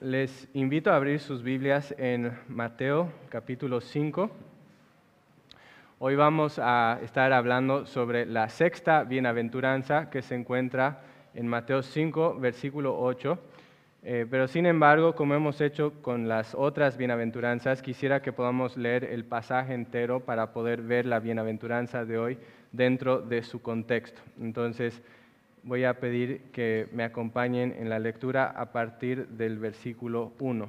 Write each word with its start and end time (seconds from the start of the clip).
Les 0.00 0.48
invito 0.54 0.90
a 0.90 0.96
abrir 0.96 1.20
sus 1.20 1.42
Biblias 1.42 1.94
en 1.98 2.32
Mateo 2.48 3.12
capítulo 3.28 3.82
5. 3.82 4.30
Hoy 5.98 6.16
vamos 6.16 6.58
a 6.58 6.98
estar 7.02 7.34
hablando 7.34 7.84
sobre 7.84 8.24
la 8.24 8.48
sexta 8.48 9.04
bienaventuranza 9.04 10.08
que 10.08 10.22
se 10.22 10.36
encuentra 10.36 11.02
en 11.34 11.46
Mateo 11.46 11.82
5, 11.82 12.38
versículo 12.40 12.98
8. 12.98 13.38
Eh, 14.02 14.26
pero 14.30 14.48
sin 14.48 14.64
embargo, 14.64 15.14
como 15.14 15.34
hemos 15.34 15.60
hecho 15.60 15.92
con 16.00 16.28
las 16.28 16.54
otras 16.54 16.96
bienaventuranzas, 16.96 17.82
quisiera 17.82 18.22
que 18.22 18.32
podamos 18.32 18.78
leer 18.78 19.04
el 19.04 19.26
pasaje 19.26 19.74
entero 19.74 20.20
para 20.20 20.54
poder 20.54 20.80
ver 20.80 21.04
la 21.04 21.20
bienaventuranza 21.20 22.06
de 22.06 22.16
hoy 22.16 22.38
dentro 22.72 23.20
de 23.20 23.42
su 23.42 23.60
contexto. 23.60 24.22
Entonces, 24.40 25.02
voy 25.62 25.84
a 25.84 26.00
pedir 26.00 26.42
que 26.52 26.88
me 26.92 27.04
acompañen 27.04 27.74
en 27.78 27.88
la 27.88 27.98
lectura 27.98 28.46
a 28.46 28.72
partir 28.72 29.28
del 29.28 29.58
versículo 29.58 30.32
1. 30.38 30.68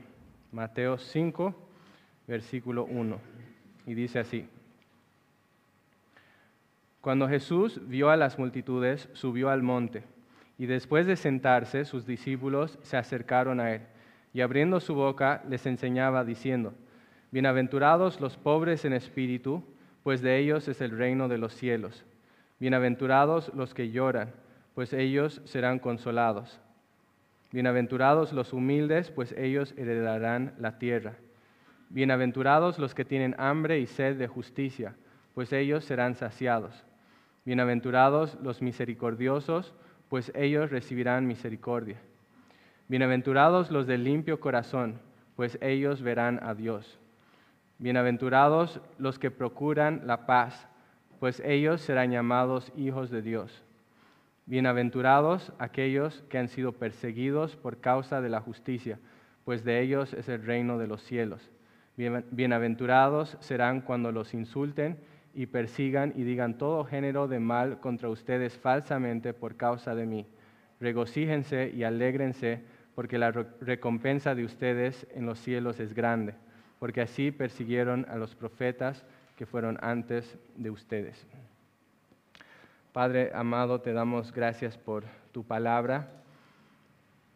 Mateo 0.52 0.98
5, 0.98 1.56
versículo 2.28 2.86
1. 2.86 3.20
Y 3.88 3.94
dice 3.94 4.20
así. 4.20 4.48
Cuando 7.00 7.28
Jesús 7.28 7.82
vio 7.88 8.10
a 8.10 8.18
las 8.18 8.38
multitudes, 8.38 9.10
subió 9.14 9.50
al 9.50 9.64
monte, 9.64 10.04
y 10.58 10.68
después 10.68 11.08
de 11.08 11.16
sentarse, 11.16 11.86
sus 11.86 12.06
discípulos 12.06 12.78
se 12.84 12.98
acercaron 12.98 13.60
a 13.60 13.74
él, 13.74 13.82
y 14.34 14.42
abriendo 14.42 14.80
su 14.80 14.94
boca 14.94 15.44
les 15.50 15.66
enseñaba 15.66 16.24
diciendo, 16.24 16.74
Bienaventurados 17.32 18.20
los 18.20 18.38
pobres 18.38 18.86
en 18.86 18.94
espíritu, 18.94 19.64
pues 20.04 20.22
de 20.22 20.38
ellos 20.38 20.68
es 20.68 20.82
el 20.82 20.92
reino 20.92 21.28
de 21.28 21.38
los 21.38 21.56
cielos. 21.56 22.04
Bienaventurados 22.60 23.52
los 23.56 23.74
que 23.74 23.90
lloran 23.90 24.32
pues 24.74 24.94
ellos 24.94 25.42
serán 25.46 25.80
consolados. 25.80 26.60
Bienaventurados 27.52 28.32
los 28.32 28.54
humildes, 28.54 29.12
pues 29.12 29.34
ellos 29.34 29.74
heredarán 29.78 30.54
la 30.58 30.78
tierra. 30.78 31.16
Bienaventurados 31.90 32.80
los 32.80 32.96
que 32.96 33.04
tienen 33.04 33.36
hambre 33.38 33.80
y 33.80 33.86
sed 33.86 34.18
de 34.18 34.28
justicia, 34.28 34.96
pues 35.34 35.52
ellos 35.52 35.84
serán 35.84 36.16
saciados. 36.16 36.86
Bienaventurados 37.44 38.38
los 38.42 38.62
misericordiosos, 38.62 39.74
pues 40.08 40.32
ellos 40.36 40.72
recibirán 40.72 41.28
misericordia. 41.28 41.98
Bienaventurados 42.88 43.72
los 43.72 43.88
de 43.88 43.98
limpio 43.98 44.40
corazón, 44.40 45.00
pues 45.36 45.58
ellos 45.62 46.02
verán 46.02 46.40
a 46.44 46.54
Dios. 46.54 47.00
Bienaventurados 47.80 48.80
los 48.98 49.20
que 49.20 49.32
procuran 49.32 50.04
la 50.06 50.26
paz, 50.26 50.68
pues 51.20 51.42
ellos 51.42 51.82
serán 51.82 52.12
llamados 52.12 52.72
hijos 52.78 53.10
de 53.10 53.22
Dios. 53.22 53.66
Bienaventurados 54.52 55.54
aquellos 55.60 56.26
que 56.28 56.38
han 56.38 56.50
sido 56.50 56.74
perseguidos 56.74 57.56
por 57.56 57.80
causa 57.80 58.20
de 58.20 58.28
la 58.28 58.42
justicia, 58.42 59.00
pues 59.46 59.64
de 59.64 59.80
ellos 59.80 60.12
es 60.12 60.28
el 60.28 60.44
reino 60.44 60.78
de 60.78 60.88
los 60.88 61.02
cielos. 61.04 61.50
Bienaventurados 61.96 63.38
serán 63.40 63.80
cuando 63.80 64.12
los 64.12 64.34
insulten 64.34 64.98
y 65.34 65.46
persigan 65.46 66.12
y 66.18 66.24
digan 66.24 66.58
todo 66.58 66.84
género 66.84 67.30
de 67.30 67.40
mal 67.40 67.80
contra 67.80 68.10
ustedes 68.10 68.58
falsamente 68.58 69.34
por 69.34 69.56
causa 69.56 69.96
de 69.96 70.06
mí. 70.06 70.28
Regocíjense 70.82 71.72
y 71.74 71.86
alégrense, 71.86 72.62
porque 72.94 73.18
la 73.18 73.32
recompensa 73.32 74.36
de 74.36 74.44
ustedes 74.44 75.08
en 75.16 75.28
los 75.28 75.40
cielos 75.40 75.80
es 75.80 75.94
grande, 75.94 76.34
porque 76.78 77.00
así 77.00 77.32
persiguieron 77.32 78.06
a 78.10 78.18
los 78.18 78.36
profetas 78.36 79.06
que 79.38 79.46
fueron 79.46 79.78
antes 79.82 80.38
de 80.58 80.72
ustedes. 80.72 81.26
Padre 82.94 83.32
amado, 83.34 83.80
te 83.80 83.94
damos 83.94 84.34
gracias 84.34 84.78
por 84.78 85.06
tu 85.32 85.46
palabra. 85.46 86.10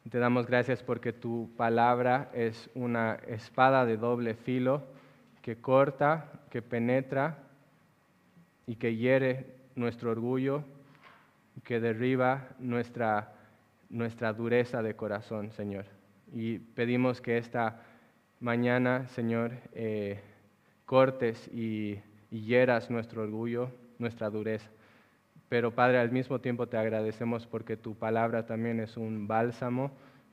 Te 0.09 0.19
damos 0.19 0.47
gracias 0.47 0.83
porque 0.83 1.13
tu 1.13 1.49
palabra 1.55 2.29
es 2.33 2.69
una 2.75 3.19
espada 3.27 3.85
de 3.85 3.95
doble 3.95 4.33
filo 4.35 4.83
que 5.41 5.55
corta, 5.55 6.29
que 6.49 6.61
penetra 6.61 7.37
y 8.67 8.75
que 8.75 8.97
hiere 8.97 9.55
nuestro 9.75 10.11
orgullo, 10.11 10.65
que 11.63 11.79
derriba 11.79 12.49
nuestra, 12.59 13.31
nuestra 13.89 14.33
dureza 14.33 14.83
de 14.83 14.97
corazón, 14.97 15.53
Señor. 15.53 15.85
Y 16.33 16.59
pedimos 16.59 17.21
que 17.21 17.37
esta 17.37 17.81
mañana, 18.41 19.07
Señor, 19.07 19.53
eh, 19.73 20.19
cortes 20.85 21.47
y 21.53 22.01
hieras 22.29 22.91
nuestro 22.91 23.23
orgullo, 23.23 23.71
nuestra 23.99 24.29
dureza. 24.29 24.69
Pero 25.49 25.75
Padre, 25.75 25.99
al 25.99 26.11
mismo 26.11 26.39
tiempo 26.39 26.67
te 26.67 26.77
agradecemos 26.77 27.45
porque 27.45 27.77
tu 27.77 27.95
palabra 27.95 28.45
también 28.45 28.79
es 28.79 28.97
un 28.97 29.27
bálsamo 29.27 29.91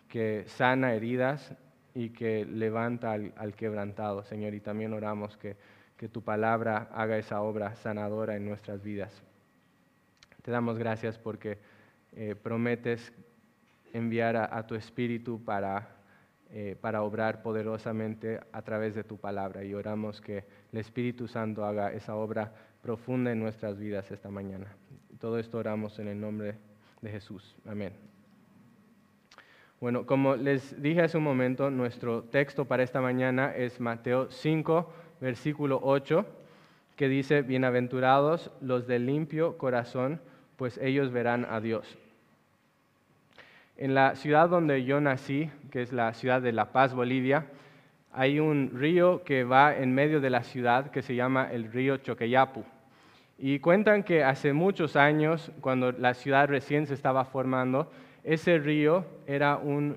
que 0.08 0.44
sana 0.46 0.94
heridas 0.94 1.54
y 1.94 2.10
que 2.10 2.44
levanta 2.44 3.12
al, 3.12 3.54
quebrantado, 3.54 4.22
Señor. 4.24 4.54
Y 4.54 4.60
también 4.60 4.92
oramos 4.92 5.36
que, 5.36 5.56
que, 5.96 6.08
tu 6.08 6.22
palabra 6.22 6.88
haga 6.94 7.18
esa 7.18 7.42
obra 7.42 7.74
sanadora 7.76 8.36
en 8.36 8.46
nuestras 8.46 8.82
vidas. 8.82 9.22
Te 10.42 10.50
damos 10.50 10.78
gracias 10.78 11.18
porque 11.18 11.58
eh, 12.14 12.34
prometes 12.34 13.12
enviar 13.92 14.36
a, 14.36 14.66
tu 14.66 14.74
Espíritu 14.74 15.44
para, 15.44 15.88
eh, 16.50 16.76
para 16.80 17.02
obrar 17.02 17.42
poderosamente 17.42 18.40
a 18.52 18.62
través 18.62 18.94
de 18.94 19.04
tu 19.04 19.18
palabra. 19.18 19.64
Y 19.64 19.74
oramos 19.74 20.20
que 20.20 20.44
el 20.72 20.78
Espíritu 20.78 21.28
Santo 21.28 21.64
haga 21.64 21.92
esa 21.92 22.16
obra 22.16 22.52
profunda 22.82 23.30
en 23.30 23.38
nuestras 23.38 23.78
vidas 23.78 24.10
esta 24.10 24.30
mañana. 24.30 24.66
Todo 25.22 25.38
esto 25.38 25.59
oramos 25.59 26.00
en 26.00 26.09
el 26.09 26.21
nombre 26.21 26.56
de 27.00 27.09
Jesús. 27.09 27.55
Amén. 27.65 27.93
Bueno, 29.81 30.05
como 30.05 30.34
les 30.34 30.83
dije 30.83 31.00
hace 31.00 31.16
un 31.16 31.22
momento, 31.22 31.71
nuestro 31.71 32.25
texto 32.25 32.65
para 32.65 32.83
esta 32.83 33.00
mañana 33.00 33.55
es 33.55 33.78
Mateo 33.78 34.33
5, 34.33 34.93
versículo 35.21 35.78
8, 35.81 36.27
que 36.97 37.09
dice, 37.09 37.43
Bienaventurados 37.43 38.50
los 38.60 38.88
de 38.88 38.99
limpio 38.99 39.59
corazón, 39.59 40.21
pues 40.56 40.77
ellos 40.78 41.12
verán 41.12 41.47
a 41.49 41.60
Dios. 41.60 41.97
En 43.77 43.94
la 43.94 44.16
ciudad 44.16 44.49
donde 44.49 44.83
yo 44.83 45.00
nací, 45.00 45.53
que 45.71 45.83
es 45.83 45.93
la 45.93 46.15
ciudad 46.15 46.43
de 46.43 46.50
La 46.50 46.72
Paz, 46.72 46.94
Bolivia, 46.94 47.47
hay 48.12 48.41
un 48.41 48.72
río 48.75 49.22
que 49.22 49.44
va 49.44 49.77
en 49.77 49.94
medio 49.94 50.21
de 50.21 50.31
la 50.31 50.43
ciudad 50.43 50.91
que 50.91 51.00
se 51.00 51.15
llama 51.15 51.49
el 51.53 51.71
río 51.71 51.99
Choqueyapu. 51.99 52.65
Y 53.44 53.58
cuentan 53.58 54.04
que 54.04 54.22
hace 54.22 54.53
muchos 54.53 54.94
años, 54.94 55.50
cuando 55.60 55.91
la 55.91 56.14
ciudad 56.14 56.47
recién 56.47 56.86
se 56.86 56.94
estaba 56.94 57.25
formando, 57.25 57.91
ese 58.22 58.56
río 58.58 59.04
era 59.26 59.56
un, 59.56 59.97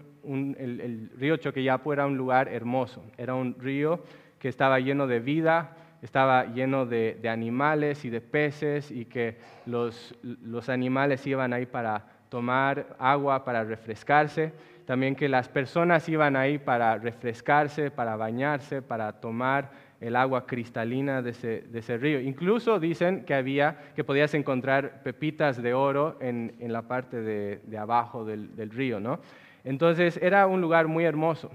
el, 0.58 1.12
río 1.16 1.38
Choqueyapu 1.38 1.94
era 1.94 2.08
un 2.08 2.18
lugar 2.18 2.48
hermoso, 2.48 3.06
era 3.20 3.36
un 3.36 3.54
río 3.60 4.00
que 4.40 4.50
estaba 4.50 4.80
lleno 4.80 5.06
de 5.06 5.20
vida, 5.20 5.78
estaba 6.02 6.46
lleno 6.48 6.88
de, 6.88 7.22
animales 7.30 8.04
y 8.04 8.10
de 8.10 8.20
peces 8.20 8.90
y 8.90 9.06
que 9.06 9.38
los, 9.68 10.16
los 10.24 10.68
animales 10.68 11.28
iban 11.28 11.54
ahí 11.54 11.68
para 11.68 12.04
tomar 12.30 12.96
agua, 12.98 13.46
para 13.46 13.64
refrescarse, 13.64 14.54
también 14.88 15.16
que 15.16 15.30
las 15.30 15.50
personas 15.50 16.10
iban 16.10 16.36
ahí 16.36 16.58
para 16.58 16.98
refrescarse, 16.98 17.92
para 17.92 18.16
bañarse, 18.16 18.82
para 18.82 19.14
tomar 19.14 19.70
el 20.06 20.16
agua 20.16 20.46
cristalina 20.46 21.24
de 21.24 21.32
ese, 21.32 21.98
río. 21.98 22.20
Incluso 22.20 22.80
dicen 22.80 23.26
que 23.26 23.34
había, 23.34 23.92
que 23.96 24.04
podías 24.04 24.36
encontrar 24.36 25.02
pepitas 25.02 25.62
de 25.62 25.74
oro 25.74 26.18
en, 26.20 26.54
la 26.60 26.84
parte 26.84 27.22
de, 27.22 27.78
abajo 27.78 28.24
del, 28.24 28.56
del, 28.56 28.70
río, 28.70 29.00
¿no? 29.00 29.20
Entonces 29.64 30.20
era 30.22 30.46
un 30.46 30.62
lugar 30.62 30.88
muy 30.88 31.06
hermoso. 31.06 31.50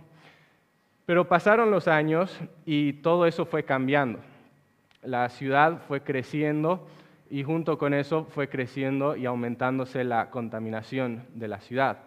Pero 1.06 1.28
pasaron 1.28 1.70
los 1.70 1.86
años 1.86 2.36
y 2.66 2.94
todo 2.94 3.26
eso 3.26 3.46
fue 3.46 3.62
cambiando. 3.62 4.18
La 5.02 5.28
ciudad 5.28 5.82
fue 5.86 6.02
creciendo 6.02 6.88
y 7.30 7.44
junto 7.44 7.78
con 7.78 7.94
eso 7.94 8.24
fue 8.24 8.48
creciendo 8.48 9.14
y 9.14 9.26
aumentándose 9.26 10.02
la 10.02 10.28
contaminación 10.30 11.22
de 11.34 11.46
la 11.46 11.60
ciudad. 11.60 11.98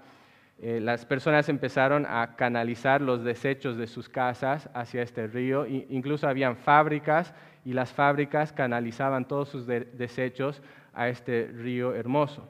Eh, 0.60 0.80
las 0.80 1.06
personas 1.06 1.50
empezaron 1.50 2.06
a 2.08 2.36
canalizar 2.36 3.02
los 3.02 3.24
desechos 3.24 3.78
de 3.78 3.88
sus 3.88 4.08
casas 4.08 4.70
hacia 4.74 5.02
este 5.02 5.28
río. 5.28 5.66
incluso 5.66 6.28
habían 6.28 6.56
fábricas 6.56 7.34
y 7.66 7.74
las 7.74 7.92
fábricas 7.92 8.54
canalizaban 8.54 9.28
todos 9.28 9.50
sus 9.50 9.66
desechos 9.66 10.62
a 10.94 11.10
este 11.10 11.50
río 11.54 11.94
hermoso. 11.96 12.48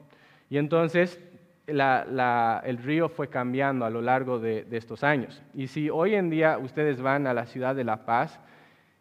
Y 0.50 0.58
entonces 0.58 1.20
el 1.66 2.78
río 2.82 3.08
fue 3.08 3.28
cambiando 3.28 3.84
a 3.84 3.90
lo 3.90 4.02
largo 4.02 4.38
de, 4.38 4.66
estos 4.70 5.02
años. 5.02 5.42
Y 5.54 5.68
si 5.68 5.88
hoy 5.88 6.14
en 6.14 6.30
día 6.30 6.58
ustedes 6.58 7.00
van 7.00 7.26
a 7.26 7.34
la 7.34 7.46
ciudad 7.46 7.74
de 7.74 7.84
La 7.84 8.04
Paz 8.04 8.38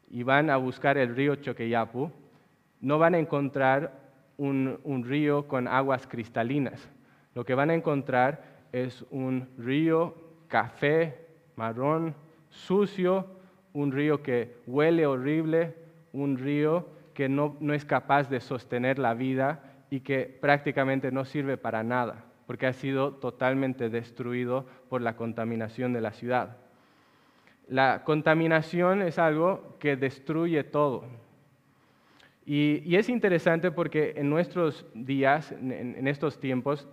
y 0.10 0.24
van 0.24 0.50
a 0.50 0.58
buscar 0.58 0.98
el 0.98 1.16
río 1.16 1.36
Choqueyapu, 1.36 2.10
no 2.80 3.00
van 3.00 3.16
a 3.16 3.20
encontrar 3.20 3.92
un 4.38 5.04
río 5.06 5.48
con 5.48 5.68
aguas 5.68 6.08
cristalinas. 6.08 6.90
Lo 7.36 7.46
que 7.46 7.56
van 7.56 7.70
a 7.70 7.74
encontrar 7.74 8.53
es 8.74 9.06
un 9.12 9.48
río 9.58 10.16
café, 10.50 11.18
marrón, 11.56 12.16
sucio, 12.50 13.28
un 13.72 13.92
río 13.92 14.22
que 14.22 14.58
huele 14.68 15.06
horrible, 15.06 15.76
un 16.12 16.38
río 16.38 16.88
que 17.14 17.30
no, 17.30 17.58
es 17.74 17.86
capaz 17.86 18.30
de 18.30 18.40
sostener 18.40 19.00
la 19.00 19.14
vida 19.14 19.64
y 19.90 20.02
que 20.02 20.26
prácticamente 20.26 21.12
no 21.12 21.24
sirve 21.24 21.58
para 21.58 21.84
nada. 21.84 22.26
porque 22.46 22.68
ha 22.68 22.74
sido 22.74 23.14
totalmente 23.14 23.90
destruido 23.90 24.66
por 24.90 25.02
la 25.02 25.16
contaminación 25.16 25.94
de 25.94 26.02
la 26.02 26.12
ciudad. 26.12 26.58
La 27.70 28.04
contaminación 28.04 29.02
es 29.02 29.18
algo 29.18 29.78
que 29.80 29.96
destruye 29.96 30.66
todo. 30.66 31.06
Y, 32.46 32.96
es 32.98 33.08
interesante 33.08 33.72
porque 33.72 34.16
en 34.18 34.30
nuestros 34.30 34.86
días, 34.94 35.54
en, 35.54 36.06
estos 36.06 36.38
tiempos, 36.38 36.86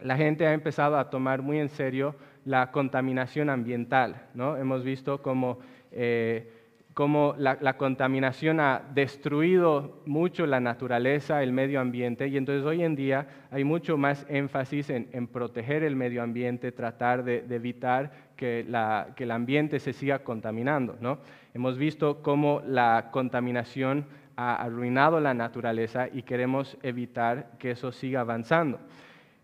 la 0.00 0.16
gente 0.16 0.46
ha 0.46 0.52
empezado 0.52 0.98
a 0.98 1.10
tomar 1.10 1.42
muy 1.42 1.58
en 1.58 1.68
serio 1.68 2.14
la 2.44 2.70
contaminación 2.70 3.50
ambiental. 3.50 4.28
¿no? 4.34 4.56
Hemos 4.56 4.84
visto 4.84 5.22
cómo 5.22 5.58
eh, 5.92 6.50
cómo 6.94 7.34
la, 7.36 7.76
contaminación 7.76 8.60
ha 8.60 8.80
destruido 8.94 10.00
mucho 10.06 10.46
la 10.46 10.60
naturaleza, 10.60 11.42
el 11.42 11.52
medio 11.52 11.80
ambiente, 11.80 12.28
y 12.28 12.36
entonces 12.36 12.64
hoy 12.64 12.84
en 12.84 12.94
día 12.94 13.26
hay 13.50 13.64
mucho 13.64 13.98
más 13.98 14.24
énfasis 14.28 14.90
en, 14.90 15.26
proteger 15.26 15.82
el 15.82 15.96
medio 15.96 16.22
ambiente, 16.22 16.70
tratar 16.70 17.24
de, 17.24 17.44
evitar 17.50 18.12
que, 18.36 18.60
el 18.60 19.30
ambiente 19.30 19.80
se 19.80 19.92
siga 19.92 20.20
contaminando. 20.20 20.96
¿no? 21.00 21.18
Hemos 21.52 21.76
visto 21.76 22.22
cómo 22.22 22.62
la 22.64 23.08
contaminación 23.10 24.06
ha 24.36 24.54
arruinado 24.54 25.18
la 25.20 25.34
naturaleza 25.34 26.08
y 26.12 26.22
queremos 26.22 26.78
evitar 26.82 27.50
que 27.58 27.72
eso 27.72 27.90
siga 27.90 28.20
avanzando. 28.20 28.78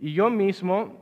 Y 0.00 0.14
yo 0.14 0.30
mismo 0.30 0.96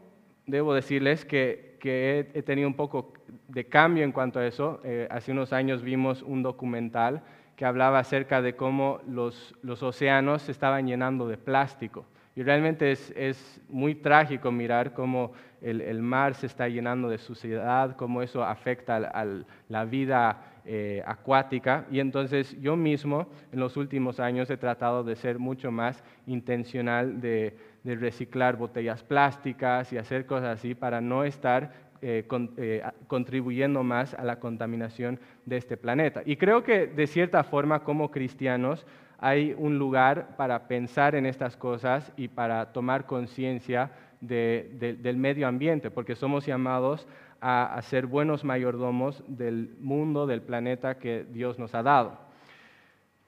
debo 0.47 0.75
decirles 0.75 1.25
que, 1.25 1.79
he 1.81 2.43
tenido 2.43 2.67
un 2.67 2.75
poco 2.75 3.12
de 3.47 3.65
cambio 3.67 4.03
en 4.03 4.11
cuanto 4.11 4.41
a 4.41 4.47
eso. 4.47 4.81
Eh, 4.83 5.06
hace 5.09 5.31
unos 5.31 5.53
años 5.53 5.83
vimos 5.83 6.23
un 6.23 6.43
documental 6.43 7.23
que 7.55 7.65
hablaba 7.65 8.00
acerca 8.00 8.43
de 8.43 8.56
cómo 8.56 9.00
los, 9.06 9.55
océanos 9.81 10.43
se 10.43 10.53
estaban 10.53 10.89
llenando 10.89 11.29
de 11.29 11.37
plástico. 11.37 12.05
Y 12.35 12.43
realmente 12.43 12.91
es, 12.91 13.61
muy 13.69 13.95
trágico 13.95 14.50
mirar 14.50 14.93
cómo 14.93 15.33
el, 15.61 16.03
mar 16.03 16.35
se 16.35 16.47
está 16.47 16.69
llenando 16.69 17.09
de 17.09 17.19
suciedad, 17.19 17.97
cómo 17.97 18.23
eso 18.23 18.45
afecta 18.45 18.97
a, 18.97 19.27
la 19.69 19.85
vida 19.85 20.61
eh, 20.65 21.03
acuática. 21.06 21.87
Y 21.91 22.00
entonces 22.00 22.61
yo 22.61 22.77
mismo 22.77 23.29
en 23.53 23.61
los 23.61 23.77
últimos 23.77 24.21
años 24.21 24.50
he 24.50 24.56
tratado 24.56 25.03
de 25.05 25.17
ser 25.17 25.39
mucho 25.39 25.71
más 25.73 26.03
intencional 26.27 27.21
de, 27.21 27.56
de 27.85 27.97
reciclar 27.97 28.57
botellas 28.57 29.03
plásticas 29.03 29.93
y 29.93 29.99
hacer 29.99 30.27
cosas 30.27 30.59
así 30.59 30.75
para 30.75 31.01
no 31.01 31.25
estar 31.25 31.73
eh, 32.01 32.27
eh, 32.57 32.83
contribuyendo 33.09 33.83
más 33.83 34.15
a 34.15 34.23
la 34.23 34.39
contaminación 34.39 35.19
de 35.47 35.57
este 35.57 35.77
planeta. 35.77 36.23
Y 36.25 36.37
creo 36.37 36.63
que 36.63 36.87
de 36.87 37.07
cierta 37.07 37.43
forma 37.43 37.81
como 37.81 38.11
cristianos 38.11 38.87
hay 39.19 39.55
un 39.59 39.79
lugar 39.79 40.37
para 40.37 40.69
pensar 40.69 41.17
en 41.17 41.27
estas 41.27 41.57
cosas 41.57 42.13
y 42.17 42.29
para 42.29 42.73
tomar 42.73 43.07
conciencia 43.07 43.91
del 44.21 45.17
medio 45.17 45.49
ambiente, 45.49 45.91
porque 45.91 46.15
somos 46.15 46.47
llamados 46.47 47.07
a 47.41 47.81
ser 47.83 48.07
buenos 48.07 48.45
mayordomos 48.45 49.25
del 49.27 49.77
mundo, 49.81 50.27
del 50.27 50.43
planeta 50.43 50.99
que 50.99 51.25
Dios 51.33 51.59
nos 51.59 51.75
ha 51.75 51.83
dado. 51.83 52.28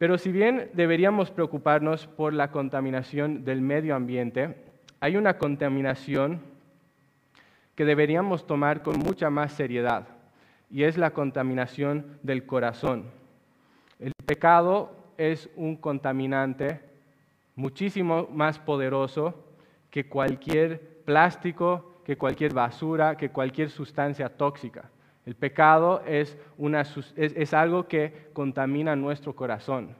Pero 0.00 0.16
si 0.16 0.32
bien 0.32 0.70
deberíamos 0.72 1.30
preocuparnos 1.30 2.06
por 2.06 2.32
la 2.32 2.50
contaminación 2.50 3.44
del 3.44 3.60
medio 3.60 3.94
ambiente, 3.94 4.56
hay 4.98 5.18
una 5.18 5.36
contaminación 5.36 6.40
que 7.74 7.84
deberíamos 7.84 8.46
tomar 8.46 8.82
con 8.82 8.98
mucha 8.98 9.28
más 9.28 9.52
seriedad, 9.52 10.08
y 10.70 10.84
es 10.84 10.96
la 10.96 11.10
contaminación 11.10 12.18
del 12.22 12.46
corazón. 12.46 13.10
El 13.98 14.12
pecado 14.24 14.90
es 15.18 15.50
un 15.54 15.76
contaminante 15.76 16.80
muchísimo 17.54 18.26
más 18.32 18.58
poderoso 18.58 19.34
que 19.90 20.08
cualquier 20.08 21.02
plástico, 21.04 22.00
que 22.06 22.16
cualquier 22.16 22.54
basura, 22.54 23.18
que 23.18 23.28
cualquier 23.28 23.68
sustancia 23.68 24.30
tóxica. 24.30 24.88
El 25.30 25.36
pecado 25.36 26.02
es, 26.08 26.36
algo 27.54 27.86
que 27.86 28.30
contamina 28.32 28.96
nuestro 28.96 29.36
corazón 29.36 29.94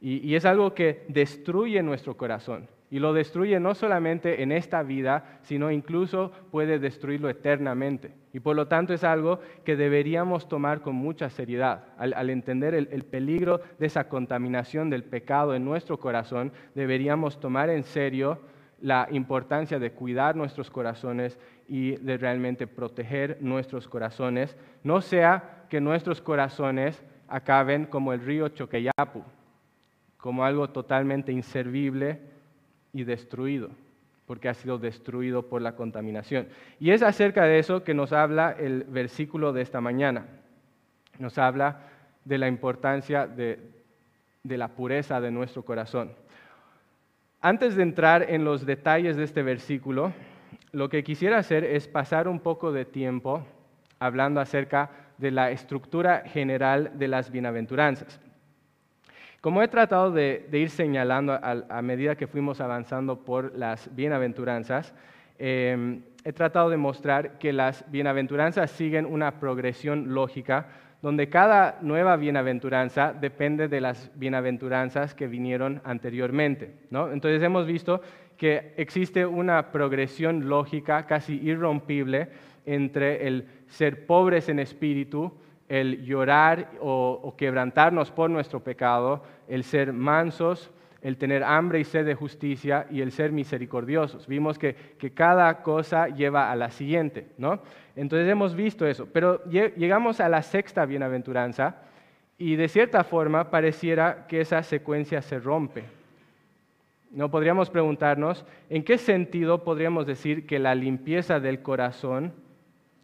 y 0.00 0.34
es 0.34 0.46
algo 0.46 0.72
que 0.72 1.04
destruye 1.08 1.82
nuestro 1.82 2.16
corazón 2.16 2.66
y 2.92 2.98
lo 2.98 3.12
destruye 3.12 3.60
no 3.60 3.74
solamente 3.74 4.42
en 4.42 4.50
esta 4.50 4.82
vida, 4.82 5.38
sino 5.42 5.70
incluso 5.70 6.32
puede 6.50 6.78
destruirlo 6.78 7.28
eternamente. 7.28 8.12
Y 8.32 8.40
por 8.40 8.56
lo 8.56 8.68
tanto 8.68 8.94
es 8.94 9.04
algo 9.04 9.40
que 9.62 9.76
deberíamos 9.76 10.48
tomar 10.48 10.80
con 10.80 10.94
mucha 10.94 11.28
seriedad. 11.28 11.84
Al, 11.98 12.30
entender 12.30 12.74
el, 12.74 12.88
el, 12.92 13.04
peligro 13.04 13.60
de 13.78 13.86
esa 13.86 14.08
contaminación 14.08 14.88
del 14.88 15.04
pecado 15.04 15.54
en 15.54 15.66
nuestro 15.66 15.98
corazón, 15.98 16.50
deberíamos 16.74 17.40
tomar 17.40 17.68
en 17.68 17.82
serio 17.82 18.40
la 18.82 19.08
importancia 19.10 19.78
de 19.78 19.92
cuidar 19.92 20.36
nuestros 20.36 20.70
corazones 20.70 21.38
y 21.68 21.92
de 21.96 22.18
realmente 22.18 22.66
proteger 22.66 23.38
nuestros 23.40 23.88
corazones. 23.88 24.56
No 24.82 25.00
sea 25.00 25.64
que 25.70 25.80
nuestros 25.80 26.20
corazones 26.20 27.02
acaben 27.28 27.86
como 27.86 28.12
el 28.12 28.20
río 28.20 28.48
Choqueyapu, 28.48 29.22
como 30.18 30.44
algo 30.44 30.68
totalmente 30.68 31.32
inservible 31.32 32.20
y 32.92 33.04
destruido, 33.04 33.70
porque 34.26 34.48
ha 34.48 34.54
sido 34.54 34.78
destruido 34.78 35.48
por 35.48 35.62
la 35.62 35.76
contaminación. 35.76 36.48
Y 36.78 36.90
es 36.90 37.02
acerca 37.02 37.44
de 37.44 37.58
eso 37.58 37.84
que 37.84 37.94
nos 37.94 38.12
habla 38.12 38.54
el 38.58 38.84
versículo 38.84 39.52
de 39.52 39.62
esta 39.62 39.80
mañana. 39.80 40.26
Nos 41.18 41.38
habla 41.38 41.88
de 42.24 42.38
la 42.38 42.48
importancia 42.48 43.26
de, 43.26 43.58
la 44.44 44.68
pureza 44.68 45.20
de 45.20 45.30
nuestro 45.30 45.64
corazón. 45.64 46.12
Antes 47.44 47.74
de 47.74 47.82
entrar 47.82 48.30
en 48.30 48.44
los 48.44 48.64
detalles 48.64 49.16
de 49.16 49.24
este 49.24 49.42
versículo, 49.42 50.12
lo 50.70 50.88
que 50.88 51.02
quisiera 51.02 51.38
hacer 51.38 51.64
es 51.64 51.88
pasar 51.88 52.28
un 52.28 52.38
poco 52.38 52.70
de 52.70 52.84
tiempo 52.84 53.44
hablando 53.98 54.40
acerca 54.40 54.90
de 55.18 55.32
la 55.32 55.50
estructura 55.50 56.22
general 56.24 56.92
de 56.94 57.08
las 57.08 57.32
bienaventuranzas. 57.32 58.20
Como 59.40 59.60
he 59.60 59.66
tratado 59.66 60.12
de, 60.12 60.48
ir 60.52 60.70
señalando 60.70 61.32
a, 61.32 61.82
medida 61.82 62.14
que 62.14 62.28
fuimos 62.28 62.60
avanzando 62.60 63.24
por 63.24 63.58
las 63.58 63.92
bienaventuranzas, 63.92 64.94
em, 65.36 66.04
he 66.22 66.32
tratado 66.32 66.70
de 66.70 66.76
mostrar 66.76 67.38
que 67.38 67.52
las 67.52 67.84
bienaventuranzas 67.90 68.70
siguen 68.70 69.04
una 69.04 69.40
progresión 69.40 70.14
lógica 70.14 70.68
donde 71.02 71.28
cada 71.28 71.78
nueva 71.82 72.16
bienaventuranza 72.16 73.12
depende 73.12 73.66
de 73.66 73.80
las 73.80 74.10
bienaventuranzas 74.14 75.14
que 75.14 75.26
vinieron 75.26 75.82
anteriormente. 75.84 76.76
Entonces 76.90 77.42
hemos 77.42 77.66
visto 77.66 78.00
que 78.36 78.72
existe 78.76 79.26
una 79.26 79.72
progresión 79.72 80.48
lógica 80.48 81.04
casi 81.06 81.40
irrompible 81.42 82.28
entre 82.64 83.26
el 83.26 83.48
ser 83.66 84.06
pobres 84.06 84.48
en 84.48 84.60
espíritu, 84.60 85.32
el 85.68 86.04
llorar 86.04 86.70
o, 86.80 87.34
quebrantarnos 87.36 88.12
por 88.12 88.30
nuestro 88.30 88.60
pecado, 88.60 89.24
el 89.48 89.64
ser 89.64 89.92
mansos, 89.92 90.70
el 91.02 91.16
tener 91.16 91.42
hambre 91.42 91.80
y 91.80 91.84
sed 91.84 92.06
de 92.06 92.14
justicia 92.14 92.86
y 92.90 93.00
el 93.00 93.10
ser 93.10 93.32
misericordiosos. 93.32 94.26
Vimos 94.28 94.58
que, 94.58 94.76
cada 95.14 95.62
cosa 95.62 96.08
lleva 96.08 96.50
a 96.50 96.56
la 96.56 96.70
siguiente, 96.70 97.26
¿no? 97.38 97.60
Entonces 97.96 98.28
hemos 98.28 98.54
visto 98.54 98.86
eso, 98.86 99.08
pero 99.12 99.44
llegamos 99.44 100.20
a 100.20 100.28
la 100.28 100.42
sexta 100.42 100.86
bienaventuranza 100.86 101.76
y 102.38 102.56
de 102.56 102.68
cierta 102.68 103.04
forma 103.04 103.50
pareciera 103.50 104.26
que 104.28 104.40
esa 104.40 104.62
secuencia 104.62 105.20
se 105.22 105.38
rompe. 105.38 105.84
No 107.10 107.30
podríamos 107.30 107.68
preguntarnos 107.68 108.46
en 108.70 108.84
qué 108.84 108.96
sentido 108.96 109.64
podríamos 109.64 110.06
decir 110.06 110.46
que 110.46 110.58
la 110.58 110.74
limpieza 110.74 111.40
del 111.40 111.60
corazón 111.60 112.32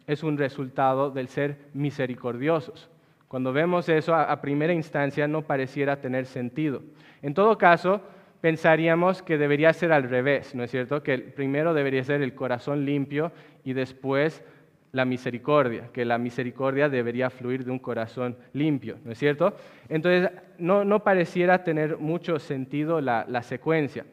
es 0.07 0.23
un 0.23 0.37
resultado 0.37 1.11
del 1.11 1.27
ser 1.27 1.57
misericordiosos. 1.73 2.89
Cuando 3.29 3.53
vemos 3.53 3.87
eso 3.87 4.15
a, 4.15 4.41
primera 4.41 4.73
instancia 4.73 5.27
no 5.27 5.43
pareciera 5.43 6.01
tener 6.01 6.25
sentido. 6.25 6.81
En 7.21 7.35
todo 7.35 7.57
caso, 7.59 8.01
pensaríamos 8.41 9.21
que 9.21 9.37
debería 9.37 9.71
ser 9.71 9.93
al 9.93 10.09
revés, 10.09 10.55
¿no 10.55 10.63
es 10.63 10.71
cierto? 10.71 11.03
Que 11.03 11.19
primero 11.19 11.75
debería 11.75 12.03
ser 12.03 12.23
el 12.23 12.33
corazón 12.33 12.85
limpio 12.85 13.31
y 13.63 13.73
después 13.73 14.43
la 14.91 15.05
misericordia, 15.05 15.89
que 15.93 16.05
la 16.05 16.17
misericordia 16.17 16.89
debería 16.89 17.29
fluir 17.29 17.63
de 17.63 17.69
un 17.69 17.77
corazón 17.77 18.35
limpio, 18.53 18.97
¿no 19.05 19.11
es 19.11 19.19
cierto? 19.19 19.53
Entonces, 19.89 20.31
no, 20.57 21.03
pareciera 21.03 21.63
tener 21.63 21.99
mucho 21.99 22.39
sentido 22.39 22.99
la 22.99 23.43
secuencia. 23.43 24.05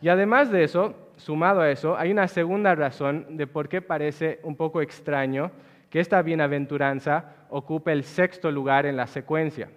Y 0.00 0.08
además 0.08 0.50
de 0.50 0.64
eso, 0.64 0.94
sumado 1.16 1.60
a 1.60 1.70
eso, 1.70 1.96
hay 1.96 2.10
una 2.10 2.26
segunda 2.26 2.74
razón 2.74 3.36
de 3.36 3.46
por 3.46 3.68
qué 3.68 3.80
parece 3.80 4.40
un 4.42 4.56
poco 4.56 4.82
extraño 4.82 5.52
que 5.92 6.00
esta 6.00 6.22
bienaventuranza 6.22 7.26
ocupe 7.50 7.92
el 7.92 8.04
sexto 8.04 8.50
lugar 8.50 8.86
en 8.86 8.96
la 8.96 9.06
secuencia. 9.06 9.68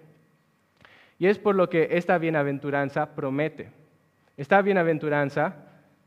Y 1.18 1.26
es 1.26 1.38
por 1.38 1.54
lo 1.54 1.68
que 1.68 1.88
esta 1.90 2.16
bienaventuranza 2.16 3.14
promete. 3.14 3.68
Esta 4.38 4.62
bienaventuranza, 4.62 5.56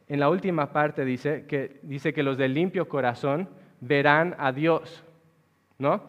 en 0.08 0.20
la 0.20 0.30
última 0.30 0.74
parte 0.74 1.06
dice 1.06 1.46
que, 1.46 1.80
dice 1.84 2.12
que 2.12 2.24
los 2.24 2.40
de 2.40 2.48
limpio 2.48 2.90
corazón 2.90 3.50
verán 3.82 4.36
a 4.40 4.52
Dios. 4.52 5.04
¿no? 5.78 6.02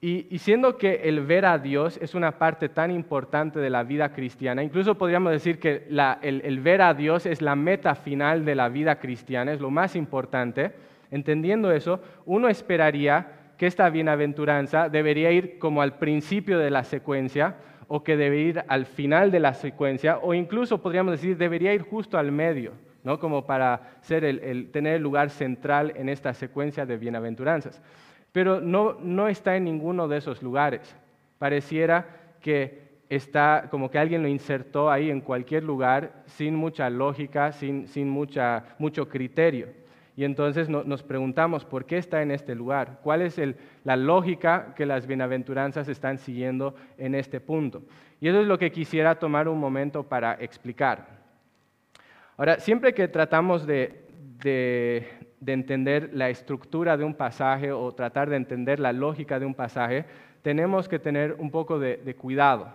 Y, 0.00 0.38
siendo 0.38 0.78
que 0.78 1.02
el 1.04 1.26
ver 1.26 1.44
a 1.44 1.58
Dios 1.58 1.98
es 2.00 2.14
una 2.14 2.38
parte 2.38 2.70
tan 2.70 2.90
importante 2.90 3.58
de 3.58 3.68
la 3.68 3.82
vida 3.82 4.14
cristiana, 4.14 4.62
incluso 4.62 4.96
podríamos 4.96 5.32
decir 5.32 5.58
que 5.58 5.88
el, 6.22 6.60
ver 6.60 6.80
a 6.80 6.94
Dios 6.94 7.26
es 7.26 7.42
la 7.42 7.54
meta 7.54 7.94
final 7.94 8.46
de 8.46 8.54
la 8.54 8.70
vida 8.70 8.98
cristiana, 8.98 9.52
es 9.52 9.60
lo 9.60 9.70
más 9.70 9.94
importante, 9.94 10.72
entendiendo 11.10 11.72
eso, 11.72 12.00
uno 12.26 12.48
esperaría 12.48 13.32
que 13.56 13.66
esta 13.66 13.88
bienaventuranza 13.90 14.88
debería 14.88 15.30
ir 15.32 15.58
como 15.58 15.82
al 15.82 15.98
principio 15.98 16.58
de 16.58 16.70
la 16.70 16.84
secuencia, 16.84 17.56
o 17.88 18.04
que 18.04 18.16
debería 18.16 18.48
ir 18.48 18.64
al 18.68 18.86
final 18.86 19.30
de 19.30 19.40
la 19.40 19.54
secuencia, 19.54 20.18
o 20.18 20.34
incluso 20.34 20.82
podríamos 20.82 21.12
decir 21.12 21.36
debería 21.36 21.72
ir 21.72 21.82
justo 21.82 22.18
al 22.18 22.30
medio, 22.30 22.72
¿no? 23.02 23.18
como 23.18 23.46
para 23.46 23.98
tener 24.06 24.94
el 24.94 25.02
lugar 25.02 25.30
central 25.30 25.92
en 25.96 26.08
esta 26.08 26.34
secuencia 26.34 26.84
de 26.84 26.98
bienaventuranzas 26.98 27.80
pero 28.32 28.60
no, 28.60 29.28
está 29.28 29.56
en 29.56 29.64
ninguno 29.64 30.08
de 30.08 30.18
esos 30.18 30.42
lugares. 30.42 30.94
Pareciera 31.38 32.06
que 32.40 32.86
está 33.08 33.68
como 33.70 33.90
que 33.90 33.98
alguien 33.98 34.22
lo 34.22 34.28
insertó 34.28 34.90
ahí 34.90 35.10
en 35.10 35.20
cualquier 35.20 35.64
lugar 35.64 36.22
sin 36.26 36.54
mucha 36.54 36.90
lógica, 36.90 37.52
sin, 37.52 37.88
mucho 38.08 39.08
criterio. 39.08 39.68
Y 40.18 40.24
entonces 40.24 40.68
nos 40.68 41.02
preguntamos, 41.04 41.64
¿por 41.64 41.86
qué 41.86 41.96
está 41.96 42.22
en 42.22 42.32
este 42.32 42.56
lugar? 42.56 42.98
¿Cuál 43.04 43.22
es 43.22 43.40
la 43.84 43.94
lógica 43.94 44.74
que 44.74 44.84
las 44.84 45.06
bienaventuranzas 45.06 45.88
están 45.88 46.18
siguiendo 46.18 46.74
en 46.98 47.14
este 47.14 47.38
punto? 47.40 47.84
Y 48.20 48.26
eso 48.26 48.40
es 48.40 48.48
lo 48.48 48.58
que 48.58 48.72
quisiera 48.72 49.14
tomar 49.14 49.46
un 49.46 49.60
momento 49.60 50.02
para 50.02 50.34
explicar. 50.34 51.06
Ahora, 52.36 52.58
siempre 52.58 52.92
que 52.92 53.06
tratamos 53.06 53.64
de 53.64 54.08
de 55.40 55.52
entender 55.52 56.10
la 56.12 56.30
estructura 56.30 56.96
de 56.96 57.04
un 57.04 57.14
pasaje 57.14 57.72
o 57.72 57.92
tratar 57.92 58.28
de 58.28 58.36
entender 58.36 58.80
la 58.80 58.92
lógica 58.92 59.38
de 59.38 59.46
un 59.46 59.54
pasaje, 59.54 60.04
tenemos 60.42 60.88
que 60.88 60.98
tener 60.98 61.36
un 61.38 61.50
poco 61.50 61.78
de, 61.78 62.14
cuidado, 62.16 62.72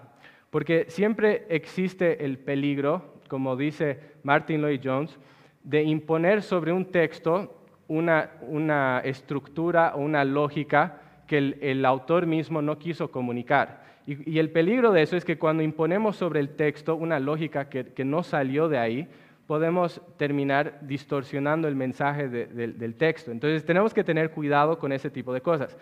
porque 0.50 0.86
siempre 0.88 1.46
existe 1.50 2.24
el 2.24 2.38
peligro, 2.38 3.16
como 3.28 3.56
dice 3.56 4.00
Martin 4.24 4.62
Lloyd 4.62 4.82
Jones, 4.84 5.18
de 5.64 5.84
imponer 5.84 6.42
sobre 6.42 6.72
un 6.72 6.86
texto 6.86 7.60
una, 7.88 9.02
estructura 9.04 9.94
o 9.96 10.02
una 10.02 10.24
lógica 10.24 11.00
que 11.28 11.38
el, 11.38 11.86
autor 11.86 12.26
mismo 12.26 12.62
no 12.62 12.78
quiso 12.78 13.12
comunicar. 13.12 13.84
Y, 14.06 14.40
el 14.40 14.50
peligro 14.50 14.92
de 14.92 15.02
eso 15.02 15.16
es 15.16 15.26
que 15.26 15.38
cuando 15.38 15.64
imponemos 15.64 16.16
sobre 16.16 16.40
el 16.40 16.50
texto 16.50 16.96
una 16.96 17.20
lógica 17.20 17.70
que 17.70 18.06
no 18.06 18.24
salió 18.24 18.68
de 18.68 18.78
ahí, 18.78 19.08
podemos 19.48 20.02
terminar 20.18 20.80
distorsionando 20.82 21.68
el 21.68 21.76
mensaje 21.76 22.30
del 22.30 22.96
texto. 22.96 23.32
Entonces 23.32 23.66
tenemos 23.66 23.94
que 23.94 24.04
tener 24.04 24.32
cuidado 24.32 24.80
con 24.80 24.92
ese 24.92 25.10
tipo 25.10 25.34
de 25.34 25.42
cosas. 25.42 25.78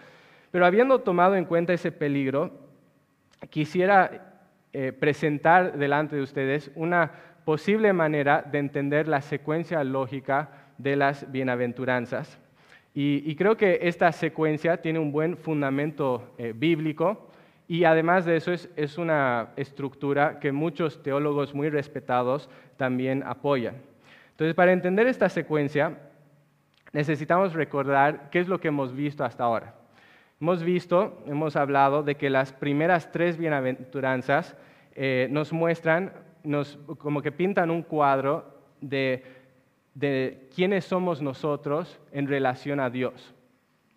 Pero 0.52 0.66
habiendo 0.66 1.00
tomado 1.00 1.36
en 1.36 1.46
cuenta 1.46 1.74
ese 1.74 1.92
peligro, 1.92 2.52
quisiera 3.50 4.34
eh, 4.74 4.92
presentar 4.92 5.78
delante 5.78 6.16
de 6.16 6.22
ustedes 6.22 6.72
una 6.76 7.12
posible 7.46 7.94
manera 7.94 8.42
de 8.42 8.60
entender 8.60 9.08
la 9.08 9.22
secuencia 9.22 9.84
lógica 9.84 10.50
de 10.78 10.96
las 10.96 11.32
bienaventuranzas. 11.32 12.40
Y, 12.94 13.36
creo 13.36 13.56
que 13.56 13.80
esta 13.84 14.12
secuencia 14.12 14.82
tiene 14.82 15.00
un 15.00 15.14
buen 15.14 15.38
fundamento 15.38 16.34
eh, 16.38 16.54
bíblico 16.54 17.30
y 17.72 17.86
además 17.86 18.26
de 18.26 18.36
eso 18.36 18.52
es, 18.52 18.98
una 18.98 19.54
estructura 19.56 20.40
que 20.40 20.52
muchos 20.52 21.02
teólogos 21.02 21.54
muy 21.54 21.70
respetados 21.70 22.50
también 22.76 23.24
apoyan. 23.26 23.76
Entonces, 24.32 24.54
para 24.56 24.74
entender 24.74 25.08
esta 25.08 25.30
secuencia, 25.30 26.00
necesitamos 26.92 27.54
recordar 27.54 28.30
qué 28.30 28.40
es 28.40 28.50
lo 28.50 28.60
que 28.60 28.68
hemos 28.68 28.94
visto 28.94 29.24
hasta 29.24 29.46
ahora. 29.46 29.74
Hemos 30.42 30.62
visto, 30.62 31.24
hemos 31.28 31.56
hablado 31.56 32.04
de 32.04 32.16
que 32.16 32.30
las 32.30 32.52
primeras 32.52 33.10
tres 33.10 33.38
bienaventuranzas 33.38 34.58
eh, 34.96 35.30
nos 35.32 35.54
muestran, 35.54 36.12
como 36.98 37.22
que 37.22 37.32
pintan 37.32 37.70
un 37.70 37.84
cuadro 37.84 38.46
de, 38.80 39.24
de 39.94 40.50
quiénes 40.56 40.86
somos 40.86 41.22
nosotros 41.22 42.00
en 42.12 42.28
relación 42.28 42.80
a 42.80 42.90
Dios. 42.90 43.34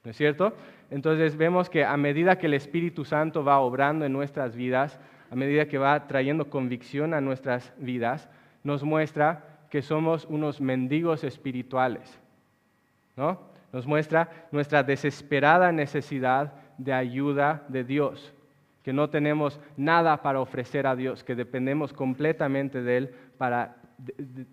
¿No 0.04 0.10
es 0.10 0.16
cierto? 0.16 0.52
Entonces 0.90 1.36
vemos 1.36 1.70
que 1.70 1.84
a 1.84 1.96
medida 1.96 2.38
que 2.38 2.46
el 2.46 2.54
Espíritu 2.54 3.04
Santo 3.04 3.42
va 3.42 3.58
obrando 3.58 4.04
en 4.04 4.12
nuestras 4.12 4.54
vidas, 4.54 5.00
a 5.30 5.34
medida 5.34 5.66
que 5.66 5.78
va 5.78 6.06
trayendo 6.06 6.50
convicción 6.50 7.14
a 7.14 7.20
nuestras 7.20 7.72
vidas, 7.78 8.28
nos 8.62 8.82
muestra 8.82 9.66
que 9.70 9.82
somos 9.82 10.26
unos 10.26 10.60
mendigos 10.60 11.24
espirituales. 11.24 12.20
¿no? 13.16 13.40
Nos 13.72 13.86
muestra 13.86 14.46
nuestra 14.52 14.82
desesperada 14.82 15.72
necesidad 15.72 16.52
de 16.78 16.92
ayuda 16.92 17.64
de 17.68 17.82
Dios, 17.84 18.32
que 18.84 18.92
no 18.92 19.10
tenemos 19.10 19.58
nada 19.76 20.22
para 20.22 20.40
ofrecer 20.40 20.86
a 20.86 20.94
Dios, 20.94 21.24
que 21.24 21.34
dependemos 21.34 21.92
completamente 21.92 22.82
de 22.82 22.96
Él 22.98 23.14
para 23.38 23.76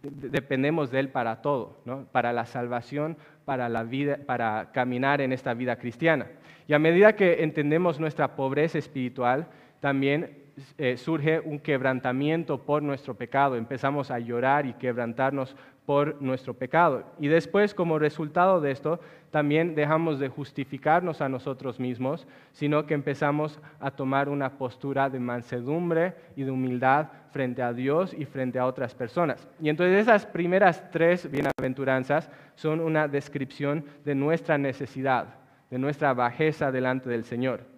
dependemos 0.03 0.91
de 0.91 1.00
Él 1.00 1.09
para 1.09 1.41
todo, 1.41 1.79
para 2.11 2.31
la 2.31 2.45
salvación, 2.45 3.17
para, 3.45 3.69
la 3.69 3.83
vida, 3.83 4.19
para 4.25 4.71
caminar 4.71 5.19
en 5.21 5.33
esta 5.33 5.53
vida 5.53 5.77
cristiana. 5.77 6.27
Y 6.67 6.73
a 6.73 6.79
medida 6.79 7.15
que 7.15 7.43
entendemos 7.43 8.00
nuestra 8.00 8.35
pobreza 8.35 8.77
espiritual, 8.77 9.47
también 9.79 10.40
eh, 10.77 10.98
surge 10.98 11.39
un 11.39 11.60
quebrantamiento 11.60 12.58
por 12.60 12.82
nuestro 12.84 13.15
pecado. 13.15 13.56
Empezamos 13.56 14.12
a 14.12 14.20
llorar 14.20 14.65
y 14.65 14.74
quebrantarnos 14.74 15.56
por 15.86 16.22
nuestro 16.22 16.53
pecado. 16.53 17.03
Y 17.20 17.27
después, 17.27 17.74
como 17.74 18.00
resultado 18.00 18.62
de 18.62 18.72
esto, 18.72 19.00
también 19.32 19.75
dejamos 19.75 20.20
de 20.20 20.30
justificarnos 20.30 21.22
a 21.22 21.30
nosotros 21.30 21.80
mismos, 21.80 22.27
sino 22.51 22.86
que 22.86 22.94
empezamos 22.94 23.60
a 23.80 23.91
tomar 23.91 24.30
una 24.30 24.58
postura 24.58 25.10
de 25.10 25.20
mansedumbre 25.20 26.13
y 26.36 26.44
de 26.44 26.51
humildad 26.51 27.08
frente 27.32 27.62
a 27.62 27.74
Dios 27.74 28.13
y 28.13 28.25
frente 28.25 28.60
a 28.60 28.65
otras 28.65 28.94
personas. 28.94 29.48
Y 29.62 29.70
entonces 29.70 30.00
esas 30.00 30.25
primeras 30.25 30.91
tres 30.91 31.30
bienaventuranzas 31.32 32.30
son 32.56 32.80
una 32.80 33.08
descripción 33.08 33.86
de 34.06 34.15
nuestra 34.15 34.58
necesidad, 34.58 35.36
de 35.70 35.80
nuestra 35.80 36.13
bajeza 36.13 36.72
delante 36.72 37.10
del 37.10 37.24
Señor. 37.24 37.70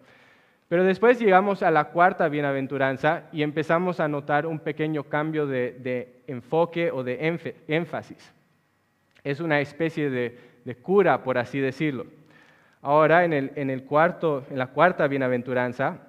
Pero 0.74 0.86
después 0.86 1.20
llegamos 1.20 1.62
a 1.62 1.70
la 1.70 1.90
cuarta 1.90 2.28
bienaventuranza 2.30 3.26
y 3.32 3.44
empezamos 3.44 4.00
a 4.00 4.08
notar 4.08 4.48
un 4.48 4.58
pequeño 4.58 5.04
cambio 5.04 5.46
de, 5.46 6.24
enfoque 6.26 6.90
o 6.90 7.04
de 7.04 7.54
énfasis. 7.68 8.34
Es 9.24 9.40
una 9.40 9.60
especie 9.60 10.10
de, 10.10 10.76
cura, 10.82 11.22
por 11.22 11.38
así 11.38 11.60
decirlo. 11.60 12.08
Ahora, 12.82 13.24
en, 13.24 13.34
el, 13.34 13.84
cuarto, 13.84 14.48
en 14.50 14.58
la 14.58 14.66
cuarta 14.66 15.06
bienaventuranza, 15.06 16.00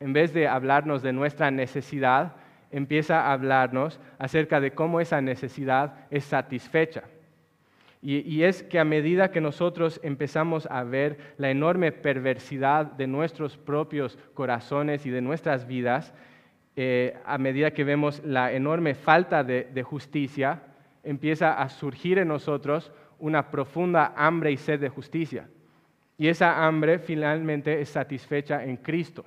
en 0.00 0.14
vez 0.14 0.32
de 0.32 0.48
hablarnos 0.48 1.02
de 1.02 1.12
nuestra 1.12 1.50
necesidad, 1.50 2.36
empieza 2.70 3.20
a 3.20 3.34
hablarnos 3.34 4.00
acerca 4.18 4.60
de 4.60 4.70
cómo 4.70 5.02
esa 5.02 5.20
necesidad 5.20 5.92
es 6.10 6.24
satisfecha. 6.24 7.02
Y, 8.08 8.44
es 8.44 8.62
que 8.62 8.78
a 8.78 8.84
medida 8.84 9.32
que 9.32 9.40
nosotros 9.40 9.98
empezamos 10.04 10.68
a 10.70 10.84
ver 10.84 11.34
la 11.38 11.50
enorme 11.50 11.90
perversidad 11.90 12.86
de 12.86 13.08
nuestros 13.08 13.56
propios 13.56 14.16
corazones 14.32 15.06
y 15.06 15.10
de 15.10 15.20
nuestras 15.20 15.66
vidas, 15.66 16.14
eh, 16.76 17.18
a 17.24 17.36
medida 17.36 17.72
que 17.72 17.82
vemos 17.82 18.22
la 18.24 18.52
enorme 18.52 18.94
falta 18.94 19.42
de, 19.42 19.82
justicia, 19.82 20.62
empieza 21.02 21.60
a 21.60 21.68
surgir 21.68 22.18
en 22.18 22.28
nosotros 22.28 22.92
una 23.18 23.50
profunda 23.50 24.14
hambre 24.16 24.52
y 24.52 24.56
sed 24.56 24.78
de 24.78 24.88
justicia. 24.88 25.48
Y 26.16 26.28
esa 26.28 26.64
hambre 26.64 27.00
finalmente 27.00 27.80
es 27.80 27.88
satisfecha 27.88 28.62
en 28.62 28.76
Cristo. 28.76 29.24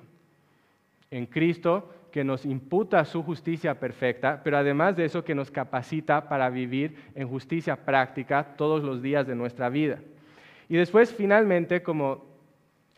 En 1.10 1.26
Cristo 1.26 1.92
que 2.10 2.24
nos 2.24 2.44
imputa 2.44 3.04
su 3.04 3.22
justicia 3.22 3.78
perfecta, 3.78 4.40
pero 4.42 4.58
además 4.58 4.96
de 4.96 5.04
eso 5.04 5.24
que 5.24 5.34
nos 5.34 5.50
capacita 5.50 6.28
para 6.28 6.50
vivir 6.50 6.96
en 7.14 7.28
justicia 7.28 7.76
práctica 7.76 8.44
todos 8.56 8.82
los 8.82 9.02
días 9.02 9.26
de 9.26 9.34
nuestra 9.34 9.68
vida. 9.68 9.98
Y 10.68 10.76
después, 10.76 11.12
finalmente, 11.12 11.82
como 11.82 12.24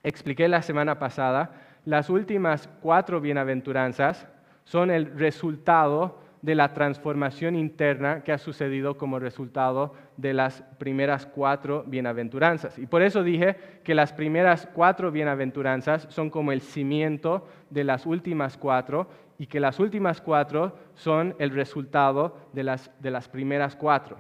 expliqué 0.03 0.49
la 0.49 0.63
semana 0.63 0.99
pasada, 0.99 1.51
las 1.85 2.11
últimas 2.11 2.69
cuatro 2.81 3.21
bienaventuranzas 3.21 4.27
son 4.65 4.91
el 4.91 5.07
resultado 5.19 6.22
de 6.43 6.57
la 6.57 6.75
transformación 6.75 7.55
interna 7.55 8.23
que 8.25 8.33
ha 8.33 8.39
sucedido 8.39 8.97
como 8.97 9.21
resultado 9.21 9.95
de 10.17 10.35
las 10.35 10.63
primeras 10.79 11.25
cuatro 11.25 11.85
bienaventuranzas. 11.87 12.79
Y 12.79 12.87
por 12.87 13.03
eso 13.03 13.23
dije 13.23 13.57
que 13.85 13.95
las 13.95 14.13
primeras 14.13 14.69
cuatro 14.75 15.13
bienaventuranzas 15.13 16.07
son 16.11 16.31
como 16.31 16.51
el 16.51 16.61
cimiento 16.61 17.47
de 17.71 17.85
las 17.85 18.07
últimas 18.07 18.59
cuatro 18.59 19.09
y 19.39 19.47
que 19.47 19.61
las 19.61 19.79
últimas 19.79 20.21
cuatro 20.21 20.77
son 20.95 21.35
el 21.39 21.51
resultado 21.51 22.37
de 22.53 22.65
las, 22.65 22.91
de 23.01 23.11
las 23.13 23.29
primeras 23.29 23.77
cuatro. 23.77 24.19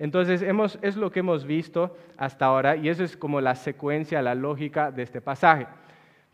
Entonces 0.00 0.42
hemos, 0.42 0.78
es 0.82 0.96
lo 0.96 1.10
que 1.10 1.20
hemos 1.20 1.44
visto 1.44 1.96
hasta 2.16 2.46
ahora 2.46 2.76
y 2.76 2.88
eso 2.88 3.04
es 3.04 3.16
como 3.16 3.40
la 3.40 3.54
secuencia, 3.54 4.20
la 4.20 4.34
lógica 4.34 4.90
de 4.90 5.04
este 5.04 5.20
pasaje. 5.20 5.68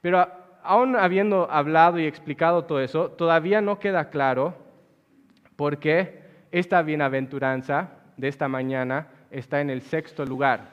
Pero 0.01 0.27
aún 0.63 0.97
habiendo 0.97 1.51
hablado 1.51 1.99
y 1.99 2.07
explicado 2.07 2.65
todo 2.65 2.81
eso, 2.81 3.11
todavía 3.11 3.61
no 3.61 3.79
queda 3.79 4.09
claro 4.09 4.55
porque 5.57 6.21
esta 6.51 6.83
bienaventuranza 6.83 7.91
de 8.17 8.29
esta 8.29 8.49
mañana 8.49 9.09
está 9.31 9.61
en 9.61 9.71
el 9.71 9.83
sexto 9.83 10.25
lugar. 10.25 10.71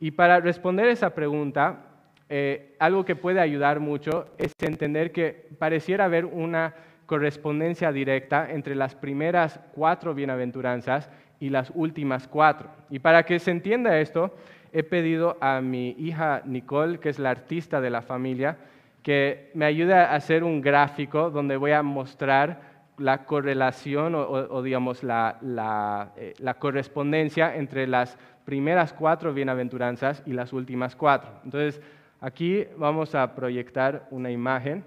Y 0.00 0.12
para 0.12 0.40
responder 0.40 0.86
esa 0.88 1.14
pregunta, 1.14 1.84
eh, 2.28 2.74
algo 2.78 3.04
que 3.04 3.16
puede 3.16 3.40
ayudar 3.40 3.80
mucho 3.80 4.28
es 4.38 4.52
entender 4.60 5.12
que 5.12 5.48
pareciera 5.58 6.04
haber 6.04 6.24
una 6.24 6.74
correspondencia 7.06 7.90
directa 7.90 8.50
entre 8.50 8.74
las 8.74 8.94
primeras 8.94 9.60
cuatro 9.72 10.14
bienaventuranzas 10.14 11.10
y 11.40 11.48
las 11.48 11.72
últimas 11.74 12.28
cuatro. 12.28 12.70
Y 12.90 12.98
para 12.98 13.24
que 13.24 13.38
se 13.38 13.50
entienda 13.50 13.98
esto, 13.98 14.34
he 14.72 14.82
pedido 14.82 15.38
a 15.40 15.60
mi 15.60 15.96
hija 15.98 16.42
Nicole, 16.44 16.98
que 16.98 17.08
es 17.08 17.18
la 17.18 17.30
artista 17.30 17.80
de 17.80 17.90
la 17.90 18.02
familia, 18.02 18.58
que 19.02 19.50
me 19.54 19.64
ayude 19.64 19.94
a 19.94 20.14
hacer 20.14 20.44
un 20.44 20.60
gráfico 20.60 21.30
donde 21.30 21.56
voy 21.56 21.72
a 21.72 21.82
mostrar 21.82 22.67
la 22.98 23.24
correlación 23.24 24.14
o, 24.14 24.62
digamos 24.62 25.02
la, 25.02 26.12
eh, 26.16 26.34
la, 26.38 26.54
correspondencia 26.54 27.56
entre 27.56 27.86
las 27.86 28.18
primeras 28.44 28.92
cuatro 28.92 29.32
bienaventuranzas 29.32 30.22
y 30.26 30.32
las 30.32 30.52
últimas 30.52 30.96
cuatro. 30.96 31.30
Entonces, 31.44 31.80
aquí 32.20 32.66
vamos 32.76 33.14
a 33.14 33.34
proyectar 33.34 34.06
una 34.10 34.30
imagen. 34.30 34.84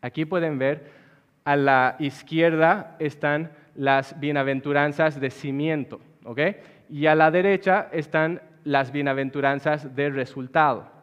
Aquí 0.00 0.24
pueden 0.24 0.58
ver, 0.58 0.90
a 1.44 1.56
la 1.56 1.96
izquierda 1.98 2.96
están 2.98 3.50
las 3.74 4.18
bienaventuranzas 4.18 5.20
de 5.20 5.30
cimiento, 5.30 6.00
¿ok? 6.24 6.40
Y 6.88 7.06
a 7.06 7.14
la 7.14 7.30
derecha 7.30 7.88
están 7.92 8.40
las 8.64 8.92
bienaventuranzas 8.92 9.94
de 9.94 10.10
resultado. 10.10 10.93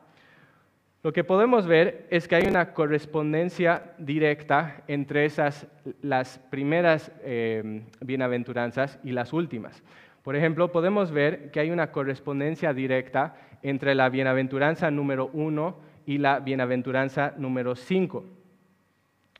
Lo 1.03 1.13
que 1.13 1.24
podemos 1.24 1.65
ver 1.65 2.05
es 2.12 2.27
que 2.27 2.36
hay 2.36 2.48
una 2.48 2.74
correspondencia 2.74 3.93
directa 3.98 4.84
entre 4.88 5.25
esas, 5.25 5.65
las 6.03 6.38
primeras 6.51 7.12
eh, 7.24 7.81
bienaventuranzas 8.01 9.00
y 9.03 9.12
las 9.12 9.34
últimas. 9.34 9.81
Por 10.22 10.36
ejemplo, 10.36 10.72
podemos 10.72 11.12
ver 11.12 11.50
que 11.50 11.60
hay 11.60 11.72
una 11.72 11.91
correspondencia 11.91 12.72
directa 12.74 13.36
entre 13.63 13.96
la 13.96 14.10
bienaventuranza 14.10 14.91
número 14.91 15.31
1 15.34 15.79
y 16.05 16.20
la 16.20 16.39
bienaventuranza 16.39 17.34
número 17.36 17.75
5. 17.75 18.24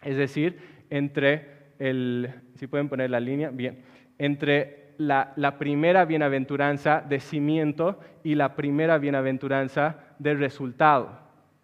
Es 0.04 0.18
decir, 0.18 0.58
entre 0.90 1.74
el, 1.78 2.32
si 2.56 2.66
pueden 2.66 2.90
poner 2.90 3.12
la 3.12 3.20
línea, 3.20 3.52
bien, 3.52 3.84
entre 4.18 4.96
la, 4.98 5.34
la 5.36 5.60
primera 5.60 6.06
bienaventuranza 6.06 7.02
de 7.08 7.20
cimiento 7.20 8.00
y 8.24 8.34
la 8.34 8.56
primera 8.56 8.98
bienaventuranza 8.98 9.98
de 10.18 10.34
resultado. 10.34 11.21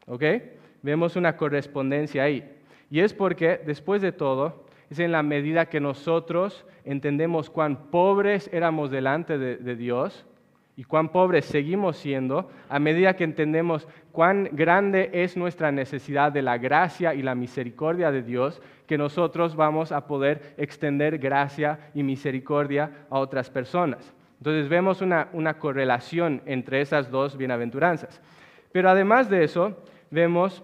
¿Ok? 0.08 0.24
Vemos 0.82 1.16
una 1.16 1.38
correspondencia 1.38 2.24
ahí. 2.24 2.44
Y 2.90 3.02
es 3.02 3.14
porque, 3.14 3.62
después 3.66 4.02
de 4.02 4.12
todo, 4.12 4.66
es 4.90 5.00
en 5.00 5.12
la 5.12 5.22
medida 5.22 5.68
que 5.68 5.80
nosotros 5.80 6.66
entendemos 6.86 7.50
cuán 7.50 7.90
pobres 7.92 8.50
éramos 8.54 8.90
delante 8.90 9.38
de, 9.38 9.76
Dios 9.76 10.26
y 10.78 10.86
cuán 10.86 11.10
pobres 11.10 11.46
seguimos 11.46 11.98
siendo, 11.98 12.50
a 12.70 12.80
medida 12.80 13.16
que 13.16 13.26
entendemos 13.26 13.88
cuán 14.14 14.50
grande 14.54 15.10
es 15.12 15.36
nuestra 15.36 15.72
necesidad 15.72 16.32
de 16.32 16.42
la 16.42 16.58
gracia 16.58 17.14
y 17.14 17.22
la 17.22 17.36
misericordia 17.36 18.12
de 18.12 18.22
Dios, 18.22 18.62
que 18.86 18.98
nosotros 18.98 19.56
vamos 19.56 19.92
a 19.92 20.08
poder 20.08 20.54
extender 20.58 21.18
gracia 21.18 21.92
y 21.94 22.04
misericordia 22.04 22.92
a 23.10 23.20
otras 23.20 23.50
personas. 23.50 24.14
Entonces 24.38 24.70
vemos 24.70 25.02
una, 25.02 25.28
una 25.34 25.56
correlación 25.56 26.42
entre 26.46 26.80
esas 26.80 27.10
dos 27.10 27.36
bienaventuranzas. 27.36 28.22
Pero 28.72 28.90
además 28.90 29.30
de 29.30 29.44
eso, 29.44 29.76
vemos 30.12 30.64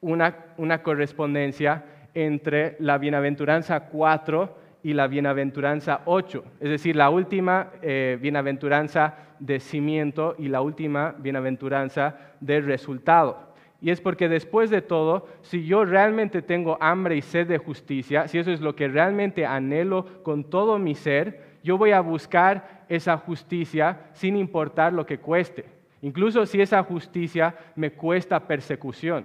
una, 0.00 0.82
correspondencia 0.82 1.84
entre 2.14 2.76
la 2.80 2.98
bienaventuranza 2.98 3.88
4 3.88 4.58
y 4.82 4.92
la 4.94 5.06
bienaventuranza 5.06 6.02
8, 6.06 6.44
es 6.60 6.70
decir, 6.70 6.96
la 6.96 7.08
última 7.08 7.70
eh, 7.82 8.18
bienaventuranza 8.20 9.14
de 9.38 9.60
cimiento 9.60 10.34
y 10.38 10.48
la 10.48 10.60
última 10.60 11.14
bienaventuranza 11.18 12.16
de 12.40 12.60
resultado. 12.60 13.52
Y 13.80 13.90
es 13.90 14.00
porque 14.00 14.28
después 14.28 14.70
de 14.70 14.82
todo, 14.82 15.26
si 15.42 15.64
yo 15.64 15.84
realmente 15.84 16.42
tengo 16.42 16.78
hambre 16.80 17.16
y 17.16 17.22
sed 17.22 17.48
de 17.48 17.58
justicia, 17.58 18.28
si 18.28 18.38
eso 18.38 18.52
es 18.52 18.60
lo 18.60 18.76
que 18.76 18.88
realmente 18.88 19.46
anhelo 19.46 20.22
con 20.22 20.44
todo 20.44 20.78
mi 20.78 20.94
ser, 20.94 21.58
yo 21.64 21.78
voy 21.78 21.92
a 21.92 22.00
buscar 22.00 22.84
esa 22.88 23.16
justicia 23.16 24.00
sin 24.12 24.36
importar 24.36 24.92
lo 24.92 25.06
que 25.06 25.18
cueste 25.18 25.81
incluso 26.02 26.44
si 26.44 26.60
esa 26.60 26.82
justicia 26.82 27.54
me 27.74 27.92
cuesta 27.92 28.46
persecución. 28.46 29.24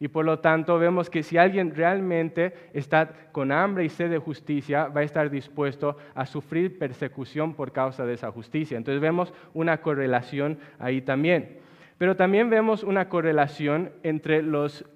Y 0.00 0.08
por 0.08 0.24
lo 0.24 0.38
tanto 0.38 0.78
vemos 0.78 1.10
que 1.10 1.24
si 1.24 1.38
alguien 1.38 1.74
realmente 1.74 2.54
está 2.72 3.10
con 3.32 3.50
hambre 3.50 3.84
y 3.84 3.88
sed 3.88 4.10
de 4.10 4.18
justicia, 4.18 4.86
va 4.88 5.00
a 5.00 5.04
estar 5.04 5.28
dispuesto 5.28 5.96
a 6.14 6.24
sufrir 6.24 6.78
persecución 6.78 7.54
por 7.54 7.72
causa 7.72 8.06
de 8.06 8.14
esa 8.14 8.30
justicia. 8.30 8.76
Entonces 8.76 9.00
vemos 9.00 9.32
una 9.54 9.80
correlación 9.80 10.58
ahí 10.78 11.00
también. 11.00 11.58
Pero 11.98 12.14
también 12.14 12.48
vemos 12.48 12.84
una 12.84 13.08
correlación 13.08 13.90
entre 14.04 14.38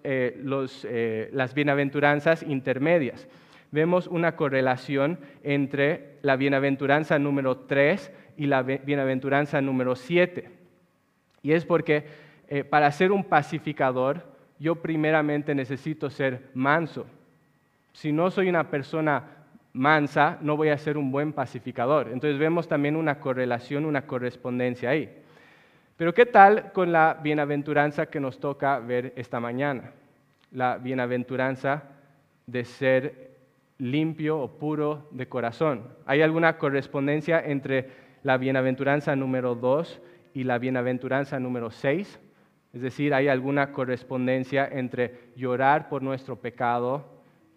eh, 0.05 0.37
eh, 0.85 1.31
las 1.33 1.55
bienaventuranzas 1.55 2.45
intermedias. 2.45 3.29
Vemos 3.73 4.07
una 4.07 4.37
correlación 4.37 5.19
entre 5.43 6.19
la 6.23 6.37
bienaventuranza 6.37 7.19
número 7.19 7.57
3 7.57 8.13
y 8.37 8.47
la 8.47 8.63
bienaventuranza 8.63 9.61
número 9.61 9.97
7. 9.97 10.62
Y 11.43 11.53
es 11.53 11.65
porque 11.65 12.07
eh, 12.49 12.65
para 12.65 12.91
ser 12.93 13.13
un 13.13 13.25
pacificador, 13.25 14.25
yo 14.59 14.77
primeramente 14.77 15.55
necesito 15.55 16.09
ser 16.09 16.51
manso. 16.55 17.07
Si 17.93 18.13
no 18.13 18.31
soy 18.31 18.49
una 18.49 18.71
persona 18.71 19.25
mansa, 19.73 20.39
no 20.41 20.57
voy 20.57 20.69
a 20.69 20.79
ser 20.79 20.97
un 20.97 21.11
buen 21.11 21.33
pacificador. 21.33 22.09
Entonces 22.13 22.39
vemos 22.39 22.69
también 22.69 22.97
una 22.97 23.19
correlación, 23.19 23.85
una 23.85 24.07
correspondencia 24.07 24.91
ahí. 24.91 25.19
Pero 25.97 26.15
¿qué 26.15 26.27
tal 26.27 26.73
con 26.73 26.93
la 26.93 27.19
bienaventuranza 27.23 28.07
que 28.07 28.21
nos 28.21 28.39
toca 28.39 28.79
ver 28.79 29.13
esta 29.17 29.41
mañana? 29.41 29.93
La 30.51 30.79
bienaventuranza 30.79 31.85
de 32.47 32.65
ser 32.65 33.31
limpio 33.79 34.39
o 34.39 34.49
puro 34.49 35.09
de 35.11 35.29
corazón. 35.29 35.89
¿Hay 36.07 36.23
alguna 36.23 36.59
correspondencia 36.59 37.41
entre 37.45 37.91
la 38.23 38.37
bienaventuranza 38.37 39.17
número 39.17 39.55
2 39.55 40.01
y 40.35 40.45
la 40.45 40.59
bienaventuranza 40.59 41.39
número 41.39 41.71
6. 41.71 42.21
Es 42.73 42.81
decir, 42.81 43.13
hay 43.13 43.29
alguna 43.29 43.73
correspondencia 43.73 44.67
entre 44.67 45.33
llorar 45.37 45.89
por 45.89 46.03
nuestro 46.03 46.37
pecado 46.37 47.05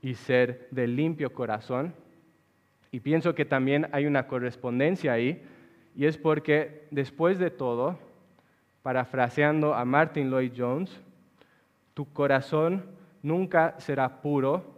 y 0.01 0.15
ser 0.15 0.67
de 0.71 0.87
limpio 0.87 1.33
corazón. 1.33 1.93
Y 2.91 2.99
pienso 2.99 3.33
que 3.33 3.45
también 3.45 3.87
hay 3.91 4.05
una 4.05 4.27
correspondencia 4.27 5.13
ahí, 5.13 5.41
y 5.95 6.05
es 6.05 6.17
porque 6.17 6.87
después 6.91 7.39
de 7.39 7.49
todo, 7.49 7.97
parafraseando 8.83 9.73
a 9.73 9.85
Martin 9.85 10.29
Lloyd 10.29 10.51
Jones, 10.55 11.01
tu 11.93 12.11
corazón 12.11 12.85
nunca 13.23 13.75
será 13.79 14.21
puro 14.21 14.75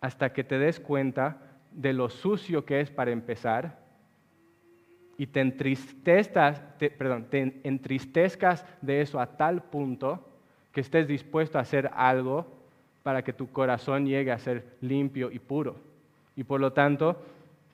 hasta 0.00 0.32
que 0.32 0.44
te 0.44 0.58
des 0.58 0.80
cuenta 0.80 1.38
de 1.72 1.92
lo 1.92 2.08
sucio 2.08 2.64
que 2.64 2.80
es 2.80 2.90
para 2.90 3.10
empezar 3.10 3.81
y 5.18 5.26
te 5.26 5.40
entristezcas, 5.40 6.62
de 8.80 9.00
eso 9.00 9.20
a 9.20 9.26
tal 9.36 9.62
punto 9.62 10.26
que 10.72 10.80
estés 10.80 11.06
dispuesto 11.06 11.58
a 11.58 11.62
hacer 11.62 11.90
algo 11.94 12.46
para 13.02 13.22
que 13.22 13.32
tu 13.32 13.50
corazón 13.50 14.06
llegue 14.06 14.32
a 14.32 14.38
ser 14.38 14.64
limpio 14.80 15.30
y 15.30 15.38
puro. 15.38 15.76
Y 16.36 16.44
por 16.44 16.60
lo 16.60 16.72
tanto, 16.72 17.20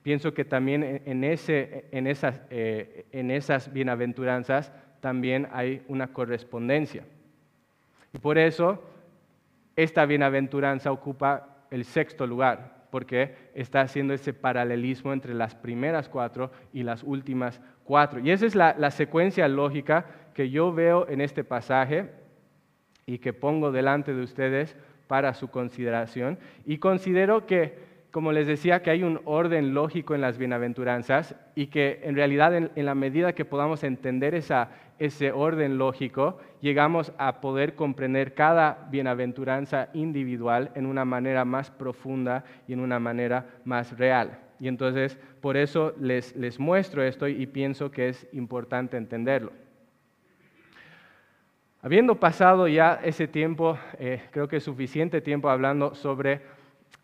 pienso 0.03 0.33
que 0.33 0.43
también 0.43 1.01
en, 1.05 1.23
ese, 1.23 1.85
en, 1.91 2.07
esas, 2.07 2.41
eh, 2.49 3.05
en 3.11 3.31
esas 3.31 3.71
bienaventuranzas 3.71 4.73
también 4.99 5.47
hay 5.51 5.81
una 5.87 6.07
correspondencia. 6.07 7.03
Y 8.13 8.17
por 8.17 8.37
eso, 8.37 8.83
esta 9.75 10.05
bienaventuranza 10.05 10.91
ocupa 10.91 11.47
el 11.71 11.85
sexto 11.85 12.27
lugar 12.27 12.78
porque 12.89 13.35
está 13.53 13.81
haciendo 13.81 14.13
ese 14.13 14.33
paralelismo 14.33 15.13
entre 15.13 15.33
las 15.33 15.55
primeras 15.55 16.09
cuatro 16.09 16.51
y 16.73 16.83
las 16.83 17.03
últimas 17.03 17.61
cuatro. 17.83 18.19
Y 18.19 18.31
esa 18.31 18.45
es 18.45 18.55
la, 18.55 18.91
secuencia 18.91 19.47
lógica 19.47 20.05
que 20.33 20.49
yo 20.49 20.73
veo 20.73 21.07
en 21.09 21.21
este 21.21 21.43
pasaje 21.43 22.09
y 23.05 23.19
que 23.19 23.33
pongo 23.33 23.71
delante 23.71 24.13
de 24.13 24.21
ustedes 24.21 24.75
para 25.07 25.33
su 25.33 25.49
consideración. 25.49 26.37
Y 26.65 26.77
considero 26.77 27.45
que 27.45 27.89
como 28.11 28.31
les 28.31 28.47
decía, 28.47 28.81
que 28.81 28.89
hay 28.89 29.03
un 29.03 29.21
orden 29.25 29.73
lógico 29.75 30.15
en 30.15 30.21
las 30.21 30.37
bienaventuranzas 30.37 31.35
y 31.53 31.67
que 31.67 31.99
en 32.03 32.15
realidad 32.15 32.55
en, 32.55 32.71
la 32.75 32.95
medida 32.95 33.33
que 33.33 33.45
podamos 33.45 33.83
entender 33.83 34.33
ese 34.99 35.31
orden 35.31 35.77
lógico, 35.77 36.37
llegamos 36.61 37.13
a 37.17 37.41
poder 37.41 37.75
comprender 37.75 38.33
cada 38.33 38.87
bienaventuranza 38.91 39.89
individual 39.93 40.71
en 40.75 40.85
una 40.85 41.05
manera 41.05 41.45
más 41.45 41.71
profunda 41.71 42.43
y 42.67 42.73
en 42.73 42.81
una 42.81 42.99
manera 42.99 43.45
más 43.65 43.97
real. 43.97 44.39
Y 44.59 44.67
entonces, 44.67 45.17
por 45.41 45.55
eso 45.55 45.93
les, 45.99 46.59
muestro 46.59 47.01
esto 47.01 47.27
y 47.27 47.47
pienso 47.47 47.89
que 47.91 48.09
es 48.09 48.27
importante 48.33 48.97
entenderlo. 48.97 49.53
Habiendo 51.81 52.19
pasado 52.19 52.67
ya 52.67 52.99
ese 53.01 53.27
tiempo, 53.27 53.77
eh, 53.97 54.21
creo 54.31 54.49
que 54.49 54.59
suficiente 54.59 55.21
tiempo 55.21 55.49
hablando 55.49 55.95
sobre 55.95 56.41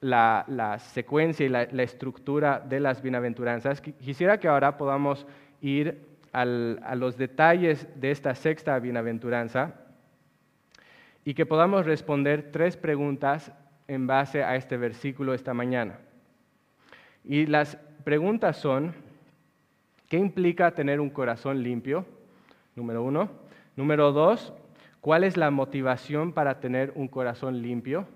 la, 0.02 0.78
secuencia 0.80 1.46
y 1.46 1.50
la, 1.50 1.84
estructura 1.84 2.60
de 2.60 2.82
las 2.82 3.02
bienaventuranzas, 3.02 3.80
quisiera 3.80 4.38
que 4.38 4.50
ahora 4.50 4.78
podamos 4.78 5.26
ir 5.62 6.15
a 6.36 6.96
los 6.96 7.18
detalles 7.18 7.88
de 7.96 8.12
esta 8.12 8.36
sexta 8.36 8.78
bienaventuranza 8.80 9.76
y 11.24 11.34
que 11.34 11.46
podamos 11.46 11.86
responder 11.86 12.52
tres 12.52 12.76
preguntas 12.76 13.52
en 13.88 14.06
base 14.06 14.44
a 14.44 14.56
este 14.56 14.76
versículo 14.76 15.34
esta 15.34 15.54
mañana. 15.54 16.00
Y 17.24 17.46
las 17.46 17.78
preguntas 18.04 18.58
son, 18.58 18.94
¿qué 20.10 20.18
implica 20.18 20.72
tener 20.72 21.00
un 21.00 21.10
corazón 21.10 21.64
limpio? 21.64 22.06
Número 22.76 23.02
uno. 23.04 23.30
Número 23.78 24.12
dos, 24.12 24.54
¿cuál 25.02 25.24
es 25.24 25.38
la 25.38 25.52
motivación 25.52 26.34
para 26.34 26.60
tener 26.60 26.92
un 26.96 27.08
corazón 27.08 27.62
limpio? 27.62 28.08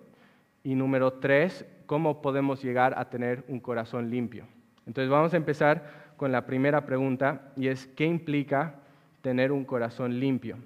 Y 0.63 0.75
número 0.75 1.13
tres, 1.13 1.65
¿cómo 1.86 2.21
podemos 2.21 2.62
llegar 2.62 2.93
a 2.97 3.10
tener 3.10 3.45
un 3.47 3.60
corazón 3.60 4.10
limpio? 4.10 4.45
Entonces 4.86 5.10
vamos 5.10 5.34
a 5.34 5.38
empezar 5.38 5.98
con 6.19 6.34
la 6.34 6.45
primera 6.45 6.86
pregunta 6.86 7.53
y 7.55 7.69
es, 7.69 7.88
¿qué 7.88 8.03
implica 8.05 8.75
tener 9.21 9.53
un 9.53 9.63
corazón 9.63 10.19
limpio? 10.19 10.58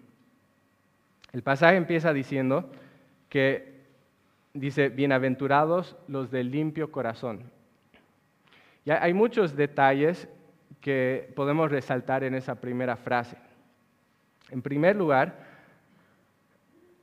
El 1.32 1.44
pasaje 1.44 1.76
empieza 1.76 2.12
diciendo 2.12 2.72
que 3.30 3.84
dice, 4.52 4.89
bienaventurados 4.89 5.96
los 6.08 6.32
de 6.32 6.44
limpio 6.44 6.92
corazón. 6.92 7.52
Y 8.84 8.89
hay 8.89 9.13
muchos 9.13 9.56
detalles 9.56 10.28
que 10.82 11.32
podemos 11.36 11.70
resaltar 11.70 12.24
en 12.24 12.34
esa 12.34 12.56
primera 12.56 12.96
frase. 12.96 13.38
En 14.50 14.63
primer 14.63 14.96
lugar, 14.96 15.38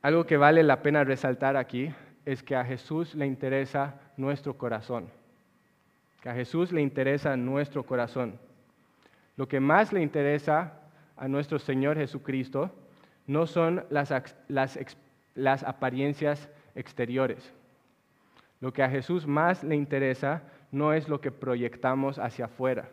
algo 0.02 0.26
que 0.26 0.36
vale 0.36 0.64
la 0.64 0.82
pena 0.82 1.04
resaltar 1.04 1.56
aquí 1.56 1.94
es 2.26 2.42
que 2.42 2.56
a 2.56 2.64
Jesús 2.64 3.14
le 3.14 3.26
interesa 3.26 3.94
nuestro 4.16 4.58
corazón. 4.58 5.19
Que 6.20 6.28
a 6.28 6.34
Jesús 6.34 6.72
le 6.72 6.82
interesa 6.82 7.36
nuestro 7.36 7.84
corazón. 7.84 8.38
Lo 9.36 9.48
que 9.48 9.60
más 9.60 9.92
le 9.92 10.02
interesa 10.02 10.74
a 11.16 11.28
nuestro 11.28 11.58
Señor 11.58 11.96
Jesucristo 11.96 12.70
no 13.26 13.46
son 13.46 13.84
las, 13.88 15.62
apariencias 15.62 16.48
exteriores. 16.74 17.52
Lo 18.60 18.72
que 18.72 18.82
a 18.82 18.90
Jesús 18.90 19.26
más 19.26 19.64
le 19.64 19.76
interesa 19.76 20.42
no 20.72 20.92
es 20.92 21.08
lo 21.08 21.20
que 21.20 21.30
proyectamos 21.30 22.18
hacia 22.18 22.46
afuera. 22.46 22.88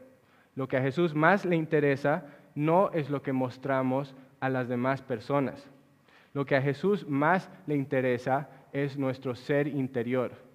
Lo 0.55 0.67
que 0.67 0.77
a 0.77 0.81
Jesús 0.81 1.13
más 1.13 1.43
le 1.43 1.55
interesa 1.55 2.25
no 2.55 2.91
es 2.91 3.09
lo 3.09 3.21
que 3.21 3.33
mostramos 3.33 4.15
a 4.39 4.49
las 4.49 4.67
demás 4.67 5.01
personas. 5.01 5.67
Lo 6.33 6.45
que 6.45 6.55
a 6.55 6.61
Jesús 6.61 7.07
más 7.07 7.49
le 7.65 7.75
interesa 7.75 8.49
es 8.71 8.97
nuestro 8.97 9.35
ser 9.35 9.67
interior. 9.67 10.46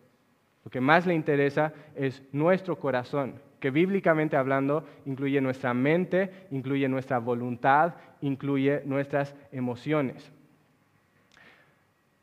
Lo 0.65 0.71
que 0.71 0.81
más 0.81 1.07
le 1.07 1.15
interesa 1.15 1.73
es 1.95 2.23
nuestro 2.33 2.79
corazón, 2.79 3.35
que 3.59 3.71
bíblicamente 3.71 4.37
hablando 4.37 4.85
incluye 5.07 5.41
nuestra 5.41 5.75
mente, 5.75 6.31
incluye 6.51 6.89
nuestra 6.89 7.19
voluntad, 7.19 7.95
incluye 8.21 8.83
nuestras 8.85 9.35
emociones. 9.51 10.33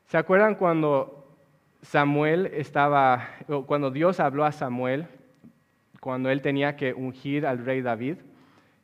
¿Se 0.06 0.16
acuerdan 0.18 0.54
cuando 0.54 1.36
Samuel 1.82 2.46
estaba, 2.46 3.28
cuando 3.66 3.90
Dios 3.90 4.20
habló 4.20 4.44
a 4.44 4.52
Samuel, 4.52 5.06
cuando 6.00 6.30
él 6.30 6.42
tenía 6.42 6.76
que 6.76 6.92
ungir 6.94 7.46
al 7.46 7.64
rey 7.64 7.80
David? 7.82 8.16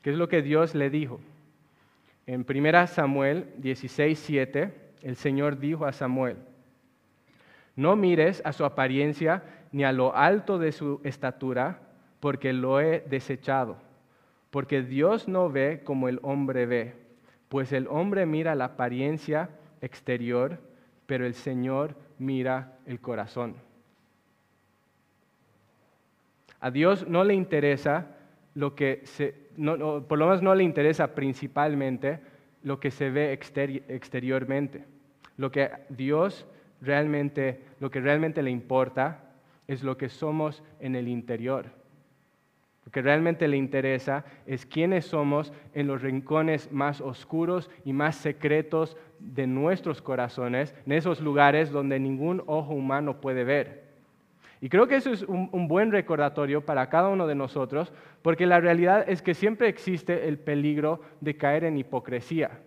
¿Qué 0.02 0.10
es 0.10 0.16
lo 0.16 0.28
que 0.28 0.42
Dios 0.42 0.74
le 0.74 0.88
dijo? 0.88 1.18
En 2.26 2.46
1 2.48 2.86
Samuel 2.86 3.48
16, 3.58 4.18
7, 4.18 4.72
el 5.02 5.16
Señor 5.16 5.58
dijo 5.58 5.84
a 5.86 5.92
Samuel, 5.92 6.36
no 7.76 7.94
mires 7.94 8.42
a 8.44 8.52
su 8.52 8.64
apariencia 8.64 9.42
ni 9.70 9.84
a 9.84 9.92
lo 9.92 10.16
alto 10.16 10.58
de 10.58 10.72
su 10.72 11.00
estatura, 11.04 11.80
porque 12.20 12.52
lo 12.52 12.80
he 12.80 13.00
desechado. 13.00 13.76
Porque 14.50 14.82
Dios 14.82 15.28
no 15.28 15.50
ve 15.50 15.82
como 15.84 16.08
el 16.08 16.18
hombre 16.22 16.64
ve, 16.64 16.94
pues 17.48 17.72
el 17.72 17.86
hombre 17.88 18.24
mira 18.26 18.54
la 18.54 18.64
apariencia 18.64 19.50
exterior, 19.82 20.58
pero 21.06 21.26
el 21.26 21.34
Señor 21.34 21.94
mira 22.18 22.78
el 22.86 23.00
corazón. 23.00 23.54
A 26.60 26.70
Dios 26.70 27.06
no 27.06 27.22
le 27.22 27.34
interesa 27.34 28.06
lo 28.54 28.74
que 28.74 29.02
se, 29.04 29.34
por 30.08 30.18
lo 30.18 30.26
menos 30.26 30.42
no 30.42 30.54
le 30.54 30.64
interesa 30.64 31.14
principalmente 31.14 32.20
lo 32.62 32.80
que 32.80 32.90
se 32.90 33.10
ve 33.10 33.32
exteriormente. 33.32 34.84
Lo 35.36 35.52
que 35.52 35.70
Dios 35.90 36.46
realmente, 36.80 37.60
lo 37.80 37.90
que 37.90 38.00
realmente 38.00 38.42
le 38.42 38.50
importa 38.50 39.24
es 39.66 39.82
lo 39.82 39.96
que 39.96 40.08
somos 40.08 40.62
en 40.80 40.96
el 40.96 41.08
interior. 41.08 41.66
Lo 42.84 42.92
que 42.92 43.02
realmente 43.02 43.48
le 43.48 43.56
interesa 43.56 44.24
es 44.46 44.64
quiénes 44.64 45.06
somos 45.06 45.52
en 45.74 45.88
los 45.88 46.02
rincones 46.02 46.70
más 46.70 47.00
oscuros 47.00 47.68
y 47.84 47.92
más 47.92 48.14
secretos 48.14 48.96
de 49.18 49.48
nuestros 49.48 50.00
corazones, 50.00 50.72
en 50.86 50.92
esos 50.92 51.20
lugares 51.20 51.72
donde 51.72 51.98
ningún 51.98 52.44
ojo 52.46 52.74
humano 52.74 53.20
puede 53.20 53.42
ver. 53.42 53.86
Y 54.60 54.68
creo 54.68 54.86
que 54.86 54.96
eso 54.96 55.10
es 55.10 55.22
un, 55.22 55.68
buen 55.68 55.92
recordatorio 55.92 56.64
para 56.64 56.88
cada 56.88 57.08
uno 57.08 57.26
de 57.26 57.34
nosotros, 57.34 57.92
porque 58.22 58.46
la 58.46 58.60
realidad 58.60 59.04
es 59.08 59.20
que 59.20 59.34
siempre 59.34 59.68
existe 59.68 60.28
el 60.28 60.38
peligro 60.38 61.00
de 61.20 61.36
caer 61.36 61.64
en 61.64 61.76
hipocresía. 61.76 62.60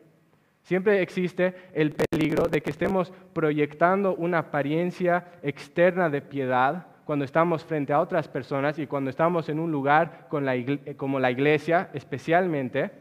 Siempre 0.62 1.02
existe 1.02 1.56
el 1.74 1.94
peligro 1.94 2.48
de 2.48 2.62
que 2.62 2.70
estemos 2.70 3.12
proyectando 3.34 4.16
una 4.16 4.40
apariencia 4.40 5.26
externa 5.42 6.10
de 6.10 6.22
piedad 6.22 6.88
cuando 7.06 7.26
estamos 7.26 7.66
frente 7.66 7.92
a 7.92 8.02
otras 8.02 8.28
personas 8.28 8.78
y 8.78 8.86
cuando 8.86 9.10
estamos 9.10 9.50
en 9.50 9.60
un 9.60 9.72
lugar 9.72 10.28
como 10.30 11.20
la 11.20 11.32
iglesia, 11.32 11.90
especialmente, 11.94 12.92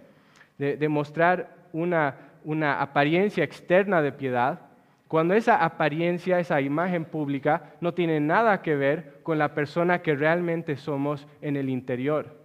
de, 0.56 0.88
mostrar 0.88 1.54
una, 1.74 2.16
una 2.42 2.80
apariencia 2.80 3.44
externa 3.44 4.00
de 4.00 4.12
piedad, 4.12 4.60
cuando 5.08 5.34
esa 5.34 5.62
apariencia, 5.62 6.40
esa 6.40 6.60
imagen 6.60 7.04
pública 7.04 7.74
no 7.82 7.92
tiene 7.92 8.18
nada 8.18 8.62
que 8.62 8.76
ver 8.76 9.20
con 9.22 9.38
la 9.38 9.54
persona 9.54 10.00
que 10.00 10.14
realmente 10.14 10.76
somos 10.76 11.26
en 11.42 11.56
el 11.56 11.68
interior. 11.68 12.37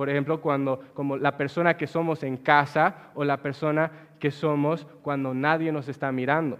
Por 0.00 0.08
ejemplo, 0.08 0.40
cuando 0.40 0.80
como 0.94 1.18
la 1.18 1.36
persona 1.36 1.76
que 1.76 1.86
somos 1.86 2.22
en 2.22 2.38
casa 2.38 3.10
o 3.14 3.22
la 3.22 3.42
persona 3.42 3.90
que 4.18 4.30
somos 4.30 4.86
cuando 5.02 5.34
nadie 5.34 5.72
nos 5.72 5.88
está 5.88 6.10
mirando. 6.10 6.56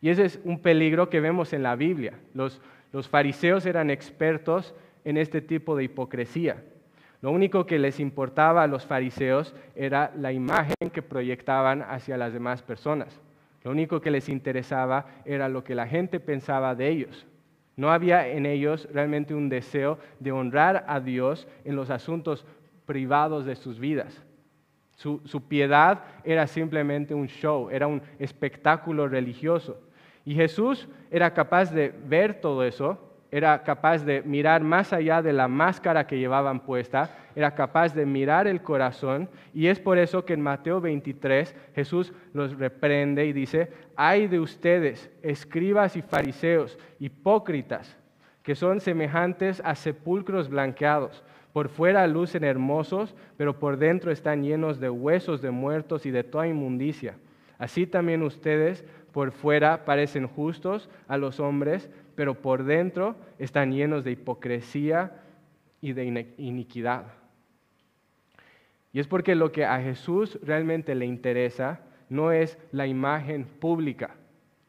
Y 0.00 0.08
ese 0.08 0.24
es 0.24 0.40
un 0.42 0.58
peligro 0.58 1.08
que 1.08 1.20
vemos 1.20 1.52
en 1.52 1.62
la 1.62 1.76
Biblia. 1.76 2.18
Los, 2.34 2.60
los 2.90 3.08
fariseos 3.08 3.64
eran 3.64 3.90
expertos 3.90 4.74
en 5.04 5.18
este 5.18 5.40
tipo 5.40 5.76
de 5.76 5.84
hipocresía. 5.84 6.64
Lo 7.22 7.30
único 7.30 7.64
que 7.64 7.78
les 7.78 8.00
importaba 8.00 8.64
a 8.64 8.66
los 8.66 8.86
fariseos 8.86 9.54
era 9.76 10.10
la 10.16 10.32
imagen 10.32 10.90
que 10.92 11.02
proyectaban 11.02 11.82
hacia 11.82 12.16
las 12.16 12.32
demás 12.32 12.60
personas. 12.60 13.20
Lo 13.62 13.70
único 13.70 14.00
que 14.00 14.10
les 14.10 14.28
interesaba 14.28 15.06
era 15.24 15.48
lo 15.48 15.62
que 15.62 15.76
la 15.76 15.86
gente 15.86 16.18
pensaba 16.18 16.74
de 16.74 16.88
ellos. 16.88 17.24
No 17.80 17.90
había 17.90 18.28
en 18.28 18.44
ellos 18.44 18.86
realmente 18.92 19.34
un 19.34 19.48
deseo 19.48 19.98
de 20.18 20.32
honrar 20.32 20.84
a 20.86 21.00
Dios 21.00 21.48
en 21.64 21.76
los 21.76 21.88
asuntos 21.88 22.44
privados 22.84 23.46
de 23.46 23.56
sus 23.56 23.78
vidas. 23.78 24.22
Su, 24.96 25.48
piedad 25.48 26.04
era 26.22 26.46
simplemente 26.46 27.14
un 27.14 27.26
show, 27.26 27.70
era 27.70 27.86
un 27.86 28.02
espectáculo 28.18 29.08
religioso. 29.08 29.80
Y 30.26 30.34
Jesús 30.34 30.88
era 31.10 31.32
capaz 31.32 31.72
de 31.72 31.88
ver 32.04 32.42
todo 32.42 32.64
eso, 32.64 33.09
era 33.30 33.62
capaz 33.62 34.04
de 34.04 34.22
mirar 34.22 34.62
más 34.62 34.92
allá 34.92 35.22
de 35.22 35.32
la 35.32 35.46
máscara 35.46 36.06
que 36.06 36.18
llevaban 36.18 36.60
puesta, 36.60 37.10
era 37.36 37.54
capaz 37.54 37.94
de 37.94 38.04
mirar 38.04 38.46
el 38.48 38.60
corazón. 38.60 39.28
Y 39.54 39.68
es 39.68 39.78
por 39.78 39.98
eso 39.98 40.24
que 40.24 40.32
en 40.32 40.40
Mateo 40.40 40.80
23 40.80 41.54
Jesús 41.74 42.12
los 42.32 42.58
reprende 42.58 43.26
y 43.26 43.32
dice, 43.32 43.70
ay 43.94 44.26
de 44.26 44.40
ustedes, 44.40 45.10
escribas 45.22 45.96
y 45.96 46.02
fariseos, 46.02 46.78
hipócritas, 46.98 47.96
que 48.42 48.56
son 48.56 48.80
semejantes 48.80 49.62
a 49.64 49.74
sepulcros 49.74 50.48
blanqueados. 50.48 51.22
Por 51.52 51.68
fuera 51.68 52.06
lucen 52.06 52.44
hermosos, 52.44 53.14
pero 53.36 53.58
por 53.58 53.76
dentro 53.76 54.10
están 54.10 54.42
llenos 54.42 54.80
de 54.80 54.90
huesos 54.90 55.40
de 55.42 55.50
muertos 55.50 56.06
y 56.06 56.10
de 56.10 56.24
toda 56.24 56.48
inmundicia. 56.48 57.14
Así 57.58 57.86
también 57.86 58.22
ustedes 58.22 58.84
por 59.12 59.32
fuera 59.32 59.84
parecen 59.84 60.26
justos 60.28 60.88
a 61.08 61.16
los 61.16 61.40
hombres, 61.40 61.90
pero 62.20 62.34
por 62.34 62.64
dentro 62.64 63.16
están 63.38 63.72
llenos 63.72 64.04
de 64.04 64.10
hipocresía 64.10 65.22
y 65.80 65.94
de 65.94 66.34
iniquidad. 66.36 67.06
Y 68.92 69.00
es 69.00 69.06
porque 69.08 69.34
lo 69.34 69.52
que 69.52 69.64
a 69.64 69.80
Jesús 69.80 70.38
realmente 70.42 70.94
le 70.94 71.06
interesa 71.06 71.80
no 72.10 72.30
es 72.30 72.58
la 72.72 72.86
imagen 72.86 73.46
pública. 73.46 74.16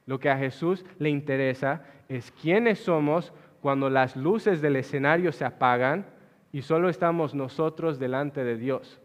Lo 0.06 0.18
que 0.18 0.30
a 0.30 0.38
Jesús 0.38 0.86
le 0.98 1.10
interesa 1.10 1.84
es 2.08 2.32
quiénes 2.32 2.80
somos 2.80 3.34
cuando 3.62 3.90
las 3.90 4.16
luces 4.16 4.62
del 4.62 4.78
escenario 4.78 5.34
se 5.34 5.44
apagan 5.44 6.06
y 6.54 6.62
solo 6.62 6.88
estamos 6.88 7.36
nosotros 7.36 8.00
delante 8.00 8.46
de 8.46 8.56
Dios. 8.56 9.02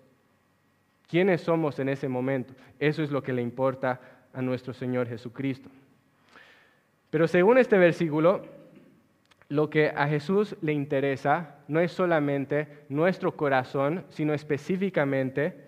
¿Quiénes 1.08 1.40
somos 1.40 1.80
en 1.80 1.88
ese 1.88 2.08
momento? 2.08 2.54
Eso 2.78 3.02
es 3.02 3.10
lo 3.10 3.24
que 3.24 3.32
le 3.32 3.42
importa 3.42 4.00
a 4.32 4.40
nuestro 4.40 4.72
Señor 4.72 5.08
Jesucristo. 5.08 5.68
Pero 7.10 7.28
según 7.28 7.58
este 7.58 7.78
versículo, 7.78 8.42
lo 9.48 9.70
que 9.70 9.92
a 9.94 10.08
Jesús 10.08 10.56
le 10.60 10.72
interesa 10.72 11.56
no 11.68 11.80
es 11.80 11.92
solamente 11.92 12.68
nuestro 12.88 13.36
corazón, 13.36 14.04
sino 14.08 14.34
específicamente 14.34 15.66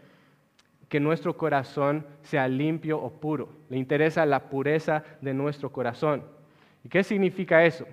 que 0.89 1.01
nuestro 1.01 1.37
corazón 1.37 2.05
sea 2.23 2.49
limpio 2.49 2.99
o 2.99 3.11
puro. 3.11 3.51
Le 3.69 3.77
interesa 3.77 4.27
la 4.27 4.49
pureza 4.49 5.05
de 5.21 5.35
nuestro 5.35 5.71
corazón. 5.71 6.25
¿Y 6.83 6.89
qué 6.89 7.05
significa 7.05 7.65
eso? 7.65 7.87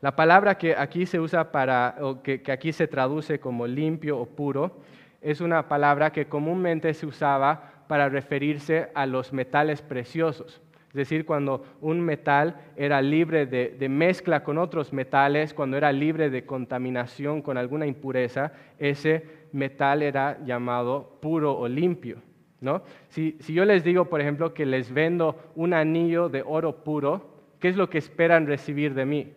La 0.00 0.16
palabra 0.16 0.56
que 0.56 0.74
aquí 0.74 1.04
se 1.04 1.20
usa 1.20 1.52
para, 1.52 1.96
o 2.00 2.22
que, 2.22 2.40
que 2.40 2.52
aquí 2.52 2.72
se 2.72 2.88
traduce 2.88 3.38
como 3.38 3.66
limpio 3.66 4.18
o 4.18 4.26
puro, 4.26 4.78
es 5.20 5.42
una 5.42 5.68
palabra 5.68 6.10
que 6.10 6.26
comúnmente 6.26 6.94
se 6.94 7.04
usaba 7.04 7.84
para 7.86 8.08
referirse 8.08 8.88
a 8.94 9.04
los 9.04 9.32
metales 9.32 9.82
preciosos. 9.82 10.62
Es 10.90 10.94
decir, 10.94 11.24
cuando 11.24 11.64
un 11.80 12.00
metal 12.00 12.56
era 12.74 13.00
libre 13.00 13.46
de, 13.46 13.88
mezcla 13.88 14.42
con 14.42 14.58
otros 14.58 14.92
metales, 14.92 15.54
cuando 15.54 15.76
era 15.76 15.92
libre 15.92 16.30
de 16.30 16.44
contaminación 16.44 17.42
con 17.42 17.56
alguna 17.56 17.86
impureza, 17.86 18.52
ese 18.76 19.24
metal 19.52 20.02
era 20.02 20.42
llamado 20.44 21.18
puro 21.20 21.56
o 21.56 21.68
limpio. 21.68 22.18
¿no? 22.60 22.82
Si, 23.08 23.36
si 23.38 23.54
yo 23.54 23.64
les 23.64 23.84
digo, 23.84 24.06
por 24.06 24.20
ejemplo, 24.20 24.52
que 24.52 24.66
les 24.66 24.92
vendo 24.92 25.36
un 25.54 25.74
anillo 25.74 26.28
de 26.28 26.42
oro 26.44 26.82
puro, 26.82 27.38
¿qué 27.60 27.68
es 27.68 27.76
lo 27.76 27.88
que 27.88 27.98
esperan 27.98 28.48
recibir 28.48 28.94
de 28.94 29.06
mí? 29.06 29.32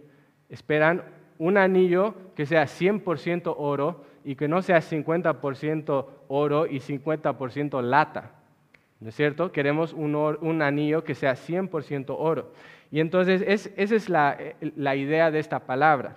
Esperan 0.49 1.03
un 1.37 1.57
anillo 1.57 2.15
que 2.35 2.47
sea 2.47 2.63
100% 2.63 3.53
oro 3.55 4.05
y 4.23 4.35
que 4.35 4.47
no 4.47 4.63
sea 4.63 4.79
50% 4.79 6.05
oro 6.29 6.65
y 6.65 6.79
50% 6.79 7.79
lata. 7.83 8.42
¿No 9.03 9.09
es 9.09 9.15
cierto? 9.15 9.51
Queremos 9.51 9.91
un, 9.91 10.61
anillo 10.61 11.03
que 11.03 11.13
sea 11.13 11.33
100% 11.33 12.15
oro. 12.17 12.53
Y 12.89 13.01
entonces 13.01 13.43
esa 13.45 13.95
es 13.95 14.07
la, 14.07 14.37
la 14.77 14.95
idea 14.95 15.29
de 15.29 15.39
esta 15.39 15.59
palabra. 15.59 16.15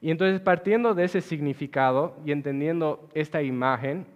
Y 0.00 0.10
entonces 0.10 0.40
partiendo 0.40 0.94
de 0.94 1.04
ese 1.04 1.20
significado 1.20 2.16
y 2.24 2.32
entendiendo 2.32 3.06
esta 3.12 3.42
imagen, 3.42 4.06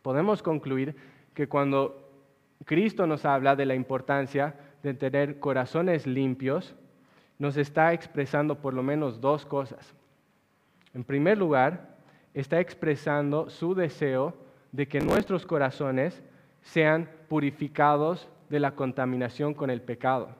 podemos 0.00 0.42
concluir 0.42 0.96
que 1.34 1.46
cuando 1.46 2.10
Cristo 2.64 3.06
nos 3.06 3.26
habla 3.26 3.54
de 3.54 3.66
la 3.66 3.74
importancia 3.74 4.54
de 4.82 4.94
tener 4.94 5.40
corazones 5.40 6.06
limpios, 6.06 6.74
nos 7.38 7.58
está 7.58 7.92
expresando 7.92 8.62
por 8.62 8.72
lo 8.72 8.82
menos 8.82 9.20
dos 9.20 9.44
cosas. 9.44 9.94
En 10.94 11.04
primer 11.04 11.36
lugar, 11.36 11.96
está 12.32 12.60
expresando 12.60 13.50
su 13.50 13.74
deseo 13.74 14.34
de 14.72 14.88
que 14.88 15.00
nuestros 15.00 15.44
corazones 15.44 16.22
sean 16.62 17.08
purificados 17.28 18.28
de 18.48 18.60
la 18.60 18.72
contaminación 18.72 19.54
con 19.54 19.70
el 19.70 19.80
pecado. 19.80 20.36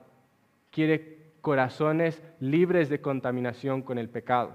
Quiere 0.69 1.17
corazones 1.41 2.21
libres 2.39 2.89
de 2.89 3.01
contaminación 3.01 3.81
con 3.81 3.97
el 3.97 4.09
pecado. 4.09 4.53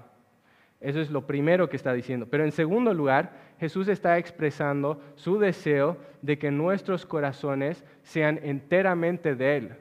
Eso 0.80 1.00
es 1.00 1.10
lo 1.10 1.26
primero 1.26 1.68
que 1.68 1.76
está 1.76 1.92
diciendo. 1.92 2.26
Pero 2.30 2.44
en 2.44 2.52
segundo 2.52 2.92
lugar, 2.92 3.32
Jesús 3.58 3.88
está 3.88 4.18
expresando 4.18 5.00
su 5.14 5.38
deseo 5.38 5.96
de 6.22 6.38
que 6.38 6.50
nuestros 6.50 7.06
corazones 7.06 7.84
sean 8.02 8.38
enteramente 8.42 9.34
de 9.34 9.56
Él. 9.56 9.72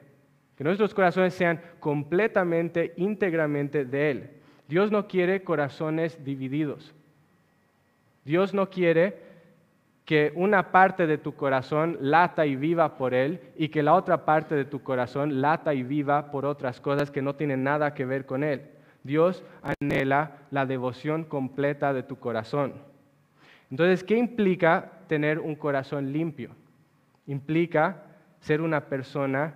Que 0.56 0.64
nuestros 0.64 0.94
corazones 0.94 1.34
sean 1.34 1.60
completamente, 1.80 2.94
íntegramente 2.96 3.84
de 3.84 4.10
Él. 4.10 4.30
Dios 4.68 4.90
no 4.90 5.06
quiere 5.06 5.44
corazones 5.44 6.24
divididos. 6.24 6.94
Dios 8.24 8.54
no 8.54 8.70
quiere 8.70 9.25
que 10.06 10.32
una 10.36 10.70
parte 10.70 11.08
de 11.08 11.18
tu 11.18 11.34
corazón 11.34 11.98
lata 12.00 12.46
y 12.46 12.54
viva 12.54 12.96
por 12.96 13.12
Él 13.12 13.40
y 13.56 13.68
que 13.68 13.82
la 13.82 13.94
otra 13.94 14.24
parte 14.24 14.54
de 14.54 14.64
tu 14.64 14.82
corazón 14.84 15.42
lata 15.42 15.74
y 15.74 15.82
viva 15.82 16.30
por 16.30 16.46
otras 16.46 16.80
cosas 16.80 17.10
que 17.10 17.22
no 17.22 17.34
tienen 17.34 17.64
nada 17.64 17.92
que 17.92 18.06
ver 18.06 18.24
con 18.24 18.44
Él. 18.44 18.62
Dios 19.02 19.42
anhela 19.62 20.38
la 20.52 20.64
devoción 20.64 21.24
completa 21.24 21.92
de 21.92 22.04
tu 22.04 22.20
corazón. 22.20 22.74
Entonces, 23.68 24.04
¿qué 24.04 24.16
implica 24.16 24.92
tener 25.08 25.40
un 25.40 25.56
corazón 25.56 26.12
limpio? 26.12 26.50
Implica 27.26 28.04
ser 28.38 28.60
una 28.60 28.82
persona 28.82 29.54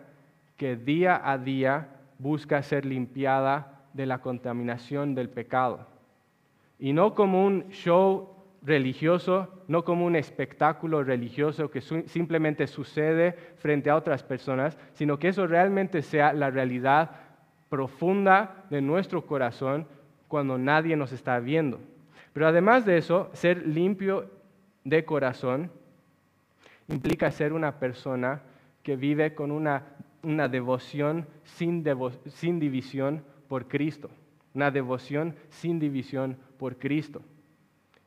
que 0.56 0.74
día 0.74 1.20
a 1.24 1.38
día 1.38 1.88
busca 2.18 2.60
ser 2.64 2.84
limpiada 2.84 3.82
de 3.92 4.04
la 4.04 4.18
contaminación 4.18 5.14
del 5.14 5.30
pecado. 5.30 5.86
Y 6.80 6.92
no 6.92 7.14
como 7.14 7.46
un 7.46 7.68
show 7.70 8.39
religioso, 8.62 9.48
no 9.68 9.84
como 9.84 10.04
un 10.04 10.16
espectáculo 10.16 11.02
religioso 11.02 11.70
que 11.70 11.80
simplemente 11.80 12.66
sucede 12.66 13.32
frente 13.56 13.90
a 13.90 13.96
otras 13.96 14.22
personas, 14.22 14.76
sino 14.92 15.18
que 15.18 15.28
eso 15.28 15.46
realmente 15.46 16.02
sea 16.02 16.32
la 16.32 16.50
realidad 16.50 17.10
profunda 17.68 18.64
de 18.68 18.82
nuestro 18.82 19.24
corazón 19.24 19.86
cuando 20.28 20.58
nadie 20.58 20.96
nos 20.96 21.12
está 21.12 21.38
viendo. 21.40 21.80
Pero 22.32 22.46
además 22.46 22.84
de 22.84 22.98
eso, 22.98 23.30
ser 23.32 23.66
limpio 23.66 24.30
de 24.84 25.04
corazón 25.04 25.70
implica 26.88 27.30
ser 27.30 27.52
una 27.52 27.78
persona 27.78 28.42
que 28.82 28.96
vive 28.96 29.34
con 29.34 29.50
una, 29.50 29.84
devoción 30.22 31.26
sin, 31.44 31.84
sin 32.26 32.60
división 32.60 33.24
por 33.48 33.68
Cristo, 33.68 34.10
una 34.54 34.70
devoción 34.70 35.34
sin 35.48 35.78
división 35.78 36.36
por 36.58 36.76
Cristo. 36.76 37.22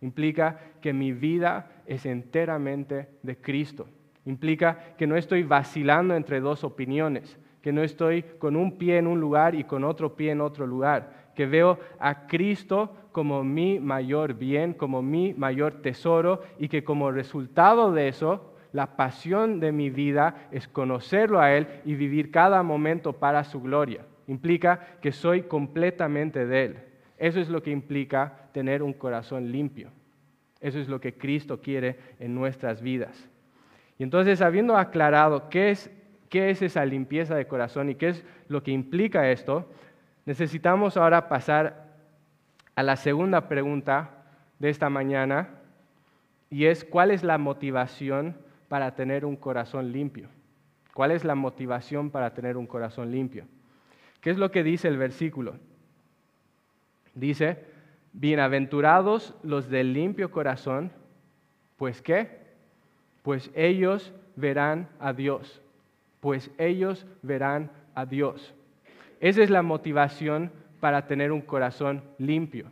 Implica 0.03 0.59
que 0.81 0.91
mi 0.91 1.13
vida 1.13 1.71
es 1.85 2.05
enteramente 2.05 3.07
de 3.23 3.37
Cristo. 3.37 3.87
Implica 4.25 4.95
que 4.97 5.07
no 5.07 5.15
estoy 5.15 5.43
vacilando 5.43 6.13
entre 6.13 6.41
dos 6.41 6.65
opiniones, 6.65 7.39
que 7.61 7.71
no 7.71 7.83
estoy 7.83 8.23
con 8.37 8.57
un 8.57 8.77
pie 8.77 8.97
en 8.97 9.07
un 9.07 9.21
lugar 9.21 9.55
y 9.55 9.63
con 9.63 9.85
otro 9.85 10.17
pie 10.17 10.31
en 10.31 10.41
otro 10.41 10.67
lugar, 10.67 11.31
que 11.35 11.45
veo 11.45 11.79
a 11.99 12.27
Cristo 12.27 12.93
como 13.13 13.45
mi 13.45 13.79
mayor 13.79 14.33
bien, 14.33 14.73
como 14.73 15.01
mi 15.01 15.33
mayor 15.35 15.81
tesoro 15.81 16.41
y 16.59 16.67
que 16.67 16.83
como 16.83 17.09
resultado 17.09 17.93
de 17.93 18.09
eso, 18.09 18.53
la 18.73 18.97
pasión 18.97 19.61
de 19.61 19.71
mi 19.71 19.89
vida 19.89 20.49
es 20.51 20.67
conocerlo 20.67 21.39
a 21.39 21.53
Él 21.53 21.65
y 21.85 21.95
vivir 21.95 22.29
cada 22.29 22.61
momento 22.61 23.13
para 23.13 23.45
su 23.45 23.61
gloria. 23.61 24.05
Implica 24.27 24.97
que 25.01 25.13
soy 25.13 25.43
completamente 25.43 26.45
de 26.45 26.65
Él. 26.65 26.92
Eso 27.23 27.39
es 27.39 27.47
lo 27.47 27.63
que 27.63 27.71
implica 27.71 28.49
tener 28.51 28.83
un 28.83 28.91
corazón 28.91 29.49
limpio. 29.49 29.91
Eso 30.59 30.77
es 30.77 30.89
lo 30.89 30.99
que 30.99 31.13
Cristo 31.13 31.61
quiere 31.61 31.97
en 32.19 32.35
nuestras 32.35 32.81
vidas. 32.81 33.29
Y 33.97 34.03
entonces, 34.03 34.41
habiendo 34.41 34.75
aclarado 34.75 35.47
qué 35.47 35.69
es, 35.69 35.89
esa 36.33 36.83
limpieza 36.83 37.33
de 37.35 37.47
corazón 37.47 37.89
y 37.89 37.95
qué 37.95 38.09
es 38.09 38.25
lo 38.49 38.61
que 38.61 38.71
implica 38.71 39.31
esto, 39.31 39.71
necesitamos 40.25 40.97
ahora 40.97 41.29
pasar 41.29 41.93
a 42.75 42.83
la 42.83 42.97
segunda 42.97 43.47
pregunta 43.47 44.25
de 44.59 44.69
esta 44.69 44.89
mañana 44.89 45.47
y 46.49 46.65
es 46.65 46.83
cuál 46.83 47.11
es 47.11 47.23
la 47.23 47.37
motivación 47.37 48.35
para 48.67 48.95
tener 48.95 49.23
un 49.23 49.37
corazón 49.37 49.93
limpio. 49.93 50.27
¿Cuál 50.93 51.11
es 51.11 51.23
la 51.23 51.35
motivación 51.35 52.09
para 52.09 52.33
tener 52.33 52.57
un 52.57 52.67
corazón 52.67 53.11
limpio? 53.11 53.45
¿Qué 54.19 54.29
es 54.29 54.37
lo 54.37 54.51
que 54.51 54.63
dice 54.63 54.89
el 54.89 54.97
versículo? 54.97 55.55
Dice, 57.13 57.59
bienaventurados 58.13 59.35
los 59.43 59.69
del 59.69 59.93
limpio 59.93 60.31
corazón, 60.31 60.91
pues 61.77 62.01
qué? 62.01 62.39
Pues 63.21 63.51
ellos 63.55 64.13
verán 64.35 64.89
a 64.99 65.13
Dios, 65.13 65.61
pues 66.19 66.49
ellos 66.57 67.05
verán 67.21 67.71
a 67.93 68.05
Dios. 68.05 68.53
Esa 69.19 69.43
es 69.43 69.49
la 69.49 69.61
motivación 69.61 70.51
para 70.79 71.07
tener 71.07 71.31
un 71.31 71.41
corazón 71.41 72.03
limpio. 72.17 72.65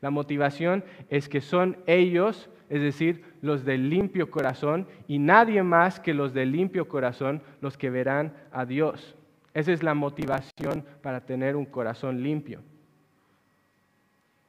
La 0.00 0.10
motivación 0.10 0.84
es 1.10 1.28
que 1.28 1.40
son 1.40 1.76
ellos, 1.86 2.50
es 2.68 2.80
decir, 2.80 3.24
los 3.40 3.64
del 3.64 3.88
limpio 3.88 4.30
corazón, 4.30 4.86
y 5.06 5.18
nadie 5.18 5.62
más 5.62 6.00
que 6.00 6.14
los 6.14 6.34
del 6.34 6.52
limpio 6.52 6.88
corazón 6.88 7.42
los 7.60 7.76
que 7.76 7.90
verán 7.90 8.32
a 8.52 8.64
Dios. 8.66 9.14
Esa 9.54 9.72
es 9.72 9.82
la 9.82 9.94
motivación 9.94 10.84
para 11.02 11.20
tener 11.24 11.56
un 11.56 11.66
corazón 11.66 12.22
limpio. 12.22 12.60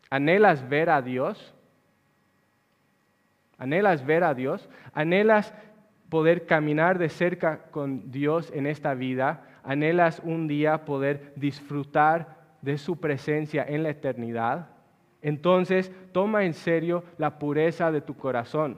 ¿Anhelas 0.09 0.67
ver 0.67 0.89
a 0.89 1.01
Dios? 1.01 1.53
¿Anhelas 3.57 4.05
ver 4.05 4.23
a 4.23 4.33
Dios? 4.33 4.69
¿Anhelas 4.93 5.53
poder 6.09 6.45
caminar 6.45 6.97
de 6.97 7.09
cerca 7.09 7.63
con 7.71 8.11
Dios 8.11 8.51
en 8.53 8.67
esta 8.67 8.93
vida? 8.93 9.43
¿Anhelas 9.63 10.21
un 10.23 10.47
día 10.47 10.85
poder 10.85 11.33
disfrutar 11.35 12.37
de 12.61 12.77
su 12.77 12.99
presencia 12.99 13.65
en 13.67 13.83
la 13.83 13.89
eternidad? 13.89 14.67
Entonces 15.21 15.91
toma 16.11 16.45
en 16.45 16.53
serio 16.53 17.03
la 17.17 17.39
pureza 17.39 17.91
de 17.91 18.01
tu 18.01 18.15
corazón, 18.15 18.77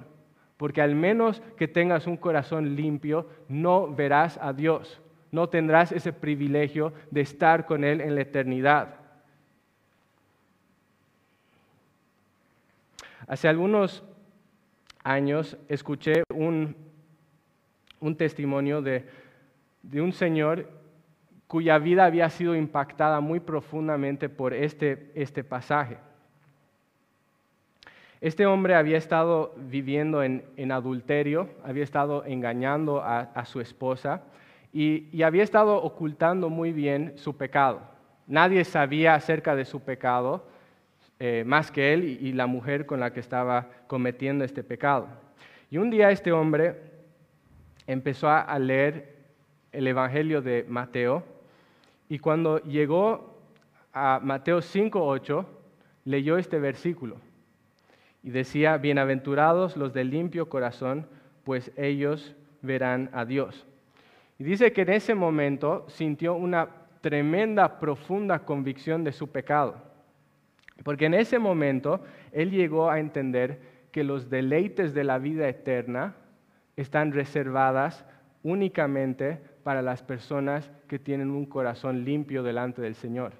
porque 0.57 0.81
al 0.81 0.95
menos 0.95 1.41
que 1.57 1.67
tengas 1.67 2.07
un 2.07 2.17
corazón 2.17 2.75
limpio, 2.75 3.27
no 3.47 3.93
verás 3.93 4.39
a 4.41 4.53
Dios, 4.53 5.01
no 5.31 5.49
tendrás 5.49 5.91
ese 5.91 6.13
privilegio 6.13 6.93
de 7.11 7.21
estar 7.21 7.65
con 7.65 7.83
Él 7.83 8.01
en 8.01 8.15
la 8.15 8.21
eternidad. 8.21 8.98
Hace 13.29 13.47
algunos 13.47 14.03
años 15.03 15.55
escuché 15.67 16.23
un, 16.33 16.75
testimonio 18.17 18.81
de, 18.81 19.05
un 19.93 20.13
señor 20.13 20.67
cuya 21.45 21.77
vida 21.77 22.05
había 22.05 22.27
sido 22.31 22.55
impactada 22.55 23.19
muy 23.19 23.39
profundamente 23.39 24.29
por 24.29 24.55
este, 24.55 25.11
este 25.13 25.43
pasaje. 25.43 25.97
Este 28.19 28.47
hombre 28.47 28.73
había 28.73 28.97
estado 28.97 29.53
viviendo 29.57 30.23
en, 30.23 30.71
adulterio, 30.71 31.51
había 31.63 31.83
estado 31.83 32.25
engañando 32.25 32.99
a, 33.03 33.45
su 33.45 33.61
esposa 33.61 34.23
y, 34.73 35.21
había 35.21 35.43
estado 35.43 35.75
ocultando 35.83 36.49
muy 36.49 36.73
bien 36.73 37.13
su 37.15 37.37
pecado. 37.37 37.81
Nadie 38.25 38.65
sabía 38.65 39.13
acerca 39.13 39.55
de 39.55 39.65
su 39.65 39.81
pecado 39.81 40.47
eh, 41.19 41.43
más 41.45 41.71
que 41.71 41.93
él 41.93 42.17
y, 42.21 42.31
la 42.33 42.47
mujer 42.47 42.85
con 42.85 42.99
la 42.99 43.11
que 43.11 43.19
estaba 43.19 43.69
cometiendo 43.87 44.45
este 44.45 44.63
pecado. 44.63 45.07
Y 45.69 45.77
un 45.77 45.89
día 45.89 46.11
este 46.11 46.31
hombre 46.31 46.75
empezó 47.87 48.29
a 48.29 48.57
leer 48.57 49.17
el 49.71 49.87
Evangelio 49.87 50.41
de 50.41 50.65
Mateo 50.67 51.23
y 52.07 52.19
cuando 52.19 52.59
llegó 52.63 53.37
a 53.93 54.19
Mateo 54.23 54.59
5.8, 54.59 55.45
leyó 56.05 56.37
este 56.37 56.59
versículo 56.59 57.17
y 58.23 58.31
decía, 58.31 58.77
bienaventurados 58.77 59.77
los 59.77 59.93
de 59.93 60.03
limpio 60.03 60.49
corazón, 60.49 61.07
pues 61.43 61.71
ellos 61.77 62.35
verán 62.61 63.09
a 63.13 63.25
Dios. 63.25 63.65
Y 64.37 64.43
dice 64.43 64.71
que 64.71 64.81
en 64.81 64.89
ese 64.89 65.15
momento 65.15 65.85
sintió 65.89 66.33
una 66.35 66.69
tremenda, 67.01 67.79
profunda 67.79 68.39
convicción 68.39 69.03
de 69.03 69.11
su 69.11 69.27
pecado. 69.29 69.88
Porque 70.83 71.05
en 71.05 71.13
ese 71.13 71.39
momento 71.39 72.01
él 72.31 72.51
llegó 72.51 72.89
a 72.89 72.99
entender 72.99 73.59
que 73.91 74.03
los 74.03 74.29
deleites 74.29 74.93
de 74.93 75.03
la 75.03 75.17
vida 75.17 75.47
eterna 75.47 76.15
están 76.75 77.11
reservadas 77.11 78.05
únicamente 78.43 79.41
para 79.63 79.81
las 79.81 80.01
personas 80.01 80.71
que 80.87 80.99
tienen 80.99 81.31
un 81.31 81.45
corazón 81.45 82.05
limpio 82.05 82.43
delante 82.43 82.81
del 82.81 82.95
Señor. 82.95 83.33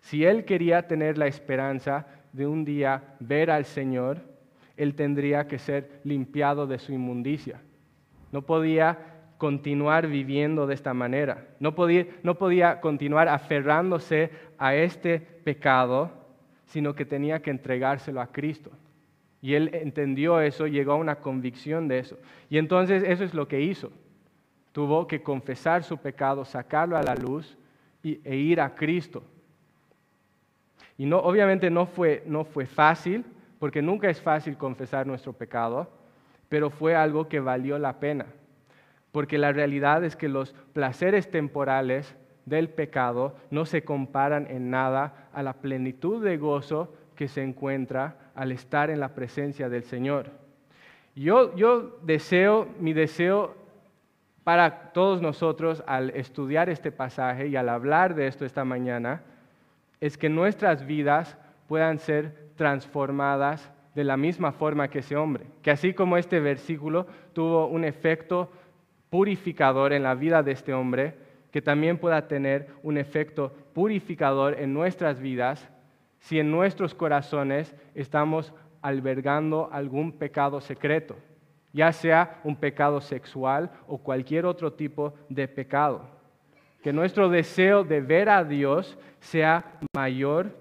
Si 0.00 0.24
él 0.24 0.44
quería 0.44 0.88
tener 0.88 1.18
la 1.18 1.26
esperanza 1.26 2.06
de 2.32 2.46
un 2.46 2.64
día 2.64 3.16
ver 3.20 3.50
al 3.50 3.64
Señor, 3.64 4.22
él 4.76 4.94
tendría 4.94 5.46
que 5.46 5.58
ser 5.58 6.00
limpiado 6.04 6.66
de 6.66 6.78
su 6.78 6.92
inmundicia. 6.92 7.60
No 8.32 8.42
podía 8.42 9.19
continuar 9.40 10.06
viviendo 10.06 10.66
de 10.66 10.74
esta 10.74 10.92
manera. 10.92 11.48
No 11.60 11.74
podía, 11.74 12.06
no 12.22 12.34
podía 12.34 12.82
continuar 12.82 13.26
aferrándose 13.26 14.30
a 14.58 14.74
este 14.74 15.18
pecado, 15.18 16.10
sino 16.66 16.94
que 16.94 17.06
tenía 17.06 17.40
que 17.40 17.50
entregárselo 17.50 18.20
a 18.20 18.26
Cristo. 18.26 18.70
Y 19.40 19.54
él 19.54 19.70
entendió 19.72 20.42
eso, 20.42 20.66
llegó 20.66 20.92
a 20.92 20.96
una 20.96 21.16
convicción 21.16 21.88
de 21.88 22.00
eso. 22.00 22.18
Y 22.50 22.58
entonces 22.58 23.02
eso 23.02 23.24
es 23.24 23.32
lo 23.32 23.48
que 23.48 23.62
hizo. 23.62 23.90
Tuvo 24.72 25.06
que 25.06 25.22
confesar 25.22 25.84
su 25.84 25.96
pecado, 25.96 26.44
sacarlo 26.44 26.98
a 26.98 27.02
la 27.02 27.14
luz 27.14 27.56
e 28.02 28.36
ir 28.36 28.60
a 28.60 28.74
Cristo. 28.74 29.22
Y 30.98 31.06
no, 31.06 31.18
obviamente 31.18 31.70
no 31.70 31.86
fue, 31.86 32.22
no 32.26 32.44
fue 32.44 32.66
fácil, 32.66 33.24
porque 33.58 33.80
nunca 33.80 34.10
es 34.10 34.20
fácil 34.20 34.58
confesar 34.58 35.06
nuestro 35.06 35.32
pecado, 35.32 35.90
pero 36.50 36.68
fue 36.68 36.94
algo 36.94 37.26
que 37.26 37.40
valió 37.40 37.78
la 37.78 37.98
pena. 37.98 38.26
Porque 39.12 39.38
la 39.38 39.52
realidad 39.52 40.04
es 40.04 40.16
que 40.16 40.28
los 40.28 40.52
placeres 40.72 41.30
temporales 41.30 42.16
del 42.44 42.68
pecado 42.68 43.36
no 43.50 43.64
se 43.64 43.82
comparan 43.82 44.46
en 44.50 44.70
nada 44.70 45.28
a 45.32 45.42
la 45.42 45.54
plenitud 45.54 46.24
de 46.24 46.36
gozo 46.36 46.94
que 47.14 47.28
se 47.28 47.42
encuentra 47.42 48.16
al 48.34 48.52
estar 48.52 48.90
en 48.90 49.00
la 49.00 49.14
presencia 49.14 49.68
del 49.68 49.84
Señor. 49.84 50.30
Yo, 51.14 51.54
yo 51.56 51.98
deseo, 52.02 52.68
mi 52.78 52.92
deseo 52.92 53.54
para 54.44 54.92
todos 54.92 55.20
nosotros 55.20 55.82
al 55.86 56.10
estudiar 56.10 56.70
este 56.70 56.90
pasaje 56.90 57.48
y 57.48 57.56
al 57.56 57.68
hablar 57.68 58.14
de 58.14 58.26
esto 58.26 58.44
esta 58.44 58.64
mañana, 58.64 59.22
es 60.00 60.16
que 60.16 60.28
nuestras 60.28 60.86
vidas 60.86 61.36
puedan 61.68 61.98
ser 61.98 62.48
transformadas 62.56 63.70
de 63.94 64.04
la 64.04 64.16
misma 64.16 64.52
forma 64.52 64.88
que 64.88 65.00
ese 65.00 65.16
hombre. 65.16 65.44
Que 65.62 65.70
así 65.70 65.92
como 65.92 66.16
este 66.16 66.40
versículo 66.40 67.06
tuvo 67.32 67.66
un 67.66 67.84
efecto 67.84 68.50
purificador 69.10 69.92
en 69.92 70.04
la 70.04 70.14
vida 70.14 70.42
de 70.42 70.52
este 70.52 70.72
hombre, 70.72 71.14
que 71.50 71.60
también 71.60 71.98
pueda 71.98 72.28
tener 72.28 72.68
un 72.82 72.96
efecto 72.96 73.52
purificador 73.74 74.58
en 74.58 74.72
nuestras 74.72 75.20
vidas 75.20 75.68
si 76.20 76.38
en 76.38 76.50
nuestros 76.50 76.94
corazones 76.94 77.74
estamos 77.94 78.52
albergando 78.82 79.68
algún 79.72 80.12
pecado 80.12 80.60
secreto, 80.60 81.16
ya 81.72 81.92
sea 81.92 82.40
un 82.44 82.56
pecado 82.56 83.00
sexual 83.00 83.70
o 83.86 83.98
cualquier 83.98 84.46
otro 84.46 84.72
tipo 84.72 85.14
de 85.28 85.48
pecado. 85.48 86.08
Que 86.82 86.92
nuestro 86.92 87.28
deseo 87.28 87.84
de 87.84 88.00
ver 88.00 88.28
a 88.28 88.44
Dios 88.44 88.98
sea 89.18 89.78
mayor 89.94 90.56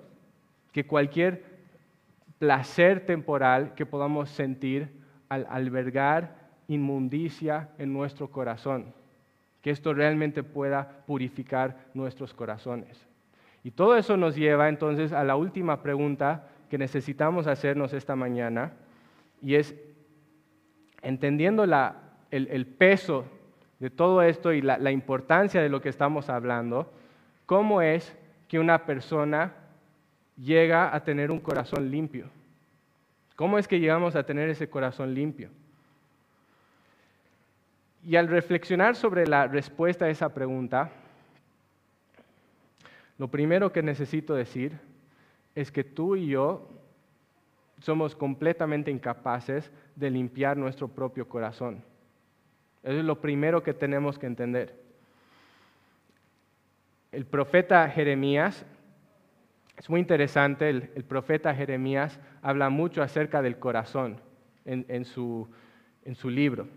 que 0.71 0.85
cualquier 0.85 1.43
placer 2.39 3.05
temporal 3.05 3.73
que 3.73 3.85
podamos 3.85 4.29
sentir 4.29 4.89
al 5.27 5.45
albergar 5.49 6.38
inmundicia 6.69 7.69
en 7.77 7.91
nuestro 7.91 8.31
corazón. 8.31 8.93
Que 9.61 9.71
esto 9.71 9.93
realmente 9.93 10.41
pueda 10.43 11.03
purificar 11.05 11.89
nuestros 11.93 12.33
corazones. 12.33 13.05
Y 13.63 13.71
todo 13.71 13.97
eso 13.97 14.15
nos 14.15 14.37
lleva 14.37 14.69
entonces 14.69 15.11
a 15.11 15.25
la 15.25 15.35
última 15.35 15.83
pregunta 15.83 16.47
que 16.69 16.77
necesitamos 16.77 17.47
hacernos 17.47 17.91
esta 17.93 18.15
mañana, 18.15 18.71
y 19.41 19.55
es, 19.55 19.75
entendiendo 21.01 21.63
el 21.63 22.65
peso 22.67 23.25
de 23.79 23.89
todo 23.89 24.21
esto 24.21 24.53
y 24.53 24.61
la, 24.61 24.91
importancia 24.91 25.61
de 25.61 25.69
lo 25.69 25.81
que 25.81 25.89
estamos 25.89 26.29
hablando, 26.29 26.91
¿cómo 27.45 27.81
es 27.81 28.15
que 28.47 28.59
una 28.59 28.85
persona 28.85 29.53
llega 30.37 30.93
a 30.93 31.03
tener 31.03 31.31
un 31.31 31.39
corazón 31.39 31.89
limpio? 31.89 32.29
¿Cómo 33.35 33.57
es 33.57 33.67
que 33.67 33.79
llegamos 33.79 34.15
a 34.15 34.23
tener 34.23 34.49
ese 34.49 34.69
corazón 34.69 35.13
limpio? 35.13 35.49
Y 38.03 38.15
al 38.15 38.27
reflexionar 38.27 38.95
sobre 38.95 39.27
la 39.27 39.47
respuesta 39.47 40.05
a 40.05 40.09
esa 40.09 40.33
pregunta, 40.33 40.91
lo 43.17 43.27
primero 43.27 43.71
que 43.71 43.83
necesito 43.83 44.33
decir 44.33 44.79
es 45.55 45.71
que 45.71 45.83
tú 45.83 46.15
y 46.15 46.27
yo 46.27 46.69
somos 47.81 48.15
completamente 48.15 48.91
incapaces 48.91 49.71
de 49.95 50.09
limpiar 50.09 50.57
nuestro 50.57 50.87
propio 50.87 51.27
corazón. 51.27 51.83
Eso 52.83 52.99
es 52.99 53.05
lo 53.05 53.19
primero 53.19 53.61
que 53.61 53.73
tenemos 53.73 54.17
que 54.17 54.25
entender. 54.25 54.75
El 57.11 57.25
profeta 57.25 57.89
Jeremías, 57.89 58.65
es 59.77 59.89
muy 59.89 59.99
interesante, 59.99 60.69
el, 60.69 61.03
profeta 61.05 61.53
Jeremías 61.55 62.19
habla 62.41 62.69
mucho 62.69 63.01
acerca 63.01 63.41
del 63.41 63.57
corazón 63.57 64.21
en, 64.65 65.05
su, 65.05 65.49
libro. 66.23 66.67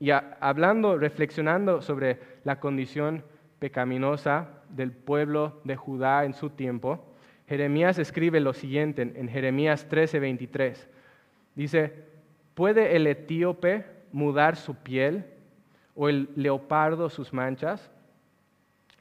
Y 0.00 0.10
hablando, 0.10 0.98
reflexionando 0.98 1.80
sobre 1.82 2.18
la 2.42 2.58
condición 2.58 3.22
pecaminosa 3.60 4.48
del 4.68 4.90
pueblo 4.90 5.60
de 5.62 5.76
Judá 5.76 6.24
en 6.24 6.34
su 6.34 6.50
tiempo, 6.50 7.04
Jeremías 7.46 7.98
escribe 7.98 8.40
lo 8.40 8.52
siguiente 8.52 9.02
en, 9.02 9.28
Jeremías 9.28 9.88
13:23. 9.88 10.88
Dice, 11.54 11.92
¿puede 12.54 12.96
el 12.96 13.06
etíope 13.06 13.84
mudar 14.12 14.56
su 14.56 14.74
piel 14.74 15.24
o 15.94 16.08
el 16.08 16.28
leopardo 16.36 17.10
sus 17.10 17.32
manchas. 17.32 17.90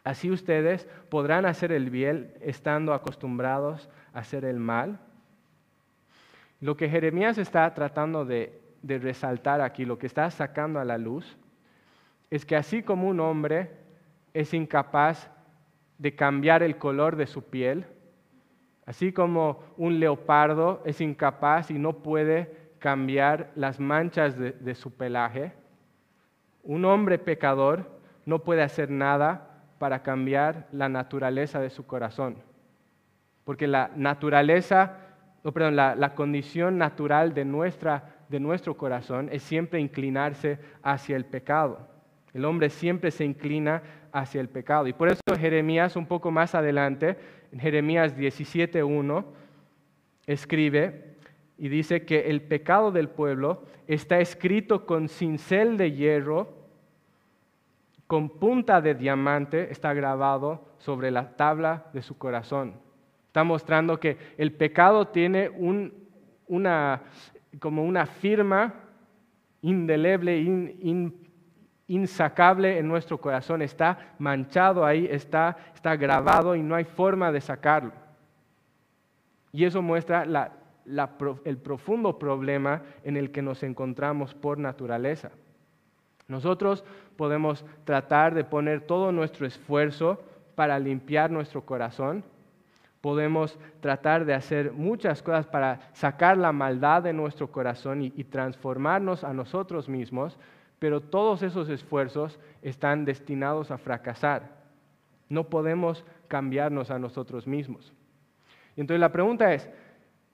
Así 0.04 0.32
ustedes 0.32 0.88
podrán 1.10 1.46
hacer 1.46 1.72
el 1.72 1.90
bien 1.90 2.34
estando 2.42 2.94
acostumbrados 2.94 3.90
a 4.14 4.20
hacer 4.20 4.46
el 4.46 4.60
mal. 4.60 5.00
Lo 6.62 6.76
que 6.76 6.90
Jeremías 6.90 7.38
está 7.38 7.74
tratando 7.74 8.26
de, 8.26 8.60
de 8.82 8.98
resaltar 8.98 9.62
aquí, 9.62 9.86
lo 9.86 9.98
que 9.98 10.08
está 10.08 10.30
sacando 10.32 10.80
a 10.80 10.86
la 10.86 10.98
luz, 10.98 11.38
es 12.30 12.46
que 12.46 12.56
así 12.56 12.84
como 12.84 13.08
un 13.08 13.20
hombre 13.20 13.72
es 14.34 14.54
incapaz 14.54 15.30
de 15.98 16.16
cambiar 16.16 16.64
el 16.64 16.78
color 16.78 17.16
de 17.16 17.28
su 17.28 17.44
piel, 17.44 17.86
así 18.86 19.12
como 19.12 19.60
un 19.78 20.00
leopardo 20.00 20.82
es 20.86 21.02
incapaz 21.02 21.72
y 21.72 21.78
no 21.78 21.98
puede 22.02 22.70
cambiar 22.80 23.52
las 23.56 23.80
manchas 23.80 24.38
de, 24.38 24.76
su 24.76 24.96
pelaje, 24.96 25.54
un 26.64 26.86
hombre 26.86 27.20
pecador 27.20 28.00
no 28.26 28.40
puede 28.40 28.62
hacer 28.62 28.90
nada 28.90 29.64
para 29.80 30.02
cambiar 30.02 30.68
la 30.72 30.90
naturaleza 30.90 31.60
de 31.60 31.70
su 31.70 31.86
corazón. 31.86 32.38
Porque 33.44 33.68
la 33.68 33.92
naturaleza, 33.96 34.98
perdón, 35.54 35.76
la, 35.76 36.14
condición 36.16 36.78
natural 36.78 37.34
de, 37.34 37.46
nuestra, 37.46 38.19
de 38.30 38.40
nuestro 38.40 38.78
corazón 38.78 39.28
es 39.32 39.44
siempre 39.44 39.80
inclinarse 39.80 40.60
hacia 40.82 41.18
el 41.18 41.26
pecado. 41.26 41.88
El 42.34 42.46
hombre 42.46 42.70
siempre 42.70 43.12
se 43.12 43.26
inclina 43.26 43.82
hacia 44.12 44.40
el 44.40 44.50
pecado. 44.50 44.88
Y 44.88 44.94
por 44.94 45.10
eso 45.10 45.22
Jeremías, 45.38 45.96
un 45.96 46.06
poco 46.06 46.32
más 46.32 46.56
adelante, 46.56 47.18
en 47.52 47.60
Jeremías 47.60 48.16
17.1, 48.16 49.26
escribe 50.28 51.16
y 51.58 51.70
dice 51.70 52.06
que 52.06 52.30
el 52.30 52.42
pecado 52.44 52.92
del 52.92 53.10
pueblo 53.10 53.64
está 53.88 54.20
escrito 54.20 54.86
con 54.86 55.10
cincel 55.10 55.76
de 55.76 55.92
hierro, 55.92 56.54
con 58.06 58.30
punta 58.30 58.80
de 58.80 58.94
diamante, 58.94 59.72
está 59.72 59.94
grabado 59.94 60.70
sobre 60.78 61.12
la 61.12 61.36
tabla 61.36 61.88
de 61.94 62.02
su 62.02 62.18
corazón. 62.18 62.76
Está 63.28 63.44
mostrando 63.44 64.00
que 64.00 64.18
el 64.38 64.54
pecado 64.54 65.08
tiene 65.08 65.50
un, 65.50 65.94
una, 66.48 67.04
como 67.58 67.84
una 67.84 68.06
firma 68.06 68.74
indeleble, 69.62 70.46
insacable 71.88 72.78
en 72.78 72.88
nuestro 72.88 73.20
corazón. 73.20 73.62
Está 73.62 74.14
manchado 74.20 74.86
ahí, 74.86 75.08
está, 75.10 75.58
está 75.74 75.96
grabado 75.96 76.56
y 76.56 76.62
no 76.62 76.76
hay 76.76 76.86
forma 76.86 77.32
de 77.32 77.42
sacarlo. 77.42 77.92
Y 79.52 79.66
eso 79.66 79.82
muestra 79.82 80.52
el 81.46 81.58
profundo 81.58 82.20
problema 82.20 82.84
en 83.04 83.18
el 83.18 83.32
que 83.32 83.42
nos 83.42 83.64
encontramos 83.64 84.36
por 84.36 84.60
naturaleza. 84.60 85.32
Nosotros 86.28 86.86
podemos 87.16 87.66
tratar 87.86 88.36
de 88.36 88.44
poner 88.44 88.82
todo 88.82 89.12
nuestro 89.12 89.48
esfuerzo 89.48 90.22
para 90.54 90.78
limpiar 90.78 91.32
nuestro 91.32 91.66
corazón. 91.66 92.24
Podemos 93.02 93.58
tratar 93.80 94.26
de 94.26 94.34
hacer 94.34 94.74
muchas 94.74 95.24
cosas 95.24 95.48
para 95.48 95.90
sacar 95.94 96.38
la 96.38 96.52
maldad 96.52 97.02
de 97.02 97.14
nuestro 97.14 97.50
corazón 97.50 98.02
y, 98.02 98.24
transformarnos 98.26 99.24
a 99.24 99.34
nosotros 99.34 99.88
mismos, 99.88 100.38
pero 100.80 101.02
todos 101.02 101.42
esos 101.42 101.70
esfuerzos 101.70 102.40
están 102.62 103.06
destinados 103.06 103.72
a 103.72 103.78
fracasar. 103.78 104.58
No 105.30 105.46
podemos 105.50 106.04
cambiarnos 106.28 106.92
a 106.92 107.00
nosotros 107.00 107.48
mismos. 107.48 107.94
Y 108.76 108.82
entonces 108.82 109.00
la 109.00 109.12
pregunta 109.12 109.54
es, 109.54 109.70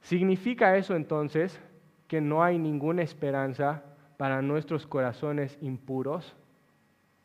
¿significa 0.02 0.76
eso 0.76 0.96
entonces 0.96 1.60
que 2.08 2.20
no 2.20 2.44
hay 2.44 2.58
ninguna 2.58 3.04
esperanza 3.04 3.84
para 4.18 4.42
nuestros 4.42 4.88
corazones 4.88 5.58
impuros 5.62 6.36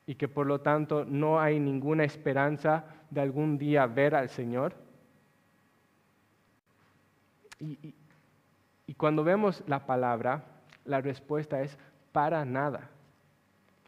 y 0.06 0.16
que 0.16 0.28
por 0.28 0.46
lo 0.46 0.60
tanto 0.60 1.04
no 1.04 1.40
hay 1.40 1.60
ninguna 1.60 2.04
esperanza 2.04 2.84
de 3.10 3.20
algún 3.20 3.56
día 3.56 3.86
ver 3.86 4.14
al 4.14 4.28
Señor? 4.28 4.74
Y, 7.60 7.94
cuando 8.96 9.22
vemos 9.22 9.62
la 9.66 9.86
palabra, 9.86 10.42
la 10.84 11.00
respuesta 11.00 11.62
es 11.62 11.78
para 12.12 12.44
nada. 12.44 12.88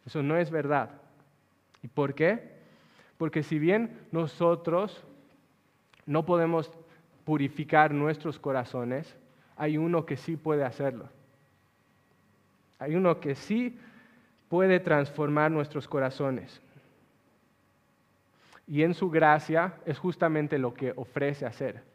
Eso 0.06 0.22
no 0.22 0.36
es 0.36 0.50
verdad. 0.50 0.90
¿Y 1.82 1.88
por 1.88 2.14
qué? 2.14 2.52
Porque 3.18 3.42
si 3.42 3.58
bien 3.58 3.98
nosotros 4.12 5.02
no 6.06 6.24
podemos 6.24 6.70
purificar 7.24 7.92
nuestros 7.92 8.38
corazones, 8.38 9.16
hay 9.56 9.76
uno 9.76 10.06
que 10.06 10.16
sí 10.16 10.36
puede 10.36 10.64
hacerlo. 10.64 11.08
Hay 12.78 12.94
uno 12.94 13.20
que 13.20 13.34
sí 13.34 13.78
puede 14.48 14.80
transformar 14.80 15.50
nuestros 15.50 15.88
corazones. 15.88 16.60
Y 18.66 18.82
en 18.82 18.94
su 18.94 19.10
gracia 19.10 19.74
es 19.84 19.98
justamente 19.98 20.58
lo 20.58 20.74
que 20.74 20.92
ofrece 20.96 21.46
hacer. 21.46 21.91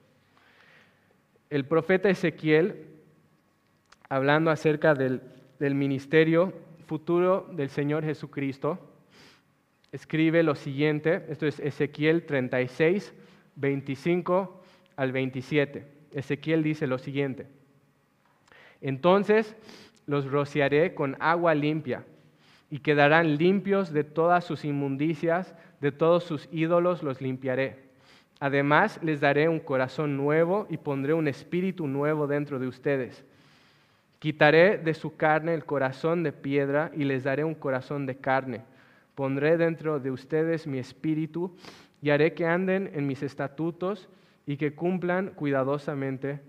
El 1.50 1.66
profeta 1.66 2.10
Ezequiel, 2.10 2.88
hablando 4.10 4.52
acerca 4.52 4.94
del, 4.94 5.22
ministerio 5.60 6.52
futuro 6.86 7.48
del 7.54 7.70
Señor 7.70 8.04
Jesucristo, 8.04 8.80
escribe 9.94 10.44
lo 10.44 10.56
siguiente, 10.56 11.26
esto 11.30 11.48
es 11.48 11.60
Ezequiel 11.62 12.26
36, 12.26 13.14
25 13.56 14.62
al 14.98 15.12
27. 15.14 15.88
Ezequiel 16.12 16.64
dice 16.64 16.86
lo 16.86 16.98
siguiente, 16.98 17.48
entonces 18.82 19.56
los 20.06 20.30
rociaré 20.30 20.94
con 20.96 21.16
agua 21.20 21.56
limpia 21.56 22.04
y 22.70 22.80
quedarán 22.80 23.38
limpios 23.38 23.94
de 23.94 24.04
todas 24.04 24.44
sus 24.44 24.66
inmundicias, 24.66 25.56
de 25.80 25.94
todos 25.94 26.26
sus 26.26 26.50
ídolos 26.52 27.04
los 27.04 27.22
limpiaré. 27.22 27.87
Además 28.40 29.00
les 29.02 29.20
daré 29.20 29.50
un 29.50 29.60
corazón 29.60 30.16
nuevo 30.16 30.68
y 30.70 30.78
pondré 30.78 31.14
un 31.14 31.28
espíritu 31.28 31.88
nuevo 31.88 32.28
dentro 32.28 32.60
de 32.60 32.68
ustedes. 32.68 33.26
Quitaré 34.20 34.78
de 34.78 34.94
su 34.94 35.16
carne 35.16 35.54
el 35.54 35.66
corazón 35.66 36.24
de 36.24 36.32
piedra 36.32 36.92
y 36.96 37.04
les 37.04 37.24
daré 37.24 37.44
un 37.44 37.56
corazón 37.56 38.06
de 38.06 38.18
carne. 38.18 38.62
Pondré 39.16 39.58
dentro 39.58 40.00
de 40.00 40.12
ustedes 40.12 40.68
mi 40.68 40.78
espíritu 40.78 41.56
y 42.02 42.12
haré 42.12 42.34
que 42.34 42.46
anden 42.46 42.92
en 42.94 43.08
mis 43.08 43.24
estatutos 43.24 44.08
y 44.46 44.58
que 44.58 44.74
cumplan 44.74 45.32
cuidadosamente 45.32 46.40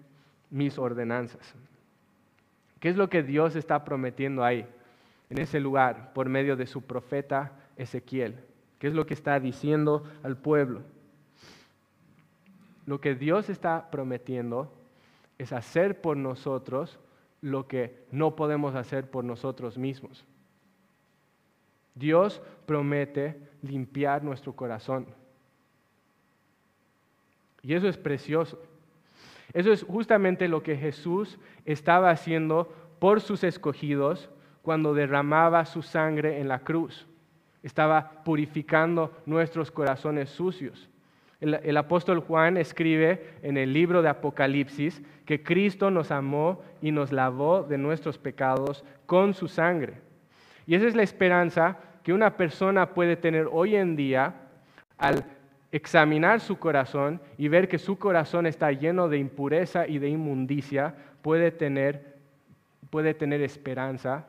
mis 0.51 0.78
ordenanzas. 0.78 1.55
¿Qué 2.80 2.91
es 2.91 2.97
lo 2.97 3.09
que 3.09 3.22
Dios 3.22 3.57
está 3.57 3.84
prometiendo 3.84 4.45
ahí, 4.45 4.66
en 5.30 5.39
ese 5.39 5.59
lugar, 5.59 6.12
por 6.12 6.28
medio 6.28 6.57
de 6.57 6.66
su 6.66 6.82
profeta 6.82 7.53
Ezequiel? 7.76 8.36
¿Qué 8.78 8.86
es 8.86 8.95
lo 8.95 9.05
que 9.07 9.14
está 9.14 9.41
diciendo 9.41 10.05
al 10.22 10.36
pueblo? 10.36 10.82
Lo 12.89 13.03
que 13.03 13.14
Dios 13.14 13.51
está 13.51 13.91
prometiendo 13.91 14.72
es 15.36 15.53
hacer 15.53 16.01
por 16.01 16.16
nosotros 16.16 16.99
lo 17.43 17.68
que 17.68 18.07
no 18.11 18.34
podemos 18.34 18.74
hacer 18.74 19.11
por 19.11 19.24
nosotros 19.24 19.76
mismos. 19.76 20.24
Dios 21.95 22.41
promete 22.64 23.47
limpiar 23.61 24.24
nuestro 24.24 24.55
corazón. 24.55 25.07
Y 27.61 27.74
eso 27.74 27.89
es 27.89 27.99
precioso. 27.99 28.59
Eso 29.53 29.70
es 29.70 29.82
justamente 29.82 30.49
lo 30.49 30.62
que 30.62 30.74
Jesús 30.74 31.39
estaba 31.66 32.09
haciendo 32.09 32.72
por 33.01 33.20
sus 33.20 33.45
escogidos 33.45 34.30
cuando 34.62 34.95
derramaba 34.95 35.66
su 35.66 35.82
sangre 35.82 36.41
en 36.41 36.49
la 36.49 36.61
cruz. 36.61 37.07
Estaba 37.62 38.24
purificando 38.24 39.14
nuestros 39.26 39.70
corazones 39.70 40.30
sucios. 40.30 40.89
El, 41.41 41.76
apóstol 41.76 42.18
Juan 42.18 42.57
escribe 42.57 43.36
en 43.43 43.57
el 43.57 43.72
libro 43.72 44.03
de 44.03 44.09
Apocalipsis 44.09 45.01
que 45.24 45.43
Cristo 45.45 45.89
nos 45.91 46.11
amó 46.11 46.62
y 46.82 46.91
nos 46.91 47.12
lavó 47.12 47.62
de 47.62 47.78
nuestros 47.78 48.18
pecados 48.18 48.84
con 49.07 49.34
su 49.34 49.47
sangre. 49.47 49.95
Y 50.66 50.74
esa 50.74 50.89
es 50.89 50.97
la 50.97 51.05
esperanza 51.05 51.78
que 52.03 52.12
una 52.12 52.36
persona 52.36 52.93
puede 52.93 53.16
tener 53.16 53.49
hoy 53.53 53.76
en 53.76 53.95
día 53.95 54.34
al 54.97 55.24
examinar 55.70 56.41
su 56.41 56.59
corazón 56.59 57.20
y 57.36 57.47
ver 57.47 57.68
que 57.68 57.78
su 57.78 57.99
corazón 57.99 58.47
está 58.47 58.72
lleno 58.72 59.09
de 59.09 59.18
impureza 59.18 59.86
y 59.86 59.99
de 59.99 60.09
inmundicia, 60.09 60.95
puede 61.22 61.53
tener, 61.53 62.16
puede 62.91 63.14
tener 63.14 63.43
esperanza, 63.43 64.26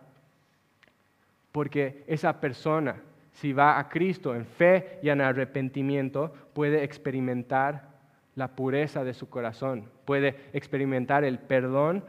porque 1.52 2.04
esa 2.06 2.40
persona, 2.40 2.98
si 3.40 3.54
va 3.54 3.80
a 3.80 3.90
Cristo 3.90 4.36
en 4.36 4.46
fe 4.46 5.00
y 5.02 5.10
en 5.10 5.22
arrepentimiento, 5.22 6.34
puede 6.54 6.84
experimentar 6.84 7.90
la 8.36 8.56
pureza 8.56 9.04
de 9.04 9.14
su 9.14 9.30
corazón, 9.30 9.90
puede 10.06 10.36
experimentar 10.54 11.24
el 11.24 11.40
perdón 11.40 12.04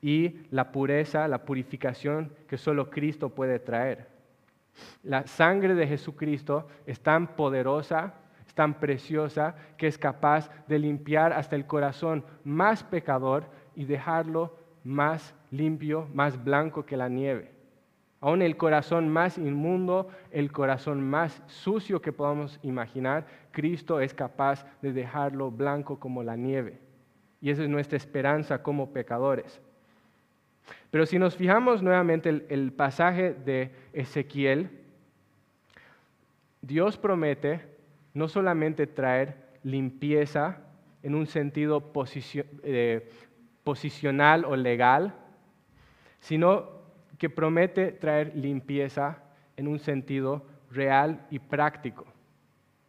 y 0.00 0.36
la 0.50 0.72
pureza, 0.72 1.28
la 1.28 1.44
purificación 1.44 2.32
que 2.48 2.56
solo 2.56 2.88
Cristo 2.90 3.30
puede 3.30 3.58
traer. 3.58 4.08
La 5.02 5.26
sangre 5.26 5.74
de 5.74 5.86
Jesucristo 5.86 6.68
es 6.86 7.00
tan 7.00 7.34
poderosa 7.34 8.14
tan 8.60 8.74
preciosa 8.74 9.54
que 9.78 9.86
es 9.86 9.96
capaz 9.96 10.50
de 10.68 10.78
limpiar 10.78 11.32
hasta 11.32 11.56
el 11.56 11.66
corazón 11.66 12.24
más 12.44 12.84
pecador 12.84 13.46
y 13.74 13.86
dejarlo 13.86 14.54
más 14.84 15.34
limpio, 15.50 16.08
más 16.12 16.44
blanco 16.44 16.84
que 16.84 16.96
la 16.96 17.08
nieve. 17.08 17.59
Aún 18.20 18.42
el 18.42 18.56
corazón 18.56 19.08
más 19.08 19.38
inmundo, 19.38 20.08
el 20.30 20.52
corazón 20.52 21.00
más 21.00 21.42
sucio 21.46 22.02
que 22.02 22.12
podamos 22.12 22.58
imaginar, 22.62 23.26
Cristo 23.50 24.00
es 24.00 24.12
capaz 24.12 24.66
de 24.82 24.92
dejarlo 24.92 25.50
blanco 25.50 25.98
como 25.98 26.22
la 26.22 26.36
nieve. 26.36 26.78
Y 27.40 27.50
esa 27.50 27.62
es 27.62 27.68
nuestra 27.68 27.96
esperanza 27.96 28.62
como 28.62 28.92
pecadores. 28.92 29.60
Pero 30.90 31.06
si 31.06 31.18
nos 31.18 31.34
fijamos 31.34 31.82
nuevamente 31.82 32.28
el, 32.28 32.46
el 32.50 32.72
pasaje 32.72 33.32
de 33.32 33.70
Ezequiel, 33.94 34.70
Dios 36.60 36.98
promete 36.98 37.60
no 38.12 38.28
solamente 38.28 38.86
traer 38.86 39.36
limpieza 39.62 40.58
en 41.02 41.14
un 41.14 41.26
sentido 41.26 41.92
eh, 42.62 43.10
posicional 43.64 44.44
o 44.44 44.56
legal, 44.56 45.14
sino 46.20 46.79
que 47.20 47.28
promete 47.28 47.92
traer 47.92 48.34
limpieza 48.34 49.18
en 49.58 49.68
un 49.68 49.78
sentido 49.78 50.42
real 50.70 51.26
y 51.30 51.38
práctico. 51.38 52.06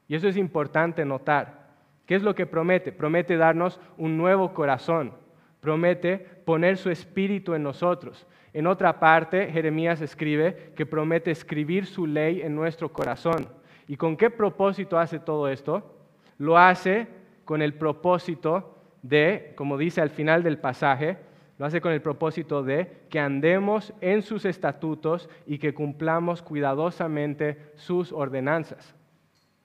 Y 0.07 0.15
eso 0.15 0.29
es 0.29 0.37
importante 0.37 1.03
notar. 1.03 1.67
¿Qué 2.05 2.15
es 2.15 2.23
lo 2.23 2.33
que 2.33 2.45
promete? 2.45 2.93
Promete 2.93 3.35
darnos 3.35 3.77
un 3.97 4.15
nuevo 4.17 4.53
corazón, 4.53 5.11
promete 5.59 6.17
poner 6.45 6.77
su 6.77 6.89
espíritu 6.89 7.55
en 7.55 7.63
nosotros. 7.63 8.25
En 8.53 8.67
otra 8.67 9.01
parte, 9.01 9.51
Jeremías 9.51 9.99
escribe 9.99 10.71
que 10.77 10.85
promete 10.85 11.29
escribir 11.29 11.85
su 11.85 12.07
ley 12.07 12.41
en 12.41 12.55
nuestro 12.55 12.87
corazón. 12.87 13.49
¿Y 13.85 13.97
con 13.97 14.15
qué 14.15 14.29
propósito 14.29 14.97
hace 14.97 15.19
todo 15.19 15.49
esto? 15.49 15.93
Lo 16.37 16.57
hace 16.57 17.05
con 17.43 17.61
el 17.61 17.73
propósito 17.73 18.77
de, 19.01 19.51
como 19.57 19.77
dice 19.77 19.99
al 19.99 20.09
final 20.09 20.41
del 20.41 20.57
pasaje, 20.57 21.17
lo 21.61 21.67
hace 21.67 21.79
con 21.79 21.91
el 21.91 22.01
propósito 22.01 22.63
de 22.63 22.91
que 23.07 23.19
andemos 23.19 23.93
en 24.01 24.23
sus 24.23 24.45
estatutos 24.45 25.29
y 25.45 25.59
que 25.59 25.75
cumplamos 25.75 26.41
cuidadosamente 26.41 27.71
sus 27.75 28.11
ordenanzas. 28.11 28.95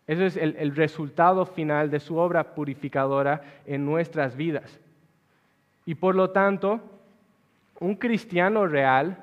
Ese 0.06 0.26
es 0.26 0.36
el, 0.36 0.76
resultado 0.76 1.46
final 1.46 1.90
de 1.90 2.00
su 2.00 2.18
obra 2.18 2.54
purificadora 2.54 3.40
en 3.64 3.86
nuestras 3.86 4.36
vidas. 4.36 4.78
Y 5.86 5.94
por 5.94 6.14
lo 6.14 6.28
tanto, 6.28 6.82
Un 7.80 7.94
cristiano 7.94 8.66
real 8.66 9.16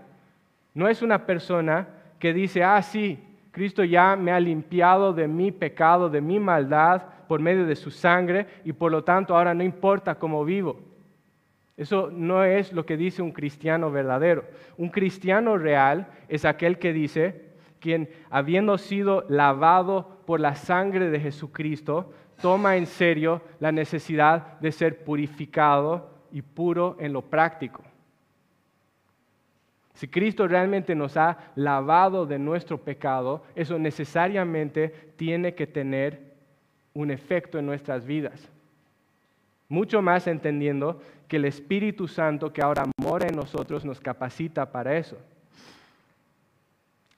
no 0.73 0.87
es 0.87 1.03
una 1.03 1.27
persona 1.27 1.87
que 2.17 2.33
dice, 2.33 2.63
ah, 2.63 2.81
sí, 2.81 3.19
Cristo 3.51 3.83
ya 3.83 4.15
me 4.15 4.31
ha 4.31 4.39
limpiado 4.39 5.13
de 5.13 5.27
mi 5.27 5.51
pecado, 5.51 6.09
de 6.09 6.21
mi 6.21 6.39
maldad 6.39 7.03
por 7.27 7.39
medio 7.39 7.67
de 7.67 7.75
su 7.75 7.91
sangre 7.91 8.47
y 8.65 8.73
por 8.73 8.91
lo 8.91 9.03
tanto 9.03 9.37
ahora 9.37 9.53
no 9.53 9.63
importa 9.63 10.15
cómo 10.15 10.43
vivo. 10.43 10.92
Eso 11.75 12.11
no 12.11 12.43
es 12.43 12.71
lo 12.71 12.85
que 12.85 12.97
dice 12.97 13.21
un 13.21 13.31
cristiano 13.31 13.91
verdadero. 13.91 14.45
Un 14.77 14.89
cristiano 14.89 15.57
real 15.57 16.07
es 16.27 16.45
aquel 16.45 16.77
que 16.77 16.93
dice, 16.93 17.53
quien 17.79 18.09
habiendo 18.29 18.77
sido 18.77 19.25
lavado 19.27 20.19
por 20.25 20.39
la 20.39 20.55
sangre 20.55 21.09
de 21.09 21.19
Jesucristo, 21.19 22.13
toma 22.41 22.77
en 22.77 22.85
serio 22.85 23.41
la 23.59 23.71
necesidad 23.71 24.59
de 24.59 24.71
ser 24.71 25.03
purificado 25.03 26.09
y 26.31 26.41
puro 26.41 26.95
en 26.99 27.13
lo 27.13 27.21
práctico. 27.21 27.83
Si 29.93 30.07
Cristo 30.07 30.47
realmente 30.47 30.95
nos 30.95 31.17
ha 31.17 31.37
lavado 31.55 32.25
de 32.25 32.39
nuestro 32.39 32.79
pecado, 32.79 33.43
eso 33.55 33.77
necesariamente 33.77 35.13
tiene 35.15 35.53
que 35.53 35.67
tener 35.67 36.33
un 36.93 37.11
efecto 37.11 37.59
en 37.59 37.65
nuestras 37.65 38.05
vidas. 38.05 38.49
Mucho 39.69 40.01
más 40.01 40.27
entendiendo 40.27 41.01
que 41.33 41.37
el 41.37 41.45
Espíritu 41.45 42.07
Santo 42.07 42.53
que 42.53 42.61
ahora 42.61 42.83
mora 43.01 43.27
en 43.27 43.35
nosotros 43.35 43.83
nos 43.83 43.99
capacita 43.99 44.71
para 44.71 44.95
eso. 44.95 45.17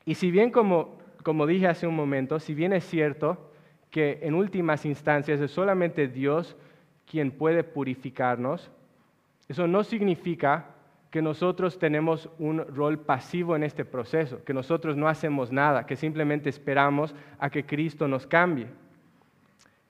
Y 0.05 0.15
si 0.15 0.31
bien, 0.31 0.51
como, 0.51 0.99
como 1.21 1.45
dije 1.45 1.67
hace 1.67 1.85
un 1.85 1.97
momento, 1.97 2.39
si 2.39 2.53
bien 2.53 2.71
es 2.71 2.85
cierto 2.85 3.51
que 3.91 4.19
en 4.21 4.33
últimas 4.33 4.85
instancias 4.85 5.41
es 5.41 5.51
solamente 5.51 6.07
Dios 6.07 6.55
quien 7.11 7.29
puede 7.29 7.65
purificarnos, 7.65 8.71
eso 9.49 9.67
no 9.67 9.83
significa 9.83 10.67
que 11.11 11.21
nosotros 11.21 11.77
tenemos 11.77 12.29
un 12.39 12.65
rol 12.73 12.97
pasivo 12.97 13.53
en 13.57 13.63
este 13.63 13.83
proceso, 13.83 14.41
que 14.45 14.53
nosotros 14.53 14.95
no 14.95 15.09
hacemos 15.09 15.51
nada, 15.51 15.85
que 15.85 15.97
simplemente 15.97 16.47
esperamos 16.47 17.13
a 17.37 17.49
que 17.49 17.65
Cristo 17.65 18.07
nos 18.07 18.25
cambie. 18.25 18.67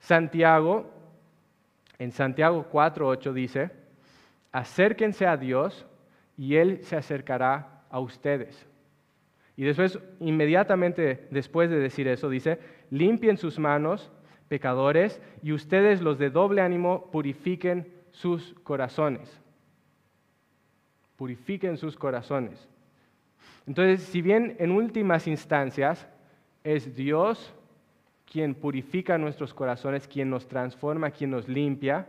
Santiago, 0.00 0.90
en 2.00 2.10
Santiago 2.10 2.66
4.8 2.72 3.32
dice, 3.32 3.85
acérquense 4.58 5.26
a 5.26 5.36
Dios 5.36 5.86
y 6.36 6.56
Él 6.56 6.80
se 6.82 6.96
acercará 6.96 7.84
a 7.90 8.00
ustedes. 8.00 8.68
Y 9.56 9.64
después, 9.64 9.98
inmediatamente 10.20 11.28
después 11.30 11.70
de 11.70 11.78
decir 11.78 12.08
eso, 12.08 12.28
dice, 12.28 12.58
limpien 12.90 13.38
sus 13.38 13.58
manos, 13.58 14.12
pecadores, 14.48 15.20
y 15.42 15.52
ustedes 15.52 16.02
los 16.02 16.18
de 16.18 16.30
doble 16.30 16.60
ánimo 16.60 17.10
purifiquen 17.10 17.92
sus 18.10 18.54
corazones 18.62 19.40
purifiquen 21.16 21.76
sus 21.76 21.96
corazones. 21.96 22.68
Entonces, 23.66 24.02
si 24.02 24.22
bien 24.22 24.56
en 24.58 24.70
últimas 24.70 25.26
instancias 25.26 26.06
es 26.62 26.94
Dios 26.94 27.52
quien 28.30 28.54
purifica 28.54 29.18
nuestros 29.18 29.54
corazones, 29.54 30.06
quien 30.06 30.30
nos 30.30 30.46
transforma, 30.46 31.10
quien 31.10 31.30
nos 31.30 31.48
limpia, 31.48 32.06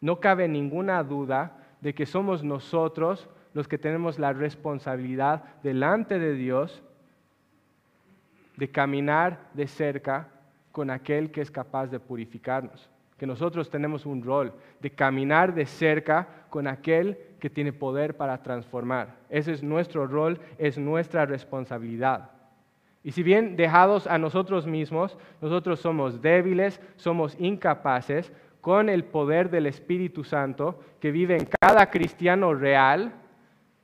no 0.00 0.20
cabe 0.20 0.48
ninguna 0.48 1.02
duda 1.02 1.56
de 1.80 1.94
que 1.94 2.06
somos 2.06 2.42
nosotros 2.42 3.28
los 3.54 3.68
que 3.68 3.78
tenemos 3.78 4.18
la 4.18 4.32
responsabilidad 4.32 5.44
delante 5.62 6.18
de 6.18 6.34
Dios 6.34 6.82
de 8.56 8.70
caminar 8.70 9.50
de 9.54 9.66
cerca 9.66 10.28
con 10.72 10.90
aquel 10.90 11.30
que 11.30 11.40
es 11.40 11.50
capaz 11.50 11.86
de 11.88 12.00
purificarnos 12.00 12.90
que 13.18 13.26
nosotros 13.26 13.70
tenemos 13.70 14.04
un 14.04 14.22
rol 14.22 14.52
de 14.80 14.90
caminar 14.90 15.54
de 15.54 15.66
cerca 15.66 16.28
con 16.50 16.66
aquel 16.66 17.18
que 17.40 17.50
tiene 17.50 17.72
poder 17.72 18.16
para 18.16 18.42
transformar. 18.42 19.16
Ese 19.30 19.52
es 19.52 19.62
nuestro 19.62 20.06
rol, 20.06 20.38
es 20.58 20.78
nuestra 20.78 21.24
responsabilidad. 21.24 22.30
Y 23.02 23.12
si 23.12 23.22
bien 23.22 23.56
dejados 23.56 24.06
a 24.06 24.18
nosotros 24.18 24.66
mismos, 24.66 25.16
nosotros 25.40 25.80
somos 25.80 26.20
débiles, 26.20 26.80
somos 26.96 27.36
incapaces, 27.38 28.32
con 28.60 28.88
el 28.88 29.04
poder 29.04 29.50
del 29.50 29.66
Espíritu 29.66 30.24
Santo 30.24 30.80
que 31.00 31.10
vive 31.10 31.36
en 31.36 31.48
cada 31.60 31.90
cristiano 31.90 32.54
real, 32.54 33.12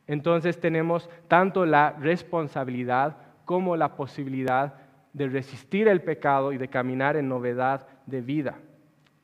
entonces 0.06 0.60
tenemos 0.60 1.08
tanto 1.28 1.64
la 1.64 1.92
responsabilidad 1.92 3.16
como 3.44 3.76
la 3.76 3.96
posibilidad 3.96 4.74
de 5.12 5.28
resistir 5.28 5.88
el 5.88 6.02
pecado 6.02 6.52
y 6.52 6.58
de 6.58 6.68
caminar 6.68 7.16
en 7.16 7.28
novedad 7.28 7.86
de 8.06 8.20
vida. 8.20 8.58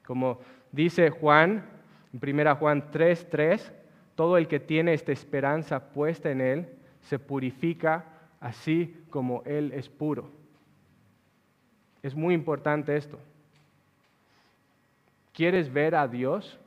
Como 0.06 0.38
dice 0.72 1.10
Juan, 1.10 1.64
en 2.12 2.38
1 2.38 2.56
Juan 2.56 2.90
3:3, 2.90 3.72
todo 4.14 4.36
el 4.36 4.48
que 4.48 4.60
tiene 4.60 4.94
esta 4.94 5.12
esperanza 5.12 5.92
puesta 5.92 6.30
en 6.30 6.40
Él 6.40 6.68
se 7.00 7.18
purifica 7.18 8.04
así 8.40 9.04
como 9.10 9.42
Él 9.44 9.72
es 9.72 9.88
puro. 9.88 10.30
Es 12.02 12.14
muy 12.14 12.34
importante 12.34 12.96
esto. 12.96 13.18
¿Quieres 15.38 15.72
ver 15.72 15.94
a 15.94 16.08
Dios? 16.08 16.58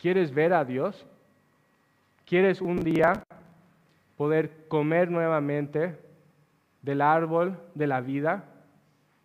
¿Quieres 0.00 0.32
ver 0.32 0.52
a 0.52 0.64
Dios? 0.64 1.04
¿Quieres 2.24 2.60
un 2.60 2.76
día 2.84 3.24
poder 4.16 4.68
comer 4.68 5.10
nuevamente 5.10 5.98
del 6.80 7.00
árbol 7.00 7.58
de 7.74 7.88
la 7.88 8.00
vida? 8.00 8.44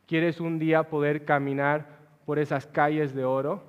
¿Quieres 0.07 0.39
un 0.39 0.57
día 0.57 0.89
poder 0.89 1.23
caminar 1.23 1.85
por 2.25 2.39
esas 2.39 2.65
calles 2.65 3.13
de 3.13 3.25
oro? 3.25 3.61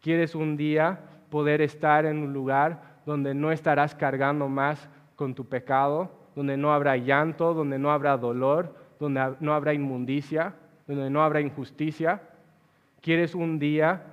¿Quieres 0.00 0.36
un 0.36 0.56
día 0.56 1.00
poder 1.30 1.62
estar 1.62 2.06
en 2.06 2.18
un 2.18 2.32
lugar 2.32 3.00
donde 3.04 3.34
no 3.34 3.50
estarás 3.50 3.96
cargando 3.96 4.48
más 4.48 4.88
con 5.16 5.34
tu 5.34 5.46
pecado, 5.46 6.12
donde 6.36 6.56
no 6.56 6.72
habrá 6.72 6.96
llanto, 6.96 7.54
donde 7.54 7.80
no 7.80 7.90
habrá 7.90 8.16
dolor, 8.16 8.72
donde 9.00 9.34
no 9.40 9.52
habrá 9.52 9.74
inmundicia, 9.74 10.54
donde 10.86 11.10
no 11.10 11.24
habrá 11.24 11.40
injusticia? 11.40 12.22
¿Quieres 13.02 13.34
un 13.34 13.58
día 13.58 14.04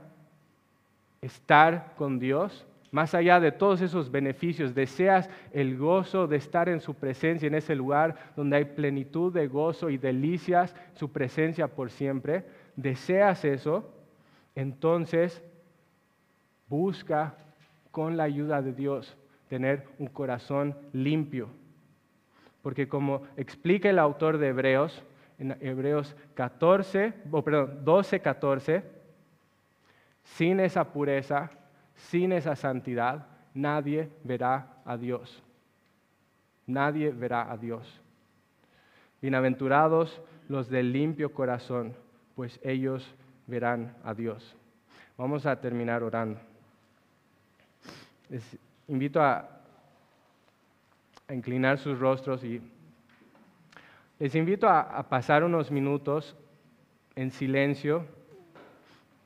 estar 1.22 1.94
con 1.96 2.18
Dios? 2.18 2.66
Más 2.92 3.14
allá 3.14 3.40
de 3.40 3.52
todos 3.52 3.82
esos 3.82 4.10
beneficios, 4.10 4.74
deseas 4.74 5.30
el 5.54 5.78
gozo 5.78 6.26
de 6.26 6.38
estar 6.38 6.68
en 6.70 6.82
su 6.82 6.96
presencia, 6.96 7.46
en 7.46 7.54
ese 7.54 7.76
lugar 7.76 8.34
donde 8.36 8.58
hay 8.58 8.66
plenitud 8.66 9.32
de 9.32 9.48
gozo 9.48 9.92
y 9.92 10.00
delicias, 10.00 10.76
su 10.96 11.12
presencia 11.12 11.68
por 11.68 11.92
siempre. 11.92 12.46
Deseas 12.76 13.46
eso, 13.46 13.94
entonces 14.56 15.44
busca 16.68 17.36
con 17.92 18.18
la 18.18 18.24
ayuda 18.24 18.64
de 18.64 18.74
Dios 18.74 19.16
tener 19.50 19.86
un 20.00 20.08
corazón 20.08 20.76
limpio. 20.94 21.50
Porque 22.64 22.88
como 22.88 23.22
explica 23.38 23.88
el 23.92 24.00
autor 24.00 24.40
de 24.40 24.48
Hebreos, 24.48 25.04
en 25.40 25.58
Hebreos 25.62 26.16
14, 26.36 27.14
perdón, 27.44 27.80
12, 27.84 28.20
14, 28.20 28.84
sin 30.24 30.60
esa 30.60 30.84
pureza, 30.92 31.50
sin 31.96 32.34
esa 32.34 32.56
santidad, 32.56 33.26
nadie 33.54 34.10
verá 34.24 34.68
a 34.86 34.98
Dios. 34.98 35.42
Nadie 36.68 37.12
verá 37.12 37.52
a 37.52 37.58
Dios. 37.58 38.02
Bienaventurados 39.22 40.22
los 40.48 40.70
del 40.70 40.92
limpio 40.94 41.34
corazón, 41.34 41.94
pues 42.36 42.60
ellos 42.64 43.16
verán 43.48 43.96
a 44.04 44.14
Dios. 44.14 44.56
Vamos 45.18 45.46
a 45.46 45.60
terminar 45.60 46.04
orando. 46.04 46.40
Les 48.30 48.58
invito 48.88 49.22
a, 49.22 49.56
inclinar 51.30 51.78
sus 51.78 52.00
rostros 52.00 52.44
y 52.44 52.60
les 54.20 54.36
invito 54.36 54.68
a 54.68 55.04
pasar 55.10 55.44
unos 55.44 55.72
minutos 55.72 56.36
en 57.16 57.32
silencio 57.32 58.06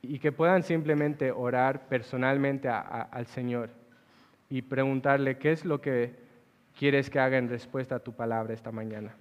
y 0.01 0.19
que 0.19 0.31
puedan 0.31 0.63
simplemente 0.63 1.31
orar 1.31 1.87
personalmente 1.87 2.67
al 2.69 3.25
Señor 3.27 3.69
y 4.49 4.61
preguntarle 4.61 5.37
qué 5.37 5.51
es 5.51 5.65
lo 5.65 5.81
que 5.81 6.15
quieres 6.77 7.09
que 7.09 7.19
haga 7.19 7.37
en 7.37 7.49
respuesta 7.49 7.95
a 7.95 7.99
tu 7.99 8.13
palabra 8.13 8.53
esta 8.53 8.71
mañana. 8.71 9.15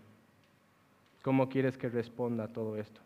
¿Cómo 1.23 1.49
quieres 1.49 1.79
que 1.79 1.89
responda 1.89 2.45
a 2.45 2.49
todo 2.49 2.77
esto? 2.77 3.01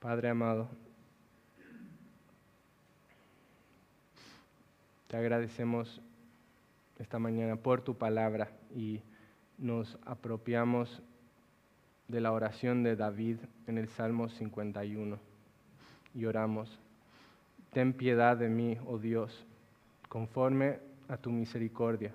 Padre 0.00 0.28
amado, 0.28 0.68
te 5.08 5.16
agradecemos 5.16 6.00
esta 7.00 7.18
mañana 7.18 7.56
por 7.56 7.80
tu 7.80 7.96
palabra 7.96 8.48
y 8.76 9.00
nos 9.58 9.98
apropiamos 10.06 11.02
de 12.06 12.20
la 12.20 12.30
oración 12.30 12.84
de 12.84 12.94
David 12.94 13.38
en 13.66 13.76
el 13.76 13.88
Salmo 13.88 14.28
51 14.28 15.18
y 16.14 16.24
oramos, 16.26 16.78
ten 17.72 17.92
piedad 17.92 18.36
de 18.36 18.48
mí, 18.48 18.78
oh 18.86 18.98
Dios, 18.98 19.44
conforme 20.08 20.78
a 21.08 21.16
tu 21.16 21.32
misericordia, 21.32 22.12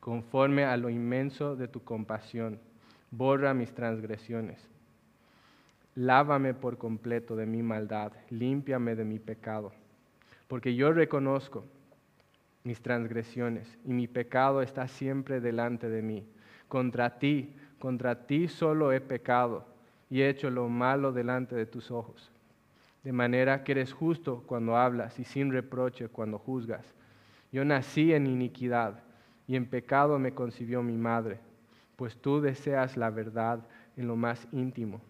conforme 0.00 0.66
a 0.66 0.76
lo 0.76 0.90
inmenso 0.90 1.56
de 1.56 1.66
tu 1.66 1.82
compasión, 1.82 2.60
borra 3.10 3.54
mis 3.54 3.72
transgresiones. 3.72 4.75
Lávame 5.96 6.52
por 6.52 6.76
completo 6.76 7.36
de 7.36 7.46
mi 7.46 7.62
maldad, 7.62 8.12
límpiame 8.28 8.94
de 8.94 9.04
mi 9.06 9.18
pecado, 9.18 9.72
porque 10.46 10.74
yo 10.74 10.92
reconozco 10.92 11.64
mis 12.64 12.82
transgresiones 12.82 13.78
y 13.82 13.94
mi 13.94 14.06
pecado 14.06 14.60
está 14.60 14.88
siempre 14.88 15.40
delante 15.40 15.88
de 15.88 16.02
mí. 16.02 16.26
Contra 16.68 17.18
ti, 17.18 17.54
contra 17.78 18.26
ti 18.26 18.46
solo 18.46 18.92
he 18.92 19.00
pecado 19.00 19.64
y 20.10 20.20
he 20.20 20.28
hecho 20.28 20.50
lo 20.50 20.68
malo 20.68 21.12
delante 21.12 21.56
de 21.56 21.64
tus 21.64 21.90
ojos. 21.90 22.30
De 23.02 23.12
manera 23.12 23.64
que 23.64 23.72
eres 23.72 23.94
justo 23.94 24.44
cuando 24.46 24.76
hablas 24.76 25.18
y 25.18 25.24
sin 25.24 25.50
reproche 25.50 26.08
cuando 26.08 26.38
juzgas. 26.38 26.84
Yo 27.52 27.64
nací 27.64 28.12
en 28.12 28.26
iniquidad 28.26 29.02
y 29.48 29.56
en 29.56 29.64
pecado 29.64 30.18
me 30.18 30.34
concibió 30.34 30.82
mi 30.82 30.98
madre, 30.98 31.38
pues 31.96 32.18
tú 32.18 32.42
deseas 32.42 32.98
la 32.98 33.08
verdad 33.08 33.60
en 33.96 34.08
lo 34.08 34.16
más 34.16 34.46
íntimo. 34.52 35.00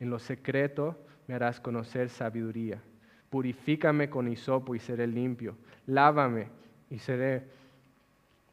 En 0.00 0.10
lo 0.10 0.18
secreto 0.18 0.96
me 1.26 1.34
harás 1.34 1.60
conocer 1.60 2.08
sabiduría. 2.08 2.80
Purifícame 3.30 4.08
con 4.08 4.28
hisopo 4.28 4.74
y 4.74 4.78
seré 4.78 5.06
limpio. 5.06 5.56
Lávame 5.86 6.48
y 6.90 6.98
seré 6.98 7.44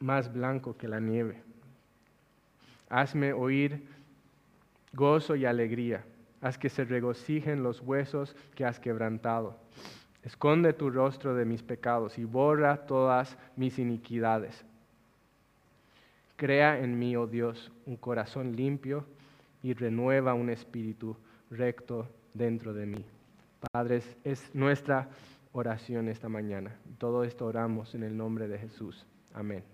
más 0.00 0.32
blanco 0.32 0.76
que 0.76 0.88
la 0.88 1.00
nieve. 1.00 1.40
Hazme 2.88 3.32
oír 3.32 3.86
gozo 4.92 5.36
y 5.36 5.44
alegría. 5.44 6.04
Haz 6.40 6.58
que 6.58 6.68
se 6.68 6.84
regocijen 6.84 7.62
los 7.62 7.80
huesos 7.80 8.36
que 8.54 8.64
has 8.64 8.78
quebrantado. 8.78 9.56
Esconde 10.22 10.72
tu 10.72 10.90
rostro 10.90 11.34
de 11.34 11.44
mis 11.44 11.62
pecados 11.62 12.18
y 12.18 12.24
borra 12.24 12.86
todas 12.86 13.36
mis 13.56 13.78
iniquidades. 13.78 14.64
Crea 16.36 16.78
en 16.78 16.98
mí, 16.98 17.16
oh 17.16 17.26
Dios, 17.26 17.70
un 17.86 17.96
corazón 17.96 18.56
limpio 18.56 19.04
y 19.62 19.72
renueva 19.74 20.34
un 20.34 20.50
espíritu 20.50 21.16
recto 21.54 22.08
dentro 22.32 22.72
de 22.74 22.86
mí. 22.86 23.04
Padre, 23.72 24.02
es 24.24 24.54
nuestra 24.54 25.08
oración 25.52 26.08
esta 26.08 26.28
mañana. 26.28 26.76
Todo 26.98 27.24
esto 27.24 27.46
oramos 27.46 27.94
en 27.94 28.02
el 28.02 28.16
nombre 28.16 28.48
de 28.48 28.58
Jesús. 28.58 29.06
Amén. 29.32 29.64